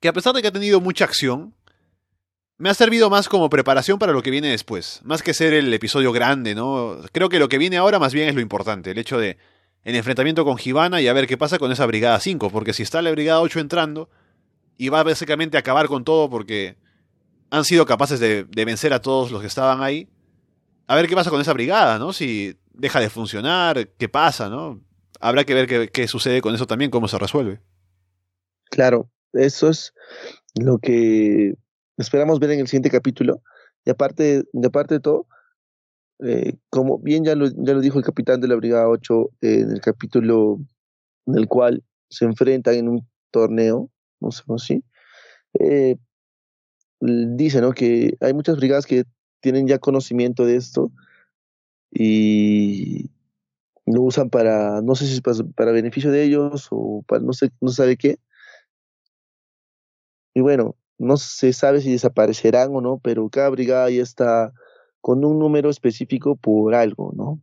que 0.00 0.08
a 0.08 0.12
pesar 0.12 0.34
de 0.34 0.42
que 0.42 0.48
ha 0.48 0.52
tenido 0.52 0.80
mucha 0.80 1.04
acción, 1.04 1.54
me 2.56 2.68
ha 2.68 2.74
servido 2.74 3.08
más 3.08 3.28
como 3.28 3.48
preparación 3.50 3.98
para 3.98 4.12
lo 4.12 4.22
que 4.22 4.30
viene 4.30 4.48
después, 4.48 5.00
más 5.04 5.22
que 5.22 5.32
ser 5.32 5.54
el 5.54 5.72
episodio 5.72 6.12
grande, 6.12 6.54
¿no? 6.54 6.98
Creo 7.12 7.28
que 7.28 7.38
lo 7.38 7.48
que 7.48 7.58
viene 7.58 7.76
ahora 7.76 7.98
más 7.98 8.12
bien 8.12 8.28
es 8.28 8.34
lo 8.34 8.40
importante, 8.40 8.90
el 8.90 8.98
hecho 8.98 9.18
de 9.18 9.38
el 9.84 9.94
enfrentamiento 9.94 10.44
con 10.44 10.58
Giovanna 10.58 11.00
y 11.00 11.08
a 11.08 11.12
ver 11.12 11.26
qué 11.26 11.38
pasa 11.38 11.58
con 11.58 11.72
esa 11.72 11.86
Brigada 11.86 12.18
5, 12.18 12.50
porque 12.50 12.72
si 12.72 12.82
está 12.82 13.00
la 13.00 13.10
Brigada 13.10 13.40
8 13.40 13.60
entrando 13.60 14.10
y 14.78 14.88
va 14.88 15.02
básicamente 15.02 15.56
a 15.56 15.60
acabar 15.60 15.88
con 15.88 16.04
todo 16.04 16.30
porque 16.30 16.76
han 17.50 17.64
sido 17.64 17.84
capaces 17.84 18.20
de, 18.20 18.44
vencer 18.44 18.92
a 18.92 19.02
todos 19.02 19.30
los 19.30 19.40
que 19.40 19.48
estaban 19.48 19.82
ahí. 19.82 20.08
A 20.86 20.94
ver 20.94 21.08
qué 21.08 21.14
pasa 21.14 21.30
con 21.30 21.40
esa 21.40 21.52
brigada, 21.52 21.98
¿no? 21.98 22.12
Si 22.12 22.56
deja 22.72 23.00
de 23.00 23.10
funcionar, 23.10 23.88
qué 23.98 24.08
pasa, 24.08 24.48
¿no? 24.48 24.80
Habrá 25.20 25.44
que 25.44 25.54
ver 25.54 25.90
qué, 25.90 26.08
sucede 26.08 26.40
con 26.40 26.54
eso 26.54 26.66
también, 26.66 26.90
cómo 26.90 27.08
se 27.08 27.18
resuelve. 27.18 27.60
Claro, 28.70 29.10
eso 29.32 29.68
es 29.68 29.92
lo 30.54 30.78
que 30.78 31.54
esperamos 31.96 32.38
ver 32.38 32.52
en 32.52 32.60
el 32.60 32.68
siguiente 32.68 32.90
capítulo. 32.90 33.42
Y 33.84 33.90
aparte 33.90 34.44
de, 34.52 34.70
parte 34.70 34.94
de 34.94 35.00
todo, 35.00 35.26
eh, 36.20 36.56
como 36.70 36.98
bien 36.98 37.24
ya 37.24 37.34
lo, 37.34 37.48
ya 37.48 37.74
lo 37.74 37.80
dijo 37.80 37.98
el 37.98 38.04
capitán 38.04 38.40
de 38.40 38.48
la 38.48 38.54
Brigada 38.54 38.88
8 38.88 39.30
eh, 39.40 39.60
en 39.60 39.70
el 39.72 39.80
capítulo 39.80 40.58
en 41.26 41.36
el 41.36 41.48
cual 41.48 41.82
se 42.08 42.24
enfrentan 42.24 42.74
en 42.74 42.88
un 42.88 43.08
torneo, 43.30 43.90
no 44.20 44.30
sé 44.30 44.42
si, 44.58 44.84
eh, 45.60 45.96
dice, 47.00 47.60
¿no? 47.60 47.72
Que 47.72 48.16
hay 48.20 48.34
muchas 48.34 48.56
brigadas 48.56 48.86
que 48.86 49.04
tienen 49.40 49.66
ya 49.66 49.78
conocimiento 49.78 50.44
de 50.44 50.56
esto 50.56 50.90
y, 51.90 53.10
lo 53.92 54.02
usan 54.02 54.30
para, 54.30 54.82
no 54.82 54.94
sé 54.94 55.06
si 55.06 55.14
es 55.14 55.22
para, 55.54 55.72
beneficio 55.72 56.10
de 56.10 56.24
ellos 56.24 56.68
o 56.70 57.02
para 57.06 57.22
no 57.22 57.32
sé, 57.32 57.50
no 57.60 57.70
sabe 57.70 57.96
qué. 57.96 58.18
Y 60.34 60.40
bueno, 60.40 60.76
no 60.98 61.16
se 61.16 61.52
sabe 61.52 61.80
si 61.80 61.92
desaparecerán 61.92 62.74
o 62.74 62.80
no, 62.80 62.98
pero 63.02 63.28
cada 63.28 63.48
brigada 63.48 63.90
ya 63.90 64.02
está 64.02 64.52
con 65.00 65.24
un 65.24 65.38
número 65.38 65.70
específico 65.70 66.36
por 66.36 66.74
algo, 66.74 67.12
¿no? 67.16 67.40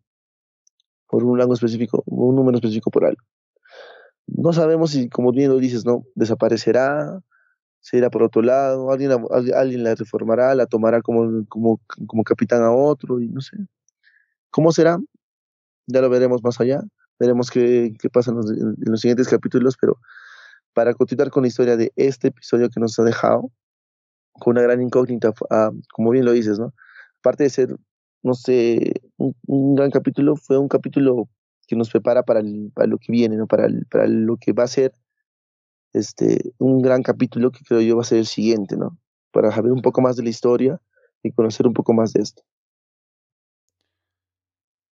Por 1.08 1.24
un 1.24 1.38
rango 1.38 1.54
específico, 1.54 2.04
un 2.06 2.36
número 2.36 2.58
específico 2.58 2.92
por 2.92 3.06
algo. 3.06 3.22
No 4.28 4.54
sabemos 4.54 4.92
si, 4.92 5.10
como 5.10 5.32
bien 5.32 5.50
lo 5.50 5.58
dices, 5.58 5.86
¿no? 5.86 6.04
Desaparecerá, 6.16 7.22
se 7.80 7.98
irá 7.98 8.10
por 8.10 8.24
otro 8.24 8.42
lado, 8.42 8.92
alguien, 8.92 9.12
alguien 9.56 9.84
la 9.84 9.94
reformará, 9.94 10.56
la 10.56 10.66
tomará 10.66 11.02
como, 11.02 11.46
como, 11.48 11.80
como 12.08 12.24
capitán 12.24 12.64
a 12.64 12.72
otro, 12.72 13.20
y 13.20 13.28
no 13.28 13.42
sé. 13.42 13.58
¿Cómo 14.50 14.72
será? 14.72 14.98
Ya 15.88 16.02
lo 16.02 16.10
veremos 16.10 16.44
más 16.44 16.60
allá, 16.60 16.82
veremos 17.20 17.52
qué, 17.52 17.94
qué 18.00 18.10
pasa 18.10 18.32
en 18.32 18.38
los, 18.38 19.02
siguientes 19.02 19.28
capítulos, 19.28 19.76
pero 19.80 20.00
para 20.74 20.94
continuar 20.94 21.30
con 21.30 21.44
la 21.44 21.48
historia 21.48 21.78
de 21.78 21.92
este 21.96 22.30
episodio 22.30 22.70
que 22.70 22.80
nos 22.80 22.98
ha 23.00 23.04
dejado, 23.04 23.52
con 24.34 24.52
una 24.52 24.62
gran 24.62 24.82
incógnita, 24.82 25.32
ah, 25.50 25.72
como 25.94 26.10
bien 26.10 26.26
lo 26.26 26.32
dices, 26.32 26.60
¿no? 26.60 26.74
Aparte 27.20 27.44
de 27.44 27.50
ser, 27.50 27.76
no 28.24 28.34
sé, 28.34 28.94
un, 29.18 29.76
gran 29.76 29.92
capítulo, 29.92 30.36
fue 30.36 30.58
un 30.58 30.68
capítulo 30.68 31.30
que 31.66 31.76
nos 31.76 31.90
prepara 31.90 32.24
para, 32.24 32.42
para 32.74 32.88
lo 32.88 32.98
que 32.98 33.12
viene, 33.12 33.38
¿no? 33.38 33.48
Para, 33.48 33.68
para 33.90 34.08
lo 34.08 34.38
que 34.38 34.54
va 34.54 34.64
a 34.64 34.68
ser 34.68 34.94
este, 35.94 36.54
un 36.58 36.82
gran 36.82 37.04
capítulo 37.04 37.52
que 37.52 37.64
creo 37.64 37.82
yo 37.82 37.96
va 37.96 38.02
a 38.02 38.06
ser 38.06 38.20
el 38.20 38.28
siguiente, 38.28 38.76
¿no? 38.78 38.98
Para 39.32 39.52
saber 39.52 39.72
un 39.72 39.82
poco 39.82 40.02
más 40.02 40.16
de 40.16 40.24
la 40.24 40.30
historia 40.30 40.82
y 41.24 41.32
conocer 41.32 41.68
un 41.68 41.74
poco 41.74 41.94
más 41.94 42.14
de 42.14 42.22
esto. 42.22 42.44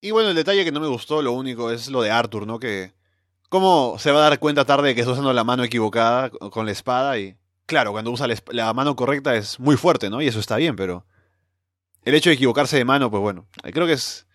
Y 0.03 0.11
bueno, 0.11 0.29
el 0.29 0.35
detalle 0.35 0.65
que 0.65 0.71
no 0.71 0.81
me 0.81 0.87
gustó, 0.87 1.21
lo 1.21 1.31
único, 1.31 1.71
es 1.71 1.89
lo 1.89 2.01
de 2.01 2.11
Arthur, 2.11 2.45
¿no? 2.45 2.59
Que. 2.59 2.91
¿Cómo 3.47 3.97
se 3.99 4.11
va 4.11 4.19
a 4.19 4.29
dar 4.29 4.39
cuenta 4.39 4.65
tarde 4.65 4.89
de 4.89 4.95
que 4.95 5.01
está 5.01 5.13
usando 5.13 5.31
la 5.31 5.45
mano 5.45 5.63
equivocada 5.63 6.29
con 6.29 6.65
la 6.65 6.73
espada? 6.73 7.17
Y. 7.19 7.37
Claro, 7.65 7.93
cuando 7.93 8.11
usa 8.11 8.27
la, 8.51 8.73
mano 8.73 8.97
correcta 8.97 9.35
es 9.35 9.61
muy 9.61 9.77
fuerte, 9.77 10.09
¿no? 10.09 10.21
Y 10.21 10.27
eso 10.27 10.41
está 10.41 10.57
bien, 10.57 10.75
pero. 10.75 11.05
El 12.03 12.15
hecho 12.15 12.29
de 12.29 12.35
equivocarse 12.35 12.75
de 12.75 12.83
mano, 12.83 13.09
pues 13.09 13.21
bueno. 13.21 13.47
Creo 13.71 13.87
que 13.87 13.93
es. 13.93 14.27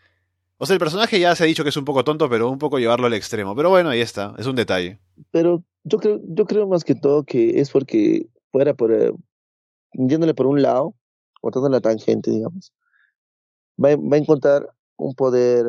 O 0.59 0.67
sea, 0.67 0.75
el 0.75 0.81
personaje 0.81 1.21
ya 1.21 1.35
se 1.37 1.45
ha 1.45 1.47
dicho 1.47 1.63
que 1.63 1.71
es 1.71 1.77
un 1.77 1.85
poco 1.85 2.05
tonto, 2.05 2.29
pero 2.29 2.51
un 2.51 2.59
poco 2.59 2.79
llevarlo 2.79 3.07
al 3.07 3.15
extremo. 3.15 3.55
Pero 3.55 3.71
bueno, 3.71 3.91
ahí 3.91 4.01
está, 4.01 4.35
es 4.39 4.47
un 4.47 4.57
detalle. 4.57 4.99
Pero 5.31 5.63
yo 5.85 5.99
creo, 5.99 6.21
yo 6.25 6.47
creo 6.47 6.67
más 6.67 6.85
que 6.85 6.95
todo 6.95 7.25
que 7.25 7.61
es 7.61 7.71
porque 7.71 8.27
fuera 8.51 8.75
por. 8.75 8.93
Eh, 8.93 9.13
yéndole 9.93 10.35
por 10.35 10.47
un 10.47 10.61
lado, 10.61 10.95
cortando 11.41 11.69
la 11.69 11.81
tangente, 11.81 12.31
digamos. 12.31 12.73
Va, 13.83 13.95
va 13.97 14.17
a 14.17 14.19
encontrar 14.19 14.69
un 14.97 15.15
poder 15.15 15.65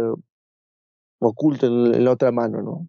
oculto 1.20 1.68
en, 1.68 2.04
la 2.04 2.12
otra 2.12 2.32
mano, 2.32 2.62
¿no? 2.62 2.88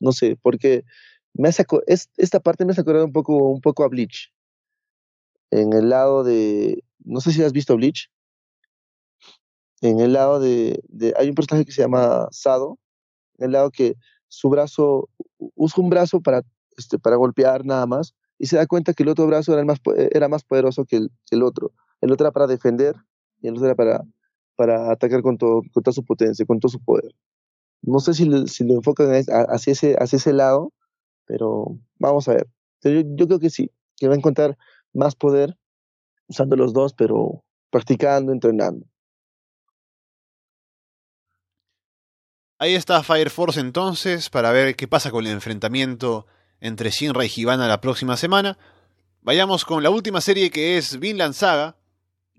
No 0.00 0.12
sé, 0.12 0.36
porque 0.42 0.84
me 1.32 1.48
hace, 1.48 1.64
es, 1.86 2.10
esta 2.16 2.40
parte 2.40 2.64
me 2.64 2.72
hace 2.72 2.80
acordar 2.80 3.04
un 3.04 3.12
poco, 3.12 3.36
un 3.36 3.60
poco 3.60 3.84
a 3.84 3.88
Bleach. 3.88 4.32
En 5.50 5.72
el 5.72 5.88
lado 5.88 6.24
de, 6.24 6.82
no 7.04 7.20
sé 7.20 7.32
si 7.32 7.42
has 7.42 7.52
visto 7.52 7.76
Bleach. 7.76 8.10
En 9.84 10.00
el 10.00 10.14
lado 10.14 10.40
de, 10.40 10.82
de 10.88 11.12
hay 11.18 11.28
un 11.28 11.34
personaje 11.34 11.66
que 11.66 11.72
se 11.72 11.82
llama 11.82 12.26
Sado, 12.30 12.78
en 13.38 13.46
el 13.46 13.52
lado 13.52 13.70
que 13.70 13.96
su 14.28 14.48
brazo, 14.48 15.10
usa 15.54 15.82
un 15.82 15.90
brazo 15.90 16.20
para, 16.20 16.42
este, 16.78 16.98
para 16.98 17.16
golpear 17.16 17.66
nada 17.66 17.86
más, 17.86 18.14
y 18.38 18.46
se 18.46 18.56
da 18.56 18.66
cuenta 18.66 18.94
que 18.94 19.02
el 19.02 19.10
otro 19.10 19.26
brazo 19.26 19.52
era 19.52 19.62
más, 19.64 19.78
era 20.12 20.28
más 20.28 20.42
poderoso 20.42 20.86
que 20.86 20.96
el, 20.96 21.10
el 21.30 21.42
otro. 21.42 21.72
El 22.00 22.12
otro 22.12 22.26
era 22.26 22.32
para 22.32 22.46
defender 22.46 22.96
y 23.42 23.48
el 23.48 23.54
otro 23.54 23.66
era 23.66 23.74
para, 23.74 24.04
para 24.56 24.90
atacar 24.90 25.22
con, 25.22 25.36
todo, 25.36 25.62
con 25.72 25.82
toda 25.82 25.92
su 25.92 26.04
potencia, 26.04 26.46
con 26.46 26.60
todo 26.60 26.70
su 26.70 26.82
poder. 26.82 27.14
No 27.82 28.00
sé 28.00 28.14
si, 28.14 28.28
si 28.48 28.64
lo 28.64 28.74
enfocan 28.74 29.12
hacia 29.50 29.72
ese, 29.72 29.96
hacia 29.98 30.16
ese 30.16 30.32
lado, 30.32 30.72
pero 31.26 31.78
vamos 31.98 32.26
a 32.28 32.32
ver. 32.32 32.48
Yo, 32.82 33.26
creo 33.26 33.38
que 33.38 33.50
sí, 33.50 33.70
que 33.96 34.08
va 34.08 34.14
a 34.14 34.16
encontrar 34.16 34.56
más 34.94 35.14
poder 35.14 35.58
usando 36.26 36.56
los 36.56 36.72
dos, 36.72 36.94
pero 36.94 37.44
practicando, 37.70 38.32
entrenando. 38.32 38.86
Ahí 42.58 42.76
está 42.76 43.02
Fire 43.02 43.30
Force 43.30 43.58
entonces, 43.58 44.30
para 44.30 44.52
ver 44.52 44.76
qué 44.76 44.86
pasa 44.86 45.10
con 45.10 45.26
el 45.26 45.32
enfrentamiento 45.32 46.26
entre 46.60 46.90
Shinra 46.90 47.24
y 47.24 47.32
Hibana 47.34 47.66
la 47.66 47.80
próxima 47.80 48.16
semana. 48.16 48.56
Vayamos 49.22 49.64
con 49.64 49.82
la 49.82 49.90
última 49.90 50.20
serie 50.20 50.50
que 50.50 50.78
es 50.78 51.00
Vinland 51.00 51.34
Saga, 51.34 51.76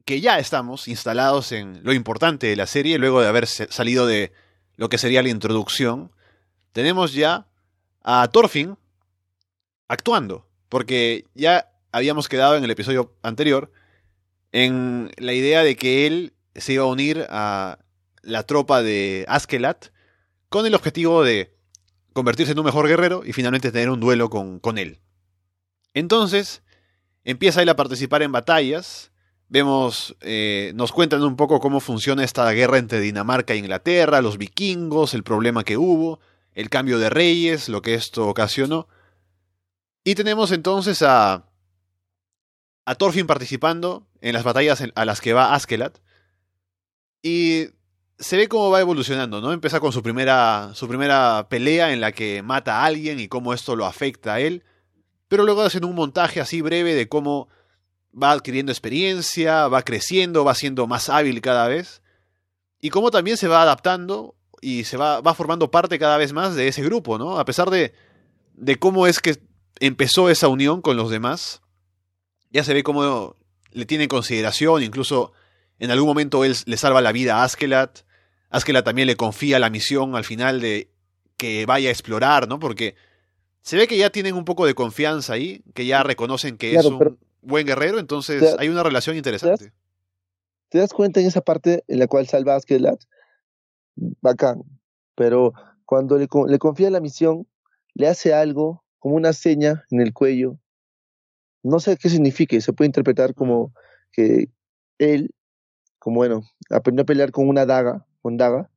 que 0.06 0.22
ya 0.22 0.40
estamos 0.40 0.88
instalados 0.88 1.52
en 1.52 1.84
lo 1.84 1.92
importante 1.92 2.48
de 2.48 2.56
la 2.56 2.66
serie, 2.66 2.98
luego 2.98 3.22
de 3.22 3.28
haber 3.28 3.46
salido 3.46 4.08
de 4.08 4.32
lo 4.78 4.88
que 4.88 4.98
sería 4.98 5.22
la 5.22 5.30
introducción, 5.30 6.12
tenemos 6.72 7.14
ya 7.14 7.48
a 8.02 8.26
Thorfinn 8.32 8.78
actuando, 9.90 10.48
porque 10.70 11.26
ya 11.34 11.72
habíamos 11.92 12.30
quedado 12.30 12.56
en 12.56 12.64
el 12.64 12.72
episodio 12.72 13.14
anterior 13.22 13.70
en 14.54 15.12
la 15.18 15.34
idea 15.34 15.62
de 15.62 15.76
que 15.76 16.08
él 16.08 16.34
se 16.56 16.74
iba 16.74 16.84
a 16.84 16.88
unir 16.88 17.26
a 17.30 17.80
la 18.22 18.44
tropa 18.44 18.82
de 18.82 19.26
Askelat 19.28 19.90
con 20.50 20.66
el 20.66 20.76
objetivo 20.76 21.24
de 21.24 21.56
convertirse 22.14 22.54
en 22.54 22.60
un 22.60 22.66
mejor 22.66 22.88
guerrero 22.88 23.24
y 23.26 23.34
finalmente 23.34 23.72
tener 23.72 23.90
un 23.90 24.00
duelo 24.00 24.30
con, 24.30 24.60
con 24.60 24.78
él. 24.78 25.02
Entonces, 25.94 26.64
empieza 27.24 27.62
él 27.62 27.70
a 27.70 27.76
participar 27.76 28.22
en 28.22 28.32
batallas, 28.32 29.12
Vemos, 29.48 30.16
eh, 30.22 30.72
nos 30.76 30.92
cuentan 30.92 31.22
un 31.22 31.36
poco 31.36 31.60
cómo 31.60 31.80
funciona 31.80 32.24
esta 32.24 32.50
guerra 32.52 32.80
entre 32.80 33.00
Dinamarca 33.00 33.54
e 33.54 33.58
Inglaterra, 33.58 34.22
los 34.22 34.38
vikingos, 34.38 35.14
el 35.14 35.24
problema 35.24 35.64
que 35.64 35.78
hubo, 35.78 36.20
el 36.54 36.70
cambio 36.70 36.98
de 36.98 37.12
reyes, 37.12 37.70
lo 37.70 37.82
que 37.82 37.94
esto 37.94 38.28
ocasionó. 38.28 38.88
Y 40.04 40.16
tenemos 40.16 40.52
entonces 40.52 41.04
a, 41.04 41.46
a 42.86 42.96
Thorfinn 42.96 43.28
participando 43.28 44.08
en 44.20 44.34
las 44.34 44.44
batallas 44.44 44.84
a 44.94 45.06
las 45.06 45.22
que 45.22 45.34
va 45.34 45.54
Askelat. 45.54 46.00
Y 47.22 47.68
se 48.18 48.38
ve 48.38 48.48
cómo 48.48 48.70
va 48.70 48.80
evolucionando, 48.80 49.42
¿no? 49.42 49.52
Empieza 49.52 49.80
con 49.80 49.92
su 49.92 50.02
primera, 50.02 50.72
su 50.74 50.88
primera 50.88 51.48
pelea 51.50 51.92
en 51.92 52.02
la 52.02 52.12
que 52.12 52.42
mata 52.42 52.80
a 52.80 52.86
alguien 52.86 53.20
y 53.20 53.28
cómo 53.28 53.54
esto 53.54 53.76
lo 53.76 53.86
afecta 53.86 54.36
a 54.36 54.40
él. 54.40 54.64
Pero 55.28 55.44
luego 55.44 55.62
hacen 55.62 55.84
un 55.84 55.96
montaje 55.96 56.40
así 56.40 56.62
breve 56.62 56.94
de 56.94 57.10
cómo 57.10 57.50
va 58.12 58.32
adquiriendo 58.32 58.72
experiencia, 58.72 59.68
va 59.68 59.82
creciendo, 59.82 60.46
va 60.46 60.56
siendo 60.56 60.88
más 60.88 61.10
hábil 61.10 61.42
cada 61.42 61.68
vez. 61.68 62.02
Y 62.80 62.90
cómo 62.90 63.12
también 63.12 63.38
se 63.38 63.48
va 63.48 63.62
adaptando 63.62 64.36
y 64.62 64.86
se 64.86 64.98
va, 64.98 65.20
va 65.20 65.34
formando 65.34 65.70
parte 65.70 66.00
cada 66.00 66.18
vez 66.18 66.32
más 66.32 66.56
de 66.56 66.68
ese 66.68 66.84
grupo, 66.84 67.18
¿no? 67.18 67.38
A 67.38 67.46
pesar 67.46 67.70
de, 67.70 67.94
de 68.54 68.78
cómo 68.78 69.08
es 69.08 69.20
que 69.20 69.38
empezó 69.80 70.30
esa 70.30 70.48
unión 70.48 70.82
con 70.82 70.96
los 70.96 71.10
demás, 71.10 71.62
ya 72.50 72.64
se 72.64 72.74
ve 72.74 72.84
cómo 72.84 73.36
le 73.72 73.86
tiene 73.86 74.08
consideración, 74.08 74.84
incluso 74.84 75.34
en 75.80 75.92
algún 75.92 76.08
momento 76.08 76.44
él 76.44 76.56
le 76.66 76.78
salva 76.78 77.02
la 77.02 77.12
vida 77.12 77.38
a 77.38 77.44
Askelat. 77.44 78.02
Askelat 78.50 78.86
también 78.86 79.08
le 79.08 79.16
confía 79.16 79.60
la 79.60 79.70
misión 79.70 80.16
al 80.16 80.24
final 80.24 80.62
de 80.62 80.90
que 81.38 81.66
vaya 81.66 81.90
a 81.90 81.92
explorar, 81.92 82.48
¿no? 82.48 82.60
Porque 82.60 82.96
se 83.62 83.78
ve 83.78 83.88
que 83.88 83.98
ya 83.98 84.10
tienen 84.10 84.36
un 84.36 84.46
poco 84.46 84.66
de 84.66 84.76
confianza 84.76 85.34
ahí, 85.34 85.64
que 85.74 85.86
ya 85.86 86.04
reconocen 86.04 86.58
que 86.58 86.76
es 86.76 86.86
un 86.86 87.18
buen 87.42 87.66
guerrero, 87.66 88.00
entonces 88.00 88.56
hay 88.58 88.70
una 88.70 88.84
relación 88.84 89.16
interesante. 89.18 89.74
¿te 90.70 90.80
das, 90.80 90.94
cuenta 90.94 91.20
en 91.20 91.28
esa 91.28 91.42
parte 91.42 91.84
en 91.88 92.00
la 92.00 92.08
cual 92.08 92.28
salva 92.28 92.54
a 92.54 92.58
Askelat? 92.58 93.02
Bacán. 93.96 94.64
Pero 95.16 95.54
cuando 95.86 96.18
le, 96.18 96.28
le 96.48 96.60
confía 96.60 96.90
la 96.90 97.00
misión, 97.00 97.48
le 97.94 98.08
hace 98.08 98.34
algo, 98.34 98.84
como 99.00 99.16
una 99.16 99.34
seña 99.34 99.86
en 99.90 100.02
el 100.02 100.14
cuello. 100.14 100.60
No 101.64 101.80
sé 101.80 101.98
qué 101.98 102.10
significa, 102.10 102.60
se 102.60 102.74
puede 102.74 102.88
interpretar 102.88 103.34
como 103.34 103.74
que 104.12 104.50
él, 104.98 105.32
como 106.06 106.18
bueno, 106.18 106.44
aprendió 106.70 107.02
a 107.02 107.06
pelear 107.08 107.32
con 107.32 107.50
una 107.50 107.66
daga, 107.66 108.06
con 108.22 108.38
daga, 108.38 108.70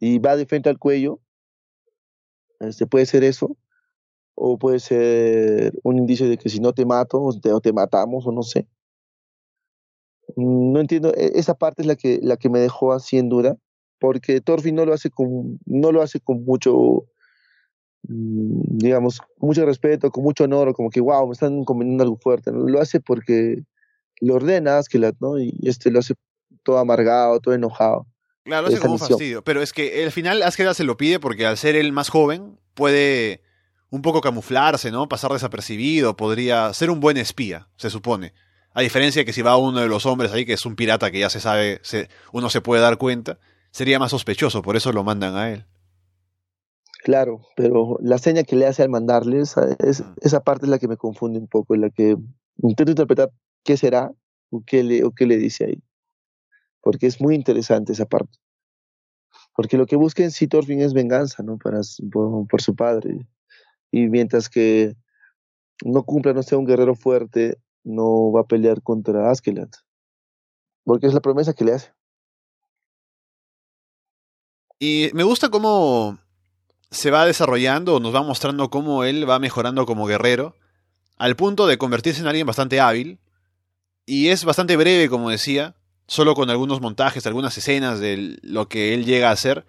y 0.00 0.18
va 0.18 0.34
de 0.34 0.46
frente 0.46 0.70
al 0.70 0.78
cuello. 0.78 1.20
Este 2.58 2.86
puede 2.86 3.04
ser 3.04 3.22
eso 3.22 3.54
o 4.34 4.56
puede 4.56 4.80
ser 4.80 5.78
un 5.82 5.98
indicio 5.98 6.26
de 6.26 6.38
que 6.38 6.48
si 6.48 6.60
no 6.60 6.72
te 6.72 6.86
mato 6.86 7.20
o 7.20 7.60
te, 7.60 7.72
matamos 7.74 8.26
o 8.26 8.32
no 8.32 8.42
sé. 8.42 8.66
No 10.36 10.80
entiendo, 10.80 11.12
e, 11.14 11.32
esa 11.34 11.52
parte 11.52 11.82
es 11.82 11.86
la 11.86 11.96
que, 11.96 12.18
la 12.22 12.38
que 12.38 12.48
me 12.48 12.60
dejó 12.60 12.94
así 12.94 13.18
en 13.18 13.28
duda, 13.28 13.58
porque 13.98 14.40
Thorfinn 14.40 14.74
no 14.74 14.86
lo 14.86 14.94
hace 14.94 15.10
con, 15.10 15.60
no 15.66 15.92
lo 15.92 16.00
hace 16.00 16.18
con 16.18 16.46
mucho, 16.46 17.04
mm, 18.04 18.78
digamos, 18.78 19.20
mucho 19.36 19.66
respeto, 19.66 20.10
con 20.10 20.24
mucho 20.24 20.44
honor, 20.44 20.70
o 20.70 20.72
como 20.72 20.88
que, 20.88 21.02
wow, 21.02 21.26
me 21.26 21.34
están 21.34 21.62
conveniendo 21.64 22.04
algo 22.04 22.16
fuerte. 22.16 22.52
Lo 22.52 22.80
hace 22.80 23.00
porque 23.00 23.64
le 24.20 24.32
ordena 24.32 24.78
Askelat, 24.78 25.16
¿no? 25.20 25.38
Y 25.38 25.52
este 25.64 25.90
lo 25.90 25.98
hace 25.98 26.14
todo 26.64 26.78
amargado, 26.78 27.38
todo 27.40 27.54
enojado. 27.54 28.06
Claro, 28.44 28.66
hace 28.66 28.78
como 28.78 28.94
un 28.94 28.98
fastidio. 28.98 29.42
Pero 29.42 29.62
es 29.62 29.72
que 29.72 30.04
al 30.04 30.12
final 30.12 30.42
Askelat 30.42 30.74
se 30.74 30.84
lo 30.84 30.96
pide 30.96 31.20
porque 31.20 31.46
al 31.46 31.56
ser 31.56 31.76
el 31.76 31.92
más 31.92 32.10
joven 32.10 32.58
puede 32.74 33.42
un 33.90 34.02
poco 34.02 34.20
camuflarse, 34.20 34.90
¿no? 34.90 35.08
Pasar 35.08 35.32
desapercibido, 35.32 36.16
podría 36.16 36.72
ser 36.74 36.90
un 36.90 37.00
buen 37.00 37.16
espía, 37.16 37.68
se 37.76 37.90
supone. 37.90 38.34
A 38.72 38.82
diferencia 38.82 39.20
de 39.20 39.26
que 39.26 39.32
si 39.32 39.40
va 39.40 39.56
uno 39.56 39.80
de 39.80 39.88
los 39.88 40.04
hombres 40.04 40.32
ahí, 40.32 40.44
que 40.44 40.54
es 40.54 40.66
un 40.66 40.74
pirata 40.74 41.12
que 41.12 41.20
ya 41.20 41.30
se 41.30 41.40
sabe, 41.40 41.80
uno 42.32 42.50
se 42.50 42.60
puede 42.60 42.82
dar 42.82 42.98
cuenta, 42.98 43.38
sería 43.70 44.00
más 44.00 44.10
sospechoso, 44.10 44.62
por 44.62 44.76
eso 44.76 44.92
lo 44.92 45.04
mandan 45.04 45.36
a 45.36 45.52
él. 45.52 45.64
Claro, 47.04 47.42
pero 47.54 47.98
la 48.00 48.18
seña 48.18 48.42
que 48.42 48.56
le 48.56 48.66
hace 48.66 48.82
al 48.82 48.88
mandarle, 48.88 49.40
esa, 49.40 49.76
es, 49.78 50.02
esa 50.22 50.40
parte 50.40 50.66
es 50.66 50.70
la 50.70 50.78
que 50.78 50.88
me 50.88 50.96
confunde 50.96 51.38
un 51.38 51.46
poco, 51.46 51.74
en 51.74 51.82
la 51.82 51.90
que 51.90 52.16
intento 52.62 52.90
interpretar 52.90 53.30
qué 53.62 53.76
será 53.76 54.10
o 54.50 54.62
qué 54.66 54.82
le, 54.82 55.04
o 55.04 55.12
qué 55.12 55.26
le 55.26 55.36
dice 55.36 55.66
ahí. 55.66 55.82
Porque 56.84 57.06
es 57.06 57.18
muy 57.18 57.34
interesante 57.34 57.94
esa 57.94 58.04
parte. 58.04 58.38
Porque 59.56 59.78
lo 59.78 59.86
que 59.86 59.96
busca 59.96 60.22
en 60.22 60.30
sí 60.30 60.46
es 60.50 60.92
venganza, 60.92 61.42
¿no? 61.42 61.56
Para, 61.56 61.80
por, 62.12 62.60
su 62.60 62.76
padre. 62.76 63.26
Y 63.90 64.08
mientras 64.08 64.50
que 64.50 64.94
no 65.82 66.04
cumpla, 66.04 66.34
no 66.34 66.42
sea 66.42 66.58
un 66.58 66.66
guerrero 66.66 66.94
fuerte, 66.94 67.58
no 67.84 68.30
va 68.30 68.42
a 68.42 68.46
pelear 68.46 68.82
contra 68.82 69.30
Askelat. 69.30 69.74
Porque 70.84 71.06
es 71.06 71.14
la 71.14 71.20
promesa 71.20 71.54
que 71.54 71.64
le 71.64 71.72
hace. 71.72 71.92
Y 74.78 75.08
me 75.14 75.22
gusta 75.22 75.48
cómo 75.48 76.18
se 76.90 77.10
va 77.10 77.24
desarrollando, 77.24 77.98
nos 78.00 78.14
va 78.14 78.22
mostrando 78.22 78.68
cómo 78.68 79.04
él 79.04 79.28
va 79.28 79.38
mejorando 79.38 79.86
como 79.86 80.06
guerrero, 80.06 80.54
al 81.16 81.34
punto 81.34 81.66
de 81.66 81.78
convertirse 81.78 82.20
en 82.20 82.26
alguien 82.26 82.46
bastante 82.46 82.78
hábil. 82.78 83.20
Y 84.04 84.28
es 84.28 84.44
bastante 84.44 84.76
breve, 84.76 85.08
como 85.08 85.30
decía, 85.30 85.76
solo 86.06 86.34
con 86.34 86.50
algunos 86.50 86.80
montajes, 86.80 87.26
algunas 87.26 87.56
escenas 87.56 88.00
de 88.00 88.36
lo 88.42 88.68
que 88.68 88.94
él 88.94 89.04
llega 89.04 89.30
a 89.30 89.32
hacer. 89.32 89.66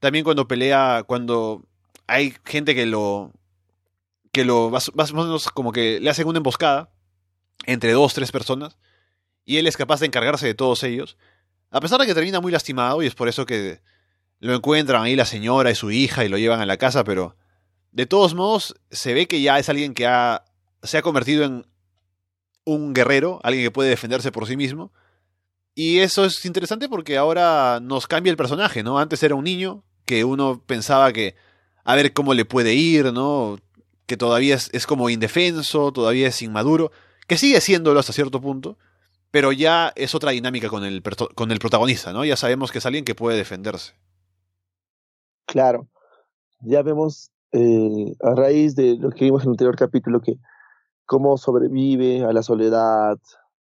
También 0.00 0.24
cuando 0.24 0.48
pelea, 0.48 1.04
cuando 1.06 1.64
hay 2.06 2.34
gente 2.44 2.74
que 2.74 2.86
lo. 2.86 3.32
que 4.32 4.44
lo. 4.44 4.70
más 4.70 4.88
o 4.88 5.14
menos 5.14 5.48
como 5.48 5.72
que 5.72 6.00
le 6.00 6.10
hacen 6.10 6.26
una 6.26 6.38
emboscada 6.38 6.90
entre 7.66 7.92
dos, 7.92 8.14
tres 8.14 8.32
personas. 8.32 8.78
Y 9.44 9.56
él 9.56 9.66
es 9.66 9.76
capaz 9.76 10.00
de 10.00 10.06
encargarse 10.06 10.46
de 10.46 10.54
todos 10.54 10.82
ellos. 10.82 11.16
A 11.70 11.80
pesar 11.80 12.00
de 12.00 12.06
que 12.06 12.14
termina 12.14 12.40
muy 12.40 12.52
lastimado, 12.52 13.02
y 13.02 13.06
es 13.06 13.14
por 13.14 13.28
eso 13.28 13.46
que 13.46 13.80
lo 14.40 14.54
encuentran 14.54 15.02
ahí 15.02 15.16
la 15.16 15.24
señora 15.24 15.70
y 15.70 15.74
su 15.74 15.90
hija 15.90 16.24
y 16.24 16.28
lo 16.28 16.38
llevan 16.38 16.60
a 16.60 16.66
la 16.66 16.76
casa, 16.76 17.04
pero 17.04 17.36
de 17.92 18.06
todos 18.06 18.34
modos 18.34 18.74
se 18.90 19.14
ve 19.14 19.26
que 19.26 19.42
ya 19.42 19.58
es 19.58 19.68
alguien 19.68 19.94
que 19.94 20.06
ha, 20.06 20.44
se 20.82 20.98
ha 20.98 21.02
convertido 21.02 21.44
en 21.44 21.66
un 22.64 22.94
guerrero, 22.94 23.40
alguien 23.42 23.64
que 23.64 23.70
puede 23.70 23.90
defenderse 23.90 24.30
por 24.30 24.46
sí 24.46 24.56
mismo. 24.56 24.92
Y 25.80 26.00
eso 26.00 26.24
es 26.24 26.44
interesante 26.44 26.88
porque 26.88 27.16
ahora 27.16 27.78
nos 27.80 28.08
cambia 28.08 28.32
el 28.32 28.36
personaje, 28.36 28.82
¿no? 28.82 28.98
Antes 28.98 29.22
era 29.22 29.36
un 29.36 29.44
niño 29.44 29.84
que 30.06 30.24
uno 30.24 30.60
pensaba 30.66 31.12
que 31.12 31.36
a 31.84 31.94
ver 31.94 32.12
cómo 32.12 32.34
le 32.34 32.44
puede 32.44 32.74
ir, 32.74 33.12
¿no? 33.12 33.60
Que 34.06 34.16
todavía 34.16 34.56
es, 34.56 34.70
es 34.72 34.88
como 34.88 35.08
indefenso, 35.08 35.92
todavía 35.92 36.26
es 36.26 36.42
inmaduro, 36.42 36.90
que 37.28 37.38
sigue 37.38 37.60
siéndolo 37.60 38.00
hasta 38.00 38.12
cierto 38.12 38.40
punto, 38.40 38.76
pero 39.30 39.52
ya 39.52 39.92
es 39.94 40.16
otra 40.16 40.32
dinámica 40.32 40.68
con 40.68 40.82
el, 40.82 41.00
con 41.36 41.52
el 41.52 41.60
protagonista, 41.60 42.12
¿no? 42.12 42.24
Ya 42.24 42.34
sabemos 42.34 42.72
que 42.72 42.78
es 42.78 42.86
alguien 42.86 43.04
que 43.04 43.14
puede 43.14 43.36
defenderse. 43.36 43.92
Claro, 45.46 45.86
ya 46.62 46.82
vemos 46.82 47.30
eh, 47.52 48.16
a 48.20 48.34
raíz 48.34 48.74
de 48.74 48.96
lo 48.96 49.10
que 49.10 49.26
vimos 49.26 49.42
en 49.42 49.50
el 49.50 49.52
anterior 49.52 49.76
capítulo 49.76 50.20
que 50.22 50.40
cómo 51.06 51.38
sobrevive 51.38 52.24
a 52.24 52.32
la 52.32 52.42
soledad, 52.42 53.16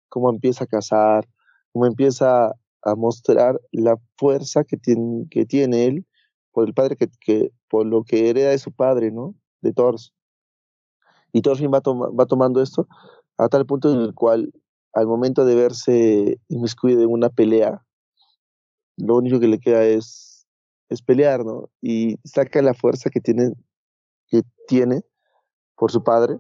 cómo 0.10 0.30
empieza 0.30 0.66
a 0.66 0.68
cazar, 0.68 1.26
cómo 1.74 1.86
empieza 1.86 2.54
a 2.84 2.96
mostrar 2.96 3.60
la 3.72 3.98
fuerza 4.18 4.64
que 4.64 4.78
tiene, 4.78 5.28
que 5.30 5.46
tiene 5.46 5.86
él 5.86 6.06
por 6.52 6.68
el 6.68 6.74
padre 6.74 6.96
que, 6.96 7.10
que 7.20 7.52
por 7.70 7.86
lo 7.86 8.04
que 8.04 8.30
hereda 8.30 8.52
de 8.52 8.60
su 8.60 8.72
padre, 8.72 9.12
¿no? 9.12 9.36
De 9.62 9.74
Thors. 9.74 10.14
Y 11.32 11.42
Thorfinn 11.42 11.72
va, 11.74 11.82
va 11.82 12.26
tomando 12.26 12.62
esto 12.62 12.88
a 13.38 13.50
tal 13.50 13.66
punto 13.66 13.92
en 13.92 14.00
el 14.00 14.14
cual 14.14 14.54
al 14.94 15.08
momento 15.08 15.44
de 15.46 15.56
verse 15.56 16.40
inmiscuido 16.48 17.02
en 17.02 17.10
una 17.10 17.30
pelea, 17.30 17.84
lo 18.96 19.18
único 19.18 19.40
que 19.40 19.48
le 19.48 19.60
queda 19.60 19.84
es 19.84 20.34
es 20.94 21.02
pelear, 21.02 21.44
¿no? 21.44 21.70
Y 21.82 22.18
saca 22.24 22.62
la 22.62 22.74
fuerza 22.74 23.10
que 23.10 23.20
tiene, 23.20 23.54
que 24.28 24.44
tiene 24.68 25.02
por 25.76 25.92
su 25.92 26.04
padre 26.04 26.40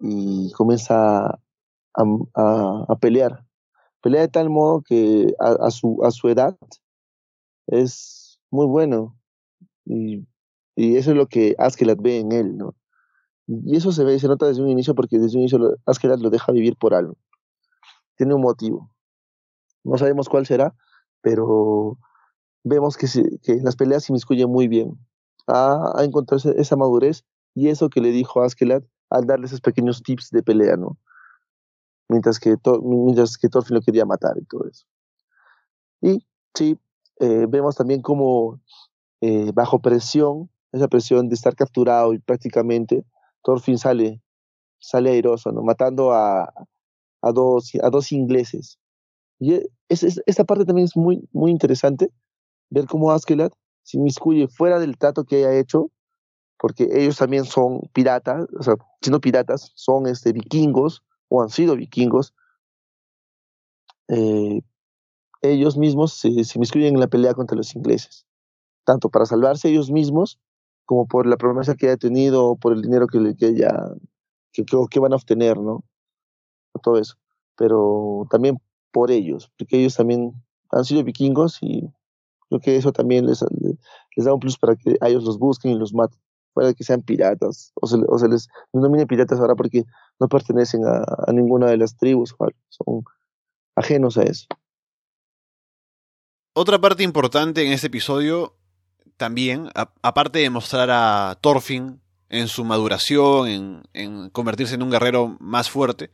y 0.00 0.50
comienza 0.52 1.26
a, 1.26 2.04
a, 2.88 2.96
pelear. 3.00 3.44
Pelea 4.02 4.22
de 4.22 4.28
tal 4.28 4.50
modo 4.50 4.82
que 4.82 5.32
a, 5.38 5.70
su, 5.70 6.00
a 6.04 6.10
su 6.10 6.28
edad 6.28 6.56
es 7.68 8.40
muy 8.50 8.66
bueno. 8.66 9.16
Y, 9.84 10.26
eso 10.76 11.10
es 11.10 11.16
lo 11.16 11.26
que 11.26 11.54
Askelat 11.58 12.00
ve 12.00 12.18
en 12.18 12.32
él, 12.32 12.56
¿no? 12.56 12.74
Y 13.46 13.76
eso 13.76 13.92
se 13.92 14.04
ve, 14.04 14.18
se 14.18 14.26
nota 14.26 14.46
desde 14.46 14.62
un 14.62 14.70
inicio 14.70 14.94
porque 14.94 15.18
desde 15.18 15.36
un 15.36 15.42
inicio 15.42 15.76
Askelat 15.84 16.20
lo 16.20 16.30
deja 16.30 16.50
vivir 16.50 16.76
por 16.76 16.94
algo. 16.94 17.16
Tiene 18.16 18.34
un 18.34 18.40
motivo. 18.40 18.90
No 19.84 19.98
sabemos 19.98 20.28
cuál 20.28 20.46
será, 20.46 20.74
pero 21.20 21.98
vemos 22.64 22.96
que, 22.96 23.06
que 23.42 23.52
en 23.52 23.64
las 23.64 23.76
peleas 23.76 24.04
se 24.04 24.12
inmiscuye 24.12 24.46
muy 24.46 24.66
bien. 24.66 24.98
Ha, 25.46 25.92
ha 25.96 26.04
esa 26.56 26.76
madurez 26.76 27.24
y 27.54 27.68
eso 27.68 27.90
que 27.90 28.00
le 28.00 28.10
dijo 28.10 28.42
Askelat 28.42 28.84
al 29.10 29.26
darle 29.26 29.46
esos 29.46 29.60
pequeños 29.60 30.02
tips 30.02 30.30
de 30.30 30.42
pelea, 30.42 30.76
¿no? 30.76 30.98
Mientras 32.08 32.38
que, 32.38 32.56
mientras 32.82 33.38
que 33.38 33.48
Thorfinn 33.48 33.76
lo 33.76 33.80
quería 33.80 34.04
matar 34.04 34.36
y 34.36 34.44
todo 34.44 34.66
eso. 34.68 34.86
Y 36.00 36.26
sí, 36.54 36.78
eh, 37.20 37.46
vemos 37.48 37.76
también 37.76 38.02
como 38.02 38.60
eh, 39.20 39.52
bajo 39.54 39.80
presión, 39.80 40.50
esa 40.72 40.88
presión 40.88 41.28
de 41.28 41.34
estar 41.34 41.54
capturado 41.54 42.12
y 42.12 42.18
prácticamente 42.18 43.04
Thorfinn 43.42 43.78
sale, 43.78 44.20
sale 44.78 45.10
airoso, 45.10 45.52
¿no? 45.52 45.62
Matando 45.62 46.12
a, 46.12 46.52
a, 47.22 47.32
dos, 47.32 47.72
a 47.82 47.90
dos 47.90 48.12
ingleses. 48.12 48.78
Y 49.38 49.54
es, 49.88 50.02
es, 50.02 50.20
esa 50.26 50.44
parte 50.44 50.64
también 50.64 50.86
es 50.86 50.96
muy, 50.96 51.28
muy 51.32 51.50
interesante 51.50 52.10
ver 52.70 52.86
cómo 52.86 53.10
Askelat 53.10 53.52
se 53.82 53.98
inmiscuye 53.98 54.48
fuera 54.48 54.78
del 54.78 54.96
trato 54.96 55.24
que 55.24 55.36
haya 55.36 55.58
hecho, 55.58 55.90
porque 56.58 56.88
ellos 56.92 57.16
también 57.16 57.44
son 57.44 57.80
piratas, 57.92 58.46
o 58.58 58.62
sea, 58.62 58.74
siendo 59.00 59.20
piratas, 59.20 59.72
son 59.74 60.06
este, 60.06 60.32
vikingos 60.32 61.02
o 61.32 61.42
han 61.42 61.50
sido 61.50 61.76
vikingos. 61.76 62.34
Eh, 64.08 64.60
ellos 65.40 65.76
mismos 65.76 66.12
se, 66.12 66.44
se 66.44 66.58
inmiscuyen 66.58 66.94
en 66.94 67.00
la 67.00 67.06
pelea 67.08 67.34
contra 67.34 67.56
los 67.56 67.74
ingleses, 67.74 68.26
tanto 68.84 69.08
para 69.08 69.26
salvarse 69.26 69.68
ellos 69.68 69.90
mismos 69.90 70.38
como 70.84 71.06
por 71.06 71.26
la 71.26 71.36
promesa 71.36 71.74
que 71.74 71.86
haya 71.86 71.96
tenido 71.96 72.44
o 72.44 72.56
por 72.56 72.72
el 72.72 72.82
dinero 72.82 73.06
que, 73.06 73.34
que, 73.36 73.54
ya, 73.54 73.72
que, 74.52 74.64
que 74.64 75.00
van 75.00 75.12
a 75.12 75.16
obtener, 75.16 75.58
¿no? 75.58 75.84
Todo 76.82 76.98
eso. 76.98 77.16
Pero 77.56 78.26
también 78.30 78.58
por 78.90 79.10
ellos, 79.10 79.50
porque 79.56 79.78
ellos 79.78 79.94
también 79.94 80.32
han 80.70 80.84
sido 80.84 81.04
vikingos 81.04 81.58
y 81.62 81.88
Creo 82.52 82.60
que 82.60 82.76
eso 82.76 82.92
también 82.92 83.24
les, 83.24 83.42
les 84.14 84.26
da 84.26 84.34
un 84.34 84.38
plus 84.40 84.58
para 84.58 84.76
que 84.76 84.98
ellos 85.00 85.24
los 85.24 85.38
busquen 85.38 85.72
y 85.72 85.78
los 85.78 85.94
maten, 85.94 86.20
de 86.54 86.74
que 86.74 86.84
sean 86.84 87.00
piratas, 87.00 87.72
o 87.80 87.86
se, 87.86 87.96
o 88.06 88.18
se 88.18 88.28
les 88.28 88.46
denomine 88.74 89.06
piratas 89.06 89.40
ahora 89.40 89.54
porque 89.54 89.84
no 90.22 90.28
pertenecen 90.28 90.86
a, 90.86 91.32
ninguna 91.32 91.66
de 91.66 91.76
las 91.76 91.96
tribus, 91.96 92.34
son 92.68 93.04
ajenos 93.74 94.16
a 94.16 94.22
eso. 94.22 94.46
Otra 96.54 96.80
parte 96.80 97.02
importante 97.02 97.66
en 97.66 97.72
este 97.72 97.88
episodio, 97.88 98.54
también, 99.16 99.68
aparte 99.74 100.38
de 100.38 100.50
mostrar 100.50 100.90
a 100.90 101.36
Thorfinn 101.40 102.00
en 102.28 102.46
su 102.46 102.64
maduración, 102.64 103.48
en, 103.48 103.82
en 103.94 104.30
convertirse 104.30 104.76
en 104.76 104.82
un 104.82 104.90
guerrero 104.90 105.36
más 105.40 105.68
fuerte, 105.68 106.10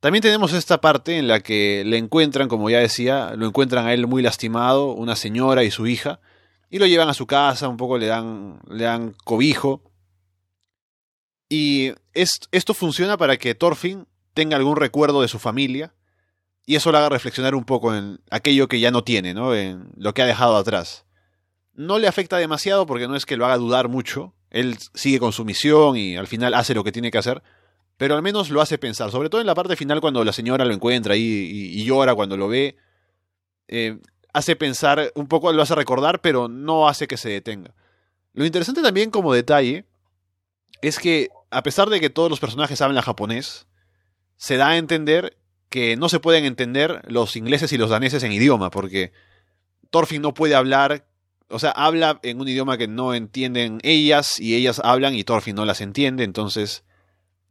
también 0.00 0.22
tenemos 0.22 0.52
esta 0.52 0.80
parte 0.80 1.18
en 1.18 1.28
la 1.28 1.40
que 1.40 1.84
le 1.86 1.98
encuentran, 1.98 2.48
como 2.48 2.68
ya 2.68 2.78
decía, 2.78 3.34
lo 3.36 3.46
encuentran 3.46 3.86
a 3.86 3.92
él 3.92 4.06
muy 4.06 4.22
lastimado, 4.22 4.92
una 4.92 5.14
señora 5.14 5.62
y 5.62 5.70
su 5.70 5.86
hija, 5.86 6.20
y 6.68 6.78
lo 6.78 6.86
llevan 6.86 7.08
a 7.08 7.14
su 7.14 7.26
casa, 7.26 7.68
un 7.68 7.76
poco 7.76 7.96
le 7.98 8.06
dan, 8.06 8.60
le 8.68 8.84
dan 8.84 9.14
cobijo. 9.24 9.82
Y 11.52 11.92
esto 12.14 12.74
funciona 12.74 13.16
para 13.16 13.36
que 13.36 13.56
Thorfinn 13.56 14.06
tenga 14.34 14.56
algún 14.56 14.76
recuerdo 14.76 15.20
de 15.20 15.28
su 15.28 15.40
familia, 15.40 15.92
y 16.64 16.76
eso 16.76 16.92
le 16.92 16.98
haga 16.98 17.08
reflexionar 17.08 17.56
un 17.56 17.64
poco 17.64 17.92
en 17.92 18.20
aquello 18.30 18.68
que 18.68 18.78
ya 18.78 18.92
no 18.92 19.02
tiene, 19.02 19.34
¿no? 19.34 19.56
en 19.56 19.90
lo 19.96 20.14
que 20.14 20.22
ha 20.22 20.26
dejado 20.26 20.56
atrás. 20.56 21.04
No 21.74 21.98
le 21.98 22.06
afecta 22.06 22.36
demasiado 22.36 22.86
porque 22.86 23.08
no 23.08 23.16
es 23.16 23.26
que 23.26 23.36
lo 23.36 23.44
haga 23.46 23.56
dudar 23.56 23.88
mucho, 23.88 24.34
él 24.50 24.78
sigue 24.94 25.18
con 25.18 25.32
su 25.32 25.44
misión 25.44 25.96
y 25.96 26.16
al 26.16 26.28
final 26.28 26.54
hace 26.54 26.72
lo 26.72 26.84
que 26.84 26.92
tiene 26.92 27.10
que 27.10 27.18
hacer, 27.18 27.42
pero 27.96 28.14
al 28.14 28.22
menos 28.22 28.50
lo 28.50 28.60
hace 28.60 28.78
pensar, 28.78 29.10
sobre 29.10 29.28
todo 29.28 29.40
en 29.40 29.48
la 29.48 29.56
parte 29.56 29.74
final 29.74 30.00
cuando 30.00 30.22
la 30.22 30.32
señora 30.32 30.64
lo 30.64 30.72
encuentra 30.72 31.14
ahí 31.14 31.22
y, 31.22 31.84
llora 31.84 32.14
cuando 32.14 32.36
lo 32.36 32.46
ve. 32.46 32.76
Eh, 33.66 33.98
hace 34.32 34.54
pensar, 34.54 35.10
un 35.16 35.26
poco 35.26 35.52
lo 35.52 35.62
hace 35.62 35.74
recordar, 35.74 36.20
pero 36.20 36.46
no 36.46 36.88
hace 36.88 37.08
que 37.08 37.16
se 37.16 37.30
detenga. 37.30 37.74
Lo 38.32 38.44
interesante 38.44 38.80
también 38.80 39.10
como 39.10 39.34
detalle 39.34 39.86
es 40.82 41.00
que 41.00 41.30
a 41.50 41.62
pesar 41.62 41.90
de 41.90 42.00
que 42.00 42.10
todos 42.10 42.30
los 42.30 42.40
personajes 42.40 42.80
hablan 42.80 43.02
japonés, 43.02 43.66
se 44.36 44.56
da 44.56 44.68
a 44.68 44.76
entender 44.76 45.36
que 45.68 45.96
no 45.96 46.08
se 46.08 46.20
pueden 46.20 46.44
entender 46.44 47.02
los 47.06 47.36
ingleses 47.36 47.72
y 47.72 47.78
los 47.78 47.90
daneses 47.90 48.22
en 48.22 48.32
idioma, 48.32 48.70
porque 48.70 49.12
Thorfinn 49.90 50.22
no 50.22 50.34
puede 50.34 50.54
hablar, 50.54 51.06
o 51.48 51.58
sea, 51.58 51.70
habla 51.70 52.20
en 52.22 52.40
un 52.40 52.48
idioma 52.48 52.78
que 52.78 52.88
no 52.88 53.14
entienden 53.14 53.80
ellas 53.82 54.40
y 54.40 54.54
ellas 54.54 54.80
hablan 54.82 55.14
y 55.14 55.24
Thorfinn 55.24 55.56
no 55.56 55.64
las 55.64 55.80
entiende, 55.80 56.24
entonces 56.24 56.84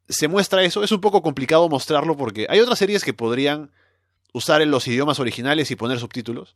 se 0.07 0.27
muestra 0.27 0.63
eso. 0.63 0.83
Es 0.83 0.91
un 0.91 1.01
poco 1.01 1.21
complicado 1.21 1.69
mostrarlo 1.69 2.17
porque 2.17 2.47
hay 2.49 2.59
otras 2.59 2.79
series 2.79 3.03
que 3.03 3.13
podrían 3.13 3.71
usar 4.33 4.61
en 4.61 4.71
los 4.71 4.87
idiomas 4.87 5.19
originales 5.19 5.71
y 5.71 5.75
poner 5.75 5.99
subtítulos. 5.99 6.55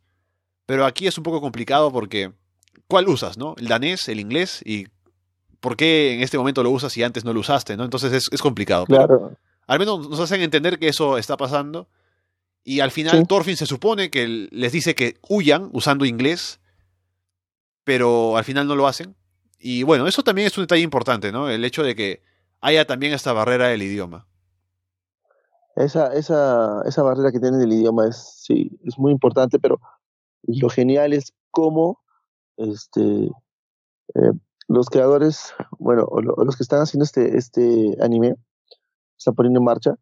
Pero 0.65 0.85
aquí 0.85 1.07
es 1.07 1.17
un 1.17 1.23
poco 1.23 1.41
complicado 1.41 1.91
porque 1.91 2.33
¿cuál 2.87 3.07
usas, 3.07 3.37
no? 3.37 3.55
El 3.57 3.67
danés, 3.67 4.07
el 4.07 4.19
inglés 4.19 4.61
y 4.65 4.87
¿por 5.63 5.77
qué 5.77 6.13
en 6.13 6.21
este 6.21 6.37
momento 6.37 6.61
lo 6.61 6.71
usas 6.71 6.95
y 6.97 7.03
antes 7.03 7.23
no 7.23 7.31
lo 7.31 7.39
usaste? 7.39 7.77
¿no? 7.77 7.85
Entonces 7.85 8.27
es, 8.29 8.41
complicado. 8.41 8.85
Claro. 8.85 9.37
al 9.65 9.79
menos 9.79 10.09
nos 10.09 10.19
hacen 10.19 10.41
entender 10.41 10.77
que 10.77 10.89
eso 10.89 11.17
está 11.17 11.37
pasando. 11.37 11.87
Y 12.65 12.81
al 12.81 12.91
final 12.91 13.25
Thorfinn 13.27 13.55
se 13.55 13.65
supone 13.65 14.09
que 14.09 14.27
les 14.27 14.73
dice 14.73 14.93
que 14.93 15.15
huyan 15.29 15.69
usando 15.71 16.03
inglés, 16.03 16.59
pero 17.85 18.35
al 18.35 18.43
final 18.43 18.67
no 18.67 18.75
lo 18.75 18.87
hacen. 18.87 19.15
Y 19.57 19.83
bueno, 19.83 20.05
eso 20.05 20.21
también 20.21 20.47
es 20.47 20.57
un 20.57 20.65
detalle 20.65 20.81
importante, 20.81 21.31
¿no? 21.31 21.49
El 21.49 21.63
hecho 21.63 21.83
de 21.83 21.95
que 21.95 22.21
haya 22.59 22.85
también 22.85 23.13
esta 23.13 23.31
barrera 23.31 23.69
del 23.69 23.83
idioma. 23.83 24.27
Esa, 25.77 26.13
esa, 26.13 26.81
esa 26.85 27.03
barrera 27.03 27.31
que 27.31 27.39
tiene 27.39 27.63
el 27.63 27.71
idioma 27.71 28.07
es, 28.07 28.43
sí, 28.45 28.77
es 28.85 28.97
muy 28.97 29.13
importante, 29.13 29.59
pero 29.59 29.79
lo 30.43 30.69
genial 30.69 31.13
es 31.13 31.33
cómo 31.51 32.01
este, 32.57 33.31
eh, 34.15 34.33
los 34.67 34.89
creadores, 34.89 35.53
bueno, 35.79 36.07
los 36.21 36.55
que 36.55 36.63
están 36.63 36.81
haciendo 36.81 37.03
este, 37.05 37.37
este 37.37 37.95
anime, 38.01 38.35
están 39.17 39.35
poniendo 39.35 39.59
en 39.59 39.65
marcha, 39.65 39.95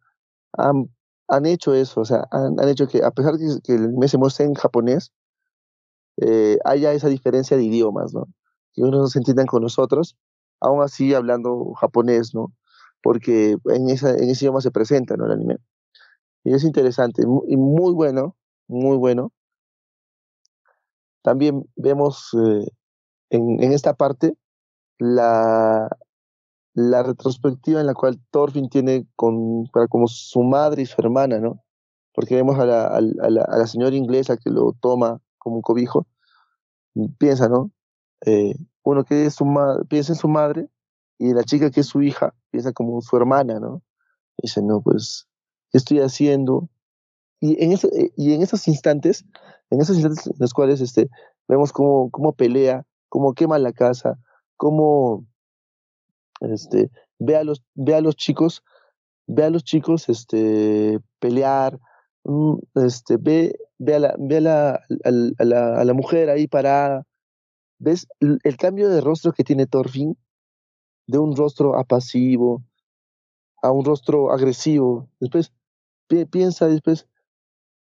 han, 0.54 0.90
han 1.28 1.46
hecho 1.46 1.74
eso, 1.74 2.02
o 2.02 2.06
sea, 2.06 2.28
han, 2.32 2.60
han, 2.60 2.70
hecho 2.70 2.88
que 2.88 3.04
a 3.04 3.12
pesar 3.12 3.36
de 3.36 3.60
que 3.62 3.76
el 3.76 3.86
anime 3.86 4.08
se 4.08 4.18
muestre 4.18 4.46
en 4.46 4.54
japonés, 4.54 5.12
eh, 6.18 6.58
haya 6.66 6.94
esa 6.94 7.08
diferencia 7.08 7.58
de 7.58 7.64
idiomas, 7.64 8.14
¿no? 8.14 8.28
Que 8.74 8.84
unos 8.84 9.02
no 9.02 9.08
se 9.08 9.20
entiendan 9.20 9.48
con 9.48 9.64
nosotros, 9.64 10.18
aún 10.60 10.84
así 10.84 11.14
hablando 11.14 11.74
japonés, 11.74 12.34
¿no? 12.36 12.54
Porque 13.02 13.58
en, 13.66 13.90
esa, 13.90 14.12
en 14.12 14.30
ese 14.30 14.46
idioma 14.46 14.62
se 14.62 14.72
presenta, 14.72 15.18
¿no? 15.18 15.26
El 15.26 15.32
anime. 15.32 15.58
Y 16.44 16.54
es 16.54 16.64
interesante 16.64 17.24
y 17.24 17.58
muy 17.58 17.94
bueno, 17.94 18.36
muy 18.68 18.98
bueno. 18.98 19.32
También 21.24 21.64
vemos 21.76 22.30
eh, 22.34 22.68
en, 23.30 23.64
en, 23.64 23.74
esta 23.74 23.94
parte 23.94 24.36
la, 25.02 25.90
la 26.76 27.02
retrospectiva 27.04 27.82
en 27.82 27.88
la 27.88 27.96
cual 27.96 28.22
Thorfinn 28.30 28.70
tiene 28.70 29.08
como 29.16 30.08
su 30.08 30.44
madre 30.44 30.84
y 30.84 30.86
su 30.86 31.02
hermana, 31.02 31.40
¿no? 31.40 31.64
Porque 32.14 32.36
vemos 32.36 32.60
a 32.60 32.66
la, 32.66 33.68
señora 33.68 33.96
inglesa 33.96 34.38
que 34.38 34.52
lo 34.52 34.74
toma 34.80 35.20
como 35.40 35.56
un 35.56 35.62
cobijo, 35.64 36.06
piensa, 37.18 37.50
¿no? 37.50 37.72
Eh, 38.26 38.54
uno 38.84 39.04
que 39.04 39.26
es 39.26 39.34
su 39.34 39.46
piensa 39.90 40.14
en 40.14 40.20
su 40.20 40.28
madre 40.28 40.70
y 41.18 41.34
la 41.34 41.44
chica 41.44 41.72
que 41.72 41.80
es 41.80 41.88
su 41.88 42.04
hija 42.04 42.36
piensa 42.52 42.72
como 42.72 43.02
su 43.02 43.18
hermana, 43.18 43.60
¿no? 43.60 43.82
dice, 44.38 44.62
no, 44.62 44.82
pues, 44.82 45.28
¿qué 45.72 45.78
estoy 45.78 46.00
haciendo? 46.00 46.70
Y 47.40 47.64
en, 47.64 47.72
eh, 47.72 48.12
esos 48.18 48.68
instantes, 48.68 49.26
en 49.72 49.82
esos 49.82 49.96
instantes 49.96 50.28
en 50.28 50.34
los 50.38 50.54
cuales 50.54 50.82
este, 50.82 51.10
vemos 51.48 51.72
cómo, 51.72 52.10
cómo 52.12 52.34
pelea, 52.34 52.86
cómo 53.10 53.34
quema 53.34 53.58
la 53.60 53.72
casa, 53.72 54.20
cómo 54.62 55.26
este, 56.40 56.92
ve, 57.18 57.36
a 57.36 57.44
los, 57.44 57.64
ve 57.74 57.96
a 57.96 58.02
los 58.02 58.16
chicos, 58.16 58.62
ve 59.26 59.46
a 59.46 59.50
los 59.50 59.64
chicos 59.64 60.08
este, 60.08 61.00
pelear, 61.18 61.80
mm, 62.26 62.58
este, 62.76 63.18
ve, 63.18 63.56
ve, 63.80 63.96
a 63.96 64.00
la, 64.00 64.16
ve 64.20 64.38
a 64.38 64.42
la, 64.42 64.70
a, 65.40 65.44
la, 65.44 65.82
a 65.82 65.84
la 65.84 65.94
mujer 65.96 66.30
ahí 66.30 66.48
parada, 66.48 67.08
ves 67.80 68.08
el 68.20 68.58
cambio 68.58 68.88
de 68.90 69.02
rostro 69.02 69.32
que 69.32 69.44
tiene 69.44 69.66
Thorfinn, 69.66 70.16
de 71.08 71.18
un 71.18 71.36
rostro 71.36 71.76
apasivo 71.80 72.64
a 73.64 73.72
un 73.72 73.84
rostro 73.84 74.32
agresivo, 74.32 75.10
después 75.20 75.52
piensa, 76.30 76.68
después 76.68 77.08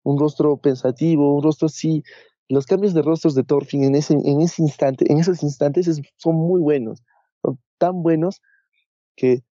un 0.03 0.17
rostro 0.17 0.55
pensativo, 0.55 1.35
un 1.35 1.43
rostro 1.43 1.65
así. 1.65 2.03
Los 2.49 2.65
cambios 2.65 2.93
de 2.93 3.03
rostros 3.03 3.35
de 3.35 3.43
Thorfinn 3.43 3.83
en 3.83 3.95
ese, 3.95 4.15
en 4.15 4.41
ese 4.41 4.63
instante, 4.63 5.11
en 5.11 5.19
esos 5.19 5.43
instantes 5.43 6.01
son 6.17 6.35
muy 6.35 6.59
buenos, 6.59 7.03
son 7.43 7.59
tan 7.77 8.01
buenos 8.01 8.41
que 9.15 9.43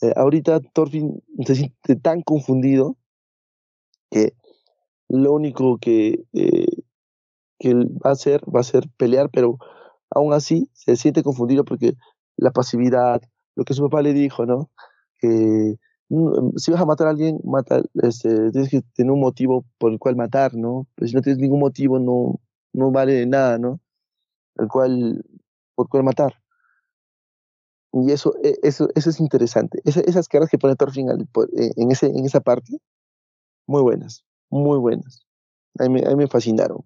eh, 0.00 0.12
ahorita 0.16 0.60
Thorfinn 0.72 1.22
se 1.44 1.54
siente 1.54 1.96
tan 1.96 2.22
confundido 2.22 2.96
que 4.10 4.32
lo 5.08 5.32
único 5.32 5.78
que, 5.78 6.24
eh, 6.32 6.82
que 7.58 7.74
va 7.74 8.10
a 8.10 8.12
hacer 8.12 8.42
va 8.44 8.60
a 8.60 8.64
ser 8.64 8.84
pelear, 8.96 9.28
pero 9.30 9.58
aún 10.10 10.32
así 10.32 10.70
se 10.72 10.96
siente 10.96 11.22
confundido 11.22 11.64
porque 11.64 11.94
la 12.36 12.50
pasividad, 12.50 13.20
lo 13.56 13.64
que 13.64 13.74
su 13.74 13.82
papá 13.82 14.02
le 14.02 14.12
dijo, 14.12 14.46
¿no? 14.46 14.70
Que 15.18 15.76
si 16.56 16.70
vas 16.70 16.80
a 16.80 16.86
matar 16.86 17.06
a 17.06 17.10
alguien, 17.10 17.40
mata, 17.44 17.82
este, 18.02 18.50
tienes 18.50 18.70
que 18.70 18.82
tener 18.94 19.12
un 19.12 19.20
motivo 19.20 19.64
por 19.78 19.92
el 19.92 19.98
cual 19.98 20.16
matar, 20.16 20.54
¿no? 20.54 20.86
Si 21.04 21.14
no 21.14 21.20
tienes 21.20 21.38
ningún 21.38 21.60
motivo, 21.60 21.98
no, 21.98 22.40
no 22.72 22.90
vale 22.90 23.26
nada, 23.26 23.58
¿no? 23.58 23.80
El 24.56 24.68
cual, 24.68 25.22
por 25.74 25.88
cual 25.88 26.04
matar. 26.04 26.34
Y 27.92 28.10
eso, 28.10 28.34
e, 28.42 28.58
eso, 28.62 28.88
eso 28.94 29.10
es 29.10 29.20
interesante. 29.20 29.80
esas 29.84 30.28
caras 30.28 30.48
que 30.48 30.58
pone 30.58 30.76
Thorfinn 30.76 31.10
e, 31.10 31.72
en, 31.76 31.90
ese, 31.90 32.06
en 32.06 32.24
esa 32.24 32.40
parte, 32.40 32.78
muy 33.66 33.82
buenas, 33.82 34.24
muy 34.48 34.78
buenas. 34.78 35.26
A 35.78 35.88
mí, 35.88 36.00
a 36.04 36.08
mí 36.08 36.16
me 36.16 36.26
fascinaron. 36.26 36.84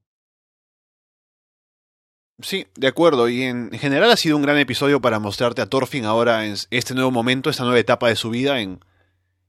Sí, 2.41 2.67
de 2.75 2.89
acuerdo. 2.89 3.29
Y 3.29 3.43
en 3.43 3.71
general 3.71 4.11
ha 4.11 4.17
sido 4.17 4.37
un 4.37 4.43
gran 4.43 4.59
episodio 4.59 5.01
para 5.01 5.21
mostrarte 5.21 5.63
a 5.63 5.67
Thorfinn 5.67 6.05
ahora 6.05 6.45
en 6.45 6.57
este 6.71 6.95
nuevo 6.95 7.13
momento, 7.13 7.51
esta 7.51 7.63
nueva 7.63 7.79
etapa 7.79 8.09
de 8.09 8.17
su 8.17 8.31
vida, 8.31 8.61
en 8.61 8.81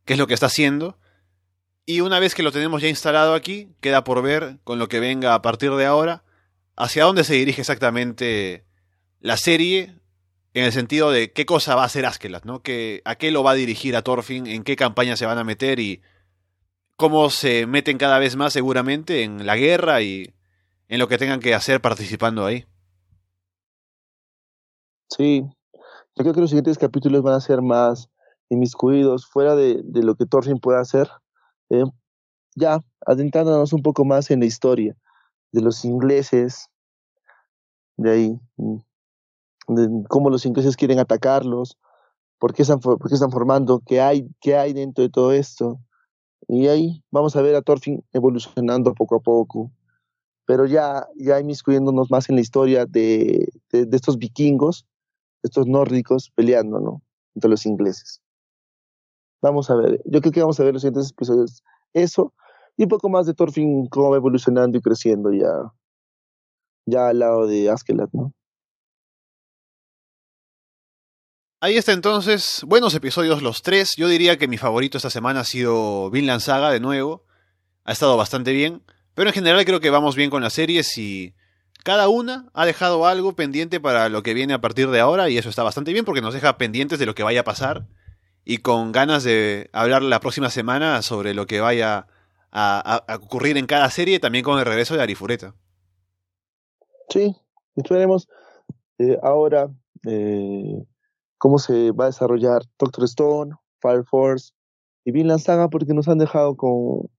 qué 0.06 0.14
es 0.14 0.20
lo 0.20 0.28
que 0.28 0.34
está 0.34 0.48
haciendo. 0.48 0.98
Y 1.86 2.02
una 2.02 2.20
vez 2.20 2.36
que 2.36 2.44
lo 2.44 2.52
tenemos 2.52 2.82
ya 2.82 2.88
instalado 2.88 3.34
aquí, 3.34 3.70
queda 3.82 4.04
por 4.04 4.22
ver 4.22 4.60
con 4.64 4.80
lo 4.80 4.88
que 4.88 5.00
venga 5.00 5.34
a 5.34 5.42
partir 5.42 5.72
de 5.72 5.86
ahora, 5.86 6.24
hacia 6.76 7.04
dónde 7.04 7.24
se 7.24 7.34
dirige 7.34 7.62
exactamente 7.62 8.66
la 9.20 9.38
serie, 9.38 9.96
en 10.54 10.66
el 10.66 10.72
sentido 10.72 11.12
de 11.12 11.32
qué 11.32 11.46
cosa 11.46 11.76
va 11.76 11.84
a 11.84 11.88
hacer 11.88 12.06
Askelat, 12.06 12.46
¿no? 12.46 12.62
Que, 12.62 13.02
a 13.06 13.16
qué 13.16 13.32
lo 13.32 13.44
va 13.44 13.52
a 13.52 13.56
dirigir 13.56 13.96
a 13.96 14.02
Thorfinn, 14.02 14.48
en 14.48 14.64
qué 14.64 14.76
campaña 14.76 15.18
se 15.18 15.26
van 15.26 15.38
a 15.38 15.44
meter 15.44 15.80
y 15.80 16.02
cómo 16.96 17.30
se 17.30 17.66
meten 17.66 17.98
cada 17.98 18.20
vez 18.20 18.36
más 18.36 18.54
seguramente 18.54 19.24
en 19.24 19.46
la 19.46 19.56
guerra 19.56 20.02
y 20.02 20.34
en 20.88 21.00
lo 21.00 21.08
que 21.08 21.18
tengan 21.18 21.40
que 21.40 21.56
hacer 21.56 21.82
participando 21.82 22.46
ahí. 22.46 22.66
Sí, 25.10 25.44
yo 26.16 26.24
creo 26.24 26.34
que 26.34 26.42
los 26.42 26.50
siguientes 26.50 26.78
capítulos 26.78 27.24
van 27.24 27.36
a 27.36 27.42
ser 27.42 27.62
más 27.62 28.10
inmiscuidos, 28.50 29.26
fuera 29.26 29.56
de, 29.56 29.82
de 29.84 30.04
lo 30.04 30.16
que 30.16 30.26
Thorfinn 30.26 30.60
puede 30.60 30.80
hacer, 30.80 31.10
eh, 31.70 31.84
ya 32.56 32.80
adentrándonos 33.06 33.74
un 33.74 33.82
poco 33.82 34.06
más 34.06 34.30
en 34.32 34.40
la 34.40 34.46
historia 34.46 34.96
de 35.52 35.62
los 35.62 35.86
ingleses, 35.86 36.70
de 37.98 38.12
ahí, 38.12 38.40
mm, 38.58 38.78
de 39.70 40.04
cómo 40.10 40.30
los 40.30 40.46
ingleses 40.46 40.76
quieren 40.76 41.00
atacarlos, 41.00 41.78
por 42.40 42.54
qué 42.54 42.64
están, 42.64 42.80
por 42.80 43.08
qué 43.08 43.14
están 43.14 43.32
formando, 43.32 43.82
qué 43.86 44.02
hay, 44.02 44.28
qué 44.42 44.58
hay 44.58 44.74
dentro 44.74 45.04
de 45.04 45.10
todo 45.10 45.32
esto. 45.32 45.80
Y 46.48 46.68
ahí 46.68 47.04
vamos 47.10 47.36
a 47.36 47.42
ver 47.42 47.56
a 47.56 47.62
Thorfinn 47.62 48.04
evolucionando 48.12 48.94
poco 48.94 49.16
a 49.16 49.20
poco, 49.20 49.72
pero 50.46 50.66
ya, 50.66 51.08
ya 51.16 51.40
inmiscuyéndonos 51.40 52.12
más 52.12 52.30
en 52.30 52.36
la 52.36 52.42
historia 52.42 52.86
de, 52.86 53.48
de, 53.72 53.86
de 53.86 53.96
estos 53.96 54.18
vikingos 54.18 54.86
estos 55.44 55.68
nórdicos 55.68 56.32
peleando, 56.34 56.80
¿no? 56.80 57.02
Entre 57.36 57.50
los 57.50 57.66
ingleses. 57.66 58.22
Vamos 59.44 59.70
a 59.70 59.76
ver, 59.76 60.02
yo 60.06 60.22
creo 60.22 60.32
que 60.32 60.40
vamos 60.40 60.58
a 60.58 60.64
ver 60.64 60.72
los 60.72 60.82
siguientes 60.82 61.12
episodios 61.12 61.64
eso 61.92 62.34
y 62.78 62.84
un 62.84 62.90
poco 62.90 63.10
más 63.10 63.26
de 63.26 63.34
Thorfinn 63.34 63.88
cómo 63.90 64.12
va 64.12 64.16
evolucionando 64.16 64.78
y 64.78 64.82
creciendo 64.82 65.34
ya, 65.34 65.52
ya 66.86 67.10
al 67.10 67.20
lado 67.20 67.46
de 67.46 67.70
Askelat. 67.70 68.10
Ahí 71.60 71.76
está 71.76 71.92
entonces, 71.92 72.62
buenos 72.66 72.96
episodios 72.96 73.42
los 73.42 73.62
tres. 73.64 73.92
Yo 73.98 74.08
diría 74.08 74.38
que 74.38 74.48
mi 74.48 74.58
favorito 74.58 74.98
esta 74.98 75.10
semana 75.10 75.42
ha 75.42 75.46
sido 75.46 76.10
Vinland 76.10 76.40
Saga 76.40 76.72
de 76.72 76.80
nuevo. 76.80 77.26
Ha 77.84 77.92
estado 77.92 78.16
bastante 78.16 78.54
bien. 78.54 78.82
Pero 79.14 79.30
en 79.30 79.34
general 79.34 79.66
creo 79.66 79.82
que 79.82 79.90
vamos 79.90 80.16
bien 80.16 80.30
con 80.30 80.42
las 80.42 80.54
series 80.54 80.98
y 80.98 81.36
cada 81.84 82.08
una 82.08 82.50
ha 82.54 82.66
dejado 82.66 83.06
algo 83.08 83.34
pendiente 83.34 83.82
para 83.82 84.08
lo 84.08 84.24
que 84.24 84.34
viene 84.34 84.54
a 84.54 84.62
partir 84.62 84.90
de 84.90 85.02
ahora 85.02 85.30
y 85.30 85.38
eso 85.38 85.50
está 85.50 85.64
bastante 85.64 85.92
bien 85.92 86.06
porque 86.06 86.22
nos 86.22 86.34
deja 86.34 86.58
pendientes 86.58 86.98
de 86.98 87.06
lo 87.06 87.14
que 87.14 87.24
vaya 87.24 87.42
a 87.42 87.44
pasar 87.44 87.88
y 88.46 88.58
con 88.58 88.92
ganas 88.92 89.24
de 89.24 89.70
hablar 89.74 90.02
la 90.02 90.20
próxima 90.20 90.50
semana 90.50 91.02
sobre 91.02 91.34
lo 91.34 91.46
que 91.46 91.62
vaya 91.62 92.08
a, 92.52 93.04
ocurrir 93.20 93.58
en 93.58 93.66
cada 93.66 93.90
serie, 93.90 94.20
también 94.20 94.44
con 94.44 94.60
el 94.60 94.66
regreso 94.66 94.96
de 94.96 95.02
Arifureta. 95.02 95.56
Sí, 97.10 97.36
esperemos 97.76 98.28
eh, 99.00 99.18
ahora 99.24 99.70
eh, 100.08 100.84
cómo 101.38 101.58
se 101.60 101.92
va 101.92 102.06
a 102.06 102.08
desarrollar 102.08 102.62
Doctor 102.78 103.06
Stone, 103.06 103.54
Fire 103.80 104.04
Force 104.06 104.54
y 105.04 105.12
Vinland 105.12 105.42
Saga 105.42 105.70
porque 105.70 105.94
nos 105.94 106.08
han 106.08 106.18
dejado 106.18 106.56
con 106.56 107.10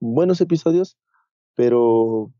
buenos 0.00 0.40
episodios, 0.40 0.96
pero 1.54 2.30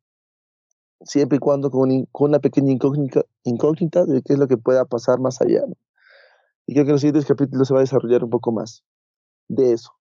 siempre 1.02 1.36
y 1.36 1.40
cuando 1.40 1.70
con, 1.70 2.06
una 2.12 2.38
pequeña 2.38 2.72
incógnita, 2.72 3.22
incógnita 3.44 4.04
de 4.04 4.22
qué 4.22 4.34
es 4.34 4.38
lo 4.38 4.48
que 4.48 4.56
pueda 4.56 4.84
pasar 4.84 5.18
más 5.18 5.40
allá. 5.40 5.62
Y 6.66 6.74
creo 6.74 6.84
que 6.84 6.90
en 6.90 6.94
los 6.94 7.00
siguientes 7.00 7.26
capítulos 7.26 7.68
se 7.68 7.74
va 7.74 7.80
a 7.80 7.82
desarrollar 7.82 8.24
un 8.24 8.30
poco 8.30 8.52
más 8.52 8.84
de 9.48 9.72
eso. 9.72 9.92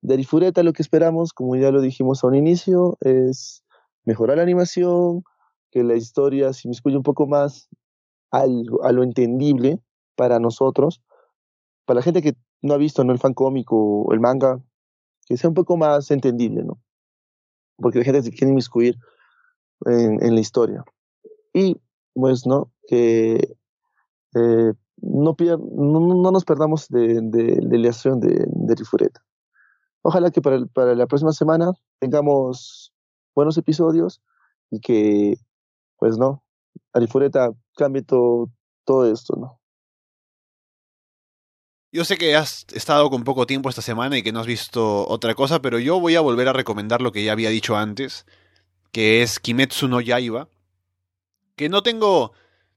De 0.00 0.14
Arifureta 0.14 0.62
lo 0.62 0.72
que 0.72 0.82
esperamos, 0.82 1.32
como 1.32 1.54
ya 1.56 1.70
lo 1.70 1.80
dijimos 1.80 2.24
a 2.24 2.26
un 2.26 2.34
inicio, 2.34 2.96
es 3.00 3.62
mejorar 4.04 4.38
la 4.38 4.42
animación, 4.42 5.22
que 5.70 5.84
la 5.84 5.94
historia 5.94 6.52
se 6.52 6.68
inmiscuya 6.68 6.96
un 6.96 7.02
poco 7.02 7.26
más 7.26 7.68
al, 8.30 8.64
a 8.82 8.92
lo 8.92 9.02
entendible, 9.02 9.80
para 10.16 10.38
nosotros, 10.38 11.02
para 11.84 12.00
la 12.00 12.02
gente 12.02 12.22
que 12.22 12.34
no 12.62 12.74
ha 12.74 12.78
visto 12.78 13.04
¿no? 13.04 13.12
el 13.12 13.18
fan 13.18 13.34
cómico 13.34 14.02
o 14.02 14.12
el 14.12 14.20
manga, 14.20 14.60
que 15.26 15.36
sea 15.36 15.48
un 15.48 15.54
poco 15.54 15.76
más 15.76 16.10
entendible, 16.10 16.62
¿no? 16.62 16.80
Porque 17.76 17.98
la 17.98 18.04
gente 18.04 18.22
se 18.22 18.30
quiere 18.30 18.50
inmiscuir 18.50 18.98
en, 19.86 20.24
en 20.24 20.34
la 20.34 20.40
historia. 20.40 20.84
Y 21.52 21.80
pues, 22.14 22.46
¿no? 22.46 22.72
Que 22.86 23.56
eh, 24.34 24.72
no, 25.02 25.36
no, 25.36 26.30
nos 26.30 26.44
perdamos 26.44 26.88
de, 26.88 27.20
de, 27.22 27.78
la 27.78 27.88
acción 27.88 28.20
de, 28.20 28.46
de 28.46 28.74
Rifureta. 28.74 29.20
Ojalá 30.02 30.30
que 30.30 30.40
para, 30.40 30.64
para 30.66 30.94
la 30.94 31.06
próxima 31.06 31.32
semana 31.32 31.72
tengamos 31.98 32.92
buenos 33.34 33.58
episodios 33.58 34.20
y 34.70 34.80
que, 34.80 35.34
pues, 35.98 36.16
¿no? 36.18 36.42
Arifureta 36.92 37.50
cambie 37.76 38.02
todo, 38.02 38.50
todo 38.84 39.10
esto, 39.10 39.36
¿no? 39.36 39.58
Yo 41.94 42.06
sé 42.06 42.16
que 42.16 42.34
has 42.36 42.64
estado 42.72 43.10
con 43.10 43.22
poco 43.22 43.46
tiempo 43.46 43.68
esta 43.68 43.82
semana 43.82 44.16
y 44.16 44.22
que 44.22 44.32
no 44.32 44.40
has 44.40 44.46
visto 44.46 45.06
otra 45.08 45.34
cosa, 45.34 45.60
pero 45.60 45.78
yo 45.78 46.00
voy 46.00 46.16
a 46.16 46.22
volver 46.22 46.48
a 46.48 46.54
recomendar 46.54 47.02
lo 47.02 47.12
que 47.12 47.22
ya 47.22 47.32
había 47.32 47.50
dicho 47.50 47.76
antes, 47.76 48.24
que 48.92 49.22
es 49.22 49.38
Kimetsu 49.38 49.88
no 49.88 50.00
Yaiba, 50.00 50.48
que 51.54 51.68
no 51.68 51.82
tengo 51.82 52.32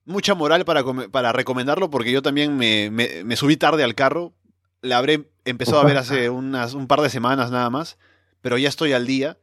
mucha 0.05 0.35
moral 0.35 0.65
para, 0.65 0.83
para 1.11 1.31
recomendarlo 1.31 1.89
porque 1.89 2.11
yo 2.11 2.21
también 2.21 2.55
me, 2.57 2.89
me, 2.89 3.35
subí 3.35 3.57
tarde 3.57 3.83
al 3.83 3.95
carro, 3.95 4.33
la 4.81 4.97
habré 4.97 5.29
empezado 5.45 5.79
a 5.79 5.85
ver 5.85 5.97
hace 5.97 6.29
unas, 6.29 6.73
un 6.73 6.87
par 6.87 7.01
de 7.01 7.09
semanas 7.09 7.51
nada 7.51 7.69
más, 7.69 7.97
pero 8.41 8.57
ya 8.57 8.69
estoy 8.69 8.93
al 8.93 9.07
día 9.07 9.37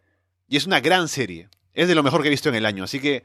y 0.49 0.57
es 0.57 0.67
una 0.67 0.81
gran 0.81 1.09
serie, 1.09 1.49
es 1.75 1.89
de 1.89 1.95
lo 1.95 2.03
mejor 2.03 2.23
que 2.23 2.29
he 2.29 2.31
visto 2.31 2.49
en 2.49 2.55
el 2.55 2.67
año, 2.67 2.85
así 2.85 3.01
que 3.01 3.25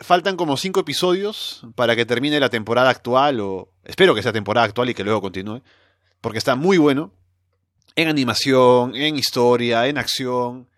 faltan 0.00 0.36
como 0.36 0.56
cinco 0.56 0.80
episodios 0.80 1.62
para 1.74 1.94
que 1.94 2.06
termine 2.06 2.40
la 2.40 2.48
temporada 2.48 2.90
actual, 2.90 3.40
o 3.40 3.72
espero 3.84 4.14
que 4.14 4.22
sea 4.22 4.32
temporada 4.32 4.66
actual 4.66 4.90
y 4.90 4.94
que 4.94 5.04
luego 5.04 5.20
continúe, 5.20 5.62
porque 6.20 6.38
está 6.38 6.56
muy 6.56 6.78
bueno. 6.78 7.12
En 7.96 8.08
animación, 8.08 8.94
en 8.94 9.16
historia, 9.16 9.88
en 9.88 9.98
acción. 9.98 10.68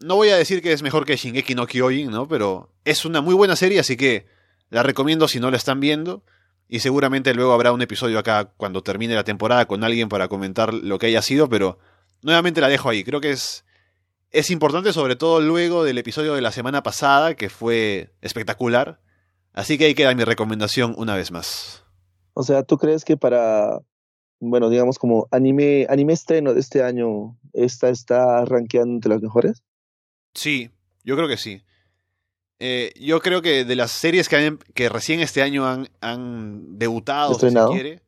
No 0.00 0.16
voy 0.16 0.30
a 0.30 0.36
decir 0.36 0.60
que 0.62 0.72
es 0.72 0.82
mejor 0.82 1.06
que 1.06 1.16
Shingeki 1.16 1.54
no 1.54 1.66
Kyojin, 1.66 2.10
¿no? 2.10 2.26
Pero 2.26 2.72
es 2.84 3.04
una 3.04 3.20
muy 3.20 3.34
buena 3.34 3.54
serie, 3.54 3.78
así 3.78 3.96
que 3.96 4.26
la 4.70 4.82
recomiendo 4.82 5.28
si 5.28 5.40
no 5.40 5.50
la 5.50 5.56
están 5.56 5.80
viendo. 5.80 6.22
Y 6.68 6.80
seguramente 6.80 7.34
luego 7.34 7.52
habrá 7.52 7.72
un 7.72 7.82
episodio 7.82 8.18
acá 8.18 8.52
cuando 8.56 8.82
termine 8.82 9.14
la 9.14 9.24
temporada 9.24 9.66
con 9.66 9.84
alguien 9.84 10.08
para 10.08 10.28
comentar 10.28 10.72
lo 10.72 10.98
que 10.98 11.06
haya 11.06 11.22
sido, 11.22 11.48
pero 11.48 11.78
nuevamente 12.22 12.60
la 12.60 12.68
dejo 12.68 12.88
ahí. 12.88 13.04
Creo 13.04 13.20
que 13.20 13.32
es 13.32 13.64
es 14.34 14.50
importante 14.50 14.92
sobre 14.92 15.14
todo 15.14 15.40
luego 15.40 15.84
del 15.84 15.96
episodio 15.96 16.34
de 16.34 16.40
la 16.40 16.50
semana 16.50 16.82
pasada, 16.82 17.36
que 17.36 17.48
fue 17.48 18.10
espectacular. 18.20 19.00
Así 19.52 19.78
que 19.78 19.84
ahí 19.84 19.94
queda 19.94 20.12
mi 20.14 20.24
recomendación 20.24 20.94
una 20.98 21.14
vez 21.14 21.30
más. 21.30 21.84
O 22.34 22.42
sea, 22.42 22.64
¿tú 22.64 22.76
crees 22.76 23.04
que 23.04 23.16
para, 23.16 23.78
bueno, 24.40 24.70
digamos 24.70 24.98
como 24.98 25.28
anime, 25.30 25.86
anime 25.88 26.14
estreno 26.14 26.52
de 26.52 26.58
este 26.58 26.82
año, 26.82 27.38
esta 27.52 27.90
está 27.90 28.44
rankeando 28.44 28.94
entre 28.94 29.10
las 29.10 29.22
mejores? 29.22 29.62
Sí, 30.34 30.70
yo 31.04 31.14
creo 31.14 31.28
que 31.28 31.36
sí. 31.36 31.62
Eh, 32.66 32.94
yo 32.98 33.20
creo 33.20 33.42
que 33.42 33.66
de 33.66 33.76
las 33.76 33.90
series 33.90 34.26
que, 34.26 34.56
que 34.72 34.88
recién 34.88 35.20
este 35.20 35.42
año 35.42 35.68
han, 35.68 35.90
han 36.00 36.78
debutado, 36.78 37.34
si 37.34 37.50
se 37.50 37.58
quiere, 37.70 38.00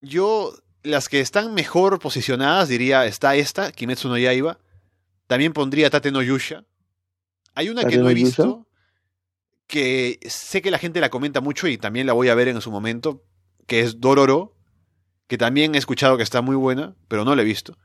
yo 0.00 0.54
las 0.84 1.08
que 1.08 1.18
están 1.18 1.54
mejor 1.54 1.98
posicionadas, 1.98 2.68
diría, 2.68 3.04
está 3.04 3.34
esta, 3.34 3.72
Kimetsu 3.72 4.08
no 4.08 4.16
Yaiba. 4.16 4.58
También 5.26 5.52
pondría 5.52 5.90
Tate 5.90 6.12
no 6.12 6.22
Yusha. 6.22 6.66
Hay 7.56 7.68
una 7.68 7.82
que 7.82 7.98
no 7.98 8.08
he 8.08 8.14
visto, 8.14 8.68
que 9.66 10.20
sé 10.28 10.62
que 10.62 10.70
la 10.70 10.78
gente 10.78 11.00
la 11.00 11.10
comenta 11.10 11.40
mucho 11.40 11.66
y 11.66 11.76
también 11.76 12.06
la 12.06 12.12
voy 12.12 12.28
a 12.28 12.36
ver 12.36 12.46
en 12.46 12.60
su 12.60 12.70
momento, 12.70 13.24
que 13.66 13.80
es 13.80 13.98
Dororo, 13.98 14.54
que 15.26 15.36
también 15.36 15.74
he 15.74 15.78
escuchado 15.78 16.16
que 16.16 16.22
está 16.22 16.42
muy 16.42 16.54
buena, 16.54 16.94
pero 17.08 17.24
no 17.24 17.34
la 17.34 17.42
he 17.42 17.44
visto. 17.44 17.76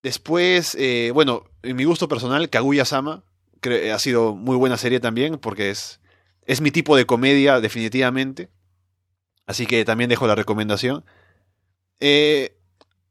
Después, 0.00 0.76
eh, 0.78 1.10
bueno, 1.12 1.42
en 1.64 1.74
mi 1.74 1.82
gusto 1.82 2.06
personal, 2.06 2.50
Kaguya-sama, 2.50 3.24
ha 3.92 3.98
sido 3.98 4.34
muy 4.34 4.56
buena 4.56 4.76
serie 4.76 5.00
también, 5.00 5.38
porque 5.38 5.70
es, 5.70 6.00
es 6.46 6.60
mi 6.60 6.70
tipo 6.70 6.96
de 6.96 7.06
comedia, 7.06 7.60
definitivamente. 7.60 8.48
Así 9.46 9.66
que 9.66 9.84
también 9.84 10.10
dejo 10.10 10.26
la 10.26 10.34
recomendación. 10.34 11.04
Eh, 11.98 12.56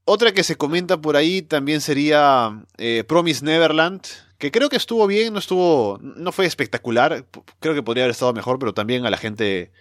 otra 0.06 0.32
que 0.32 0.44
se 0.44 0.56
comenta 0.56 1.00
por 1.00 1.16
ahí 1.16 1.42
también 1.42 1.82
sería 1.82 2.66
eh, 2.78 3.04
Promise 3.08 3.46
Neverland, 3.46 4.02
que 4.40 4.52
creo 4.52 4.70
que 4.70 4.78
estuvo 4.78 5.06
bien, 5.06 5.34
no 5.34 5.40
estuvo, 5.40 6.00
no 6.02 6.32
fue 6.32 6.46
espectacular, 6.46 7.26
creo 7.60 7.76
que 7.76 7.84
podría 7.84 8.06
haber 8.06 8.12
estado 8.12 8.34
mejor, 8.34 8.58
pero 8.58 8.74
también 8.74 9.06
a 9.06 9.10
la 9.10 9.18
gente 9.18 9.72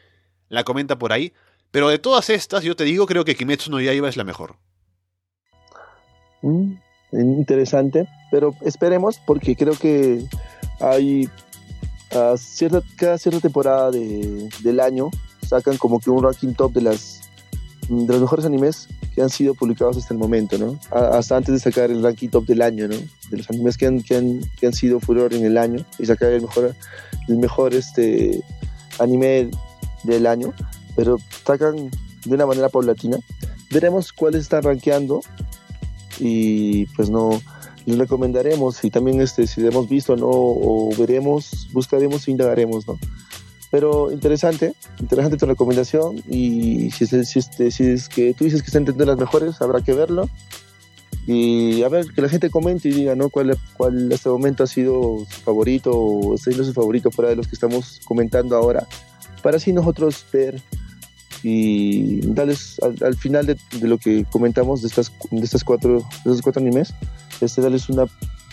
la 0.48 0.64
comenta 0.64 0.98
por 0.98 1.12
ahí. 1.12 1.32
Pero 1.70 1.88
de 1.88 1.98
todas 1.98 2.28
estas, 2.28 2.64
yo 2.64 2.76
te 2.76 2.84
digo, 2.84 3.06
creo 3.06 3.24
que 3.24 3.36
Kimetsu 3.36 3.70
no 3.70 3.80
Yaiba 3.80 4.08
es 4.08 4.16
la 4.16 4.24
mejor. 4.24 4.56
Mm, 6.42 6.72
interesante, 7.12 8.06
pero 8.30 8.54
esperemos 8.62 9.20
porque 9.26 9.56
creo 9.56 9.74
que 9.74 10.24
hay 10.80 11.28
cierta, 12.36 12.82
cada 12.96 13.18
cierta 13.18 13.40
temporada 13.40 13.90
del 13.90 14.80
año 14.80 15.10
sacan 15.46 15.76
como 15.76 16.00
que 16.00 16.10
un 16.10 16.22
ranking 16.22 16.52
top 16.54 16.72
de 16.72 16.82
las 16.82 17.20
de 17.88 18.06
los 18.12 18.20
mejores 18.20 18.44
animes 18.44 18.86
que 19.14 19.22
han 19.22 19.30
sido 19.30 19.54
publicados 19.54 19.96
hasta 19.96 20.12
el 20.12 20.20
momento, 20.20 20.58
¿no? 20.58 20.78
hasta 20.90 21.36
antes 21.36 21.54
de 21.54 21.58
sacar 21.58 21.90
el 21.90 22.02
ranking 22.02 22.28
top 22.28 22.44
del 22.44 22.60
año, 22.60 22.86
¿no? 22.86 22.96
De 23.30 23.38
los 23.38 23.48
animes 23.48 23.78
que 23.78 23.86
han, 23.86 24.02
que 24.02 24.16
han, 24.16 24.40
que 24.60 24.66
han 24.66 24.74
sido 24.74 25.00
furor 25.00 25.32
en 25.32 25.44
el 25.44 25.56
año 25.56 25.84
y 25.98 26.04
sacar 26.04 26.32
el 26.32 26.42
mejor, 26.42 26.74
el 27.28 27.36
mejor 27.38 27.72
este, 27.72 28.44
anime 28.98 29.50
del 30.04 30.26
año, 30.26 30.52
pero 30.96 31.18
sacan 31.46 31.90
de 32.24 32.34
una 32.34 32.44
manera 32.44 32.68
paulatina. 32.68 33.18
Veremos 33.70 34.12
cuáles 34.12 34.42
están 34.42 34.62
rankeando 34.62 35.22
y 36.18 36.86
pues 36.86 37.08
no 37.08 37.40
les 37.88 37.98
recomendaremos 37.98 38.84
y 38.84 38.90
también 38.90 39.20
este 39.20 39.46
si 39.46 39.66
hemos 39.66 39.88
visto 39.88 40.16
no 40.16 40.28
o 40.30 40.90
veremos 40.98 41.68
buscaremos 41.72 42.28
e 42.28 42.30
indagaremos 42.30 42.86
no 42.86 42.98
pero 43.70 44.10
interesante, 44.12 44.74
interesante 44.98 45.36
tu 45.36 45.46
recomendación 45.46 46.22
y 46.28 46.90
si 46.90 47.04
es, 47.04 47.28
si, 47.28 47.38
este, 47.38 47.70
si 47.70 47.84
es 47.84 48.08
que 48.08 48.32
tú 48.32 48.44
dices 48.44 48.62
que 48.62 48.66
está 48.66 48.78
entre 48.78 48.94
las 49.04 49.18
mejores, 49.18 49.60
habrá 49.60 49.82
que 49.82 49.92
verlo. 49.92 50.28
Y 51.26 51.82
a 51.82 51.88
ver, 51.90 52.06
que 52.06 52.22
la 52.22 52.30
gente 52.30 52.48
comente 52.48 52.88
y 52.88 52.92
diga, 52.92 53.14
¿no? 53.14 53.28
¿Cuál, 53.28 53.58
cuál 53.76 54.10
este 54.10 54.30
momento 54.30 54.64
ha 54.64 54.66
sido 54.66 55.26
su 55.28 55.40
favorito 55.42 55.92
o 55.92 56.34
está 56.34 56.50
siendo 56.50 56.64
su 56.64 56.72
favorito 56.72 57.10
fuera 57.10 57.28
de 57.28 57.36
los 57.36 57.46
que 57.46 57.54
estamos 57.54 58.00
comentando 58.06 58.56
ahora? 58.56 58.86
Para 59.42 59.58
así 59.58 59.74
nosotros 59.74 60.24
ver 60.32 60.62
y 61.42 62.20
darles 62.28 62.80
al, 62.80 63.14
final 63.16 63.44
de, 63.44 63.58
de, 63.78 63.86
lo 63.86 63.98
que 63.98 64.24
comentamos 64.24 64.80
de 64.80 64.88
estas, 64.88 65.12
de 65.30 65.44
estas 65.44 65.62
cuatro, 65.62 65.98
de 65.98 66.30
estos 66.30 66.42
cuatro 66.42 66.62
animes, 66.62 66.94
este, 67.46 67.60
darles 67.60 67.88
una 67.88 68.06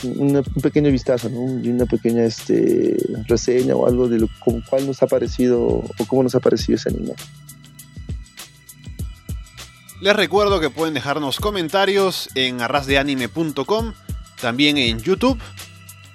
un 0.03 0.43
pequeño 0.61 0.91
vistazo, 0.91 1.29
¿no? 1.29 1.59
Y 1.63 1.69
una 1.69 1.85
pequeña 1.85 2.23
este, 2.23 2.97
reseña 3.27 3.75
o 3.75 3.87
algo 3.87 4.07
de 4.07 4.19
lo, 4.19 4.29
cuál 4.69 4.85
nos 4.85 5.01
ha 5.01 5.07
parecido 5.07 5.61
o 5.63 6.05
cómo 6.07 6.23
nos 6.23 6.35
ha 6.35 6.39
parecido 6.39 6.75
ese 6.75 6.89
anime. 6.89 7.13
Les 10.01 10.15
recuerdo 10.15 10.59
que 10.59 10.69
pueden 10.69 10.93
dejarnos 10.93 11.39
comentarios 11.39 12.29
en 12.35 12.61
arrasdeanime.com, 12.61 13.93
también 14.39 14.77
en 14.77 14.99
YouTube, 14.99 15.39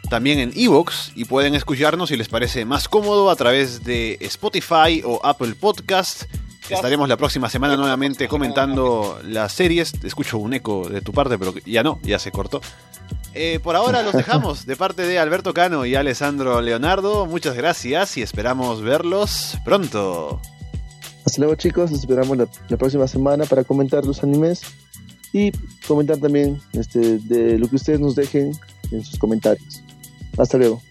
también 0.09 0.39
en 0.39 0.53
Evox 0.55 1.13
y 1.15 1.25
pueden 1.25 1.55
escucharnos 1.55 2.11
si 2.11 2.17
les 2.17 2.29
parece 2.29 2.65
más 2.65 2.89
cómodo 2.89 3.31
a 3.31 3.37
través 3.37 3.83
de 3.85 4.19
Spotify 4.21 5.03
o 5.05 5.21
Apple 5.25 5.55
Podcast. 5.55 6.25
Estaremos 6.75 7.09
la 7.09 7.17
próxima 7.17 7.49
semana 7.49 7.77
nuevamente 7.77 8.29
comentando 8.29 9.19
las 9.25 9.53
series. 9.53 9.93
Escucho 10.05 10.39
un 10.39 10.55
eco 10.55 10.89
de 10.89 11.01
tu 11.01 11.13
parte, 11.13 11.39
pero 11.39 11.55
ya 11.67 11.83
no, 11.83 11.99
ya 12.03 12.19
se 12.19 12.31
cortó. 12.31 12.61
Eh, 13.35 13.61
por 13.63 13.77
ahora 13.77 14.03
los 14.03 14.13
dejamos 14.17 14.67
de 14.67 14.77
parte 14.77 15.03
de 15.03 15.19
Alberto 15.19 15.55
Cano 15.55 15.87
y 15.87 15.95
Alessandro 15.95 16.61
Leonardo. 16.61 17.27
Muchas 17.27 17.55
gracias 17.55 18.17
y 18.17 18.23
esperamos 18.23 18.83
verlos 18.83 19.59
pronto. 19.65 20.41
Hasta 21.25 21.41
luego 21.43 21.55
chicos, 21.55 21.91
nos 21.91 22.01
esperamos 22.01 22.37
la, 22.37 22.77
próxima 22.77 23.07
semana 23.07 23.45
para 23.45 23.63
comentar 23.65 24.05
los 24.05 24.23
animes 24.23 24.63
y 25.33 25.53
comentar 25.87 26.19
también 26.19 26.61
este, 26.73 27.19
de 27.19 27.59
lo 27.59 27.69
que 27.69 27.77
ustedes 27.77 28.01
nos 28.01 28.17
dejen 28.17 28.53
en 28.91 29.05
sus 29.05 29.19
comentarios. 29.19 29.83
Hasta 30.39 30.59
luego. 30.59 30.83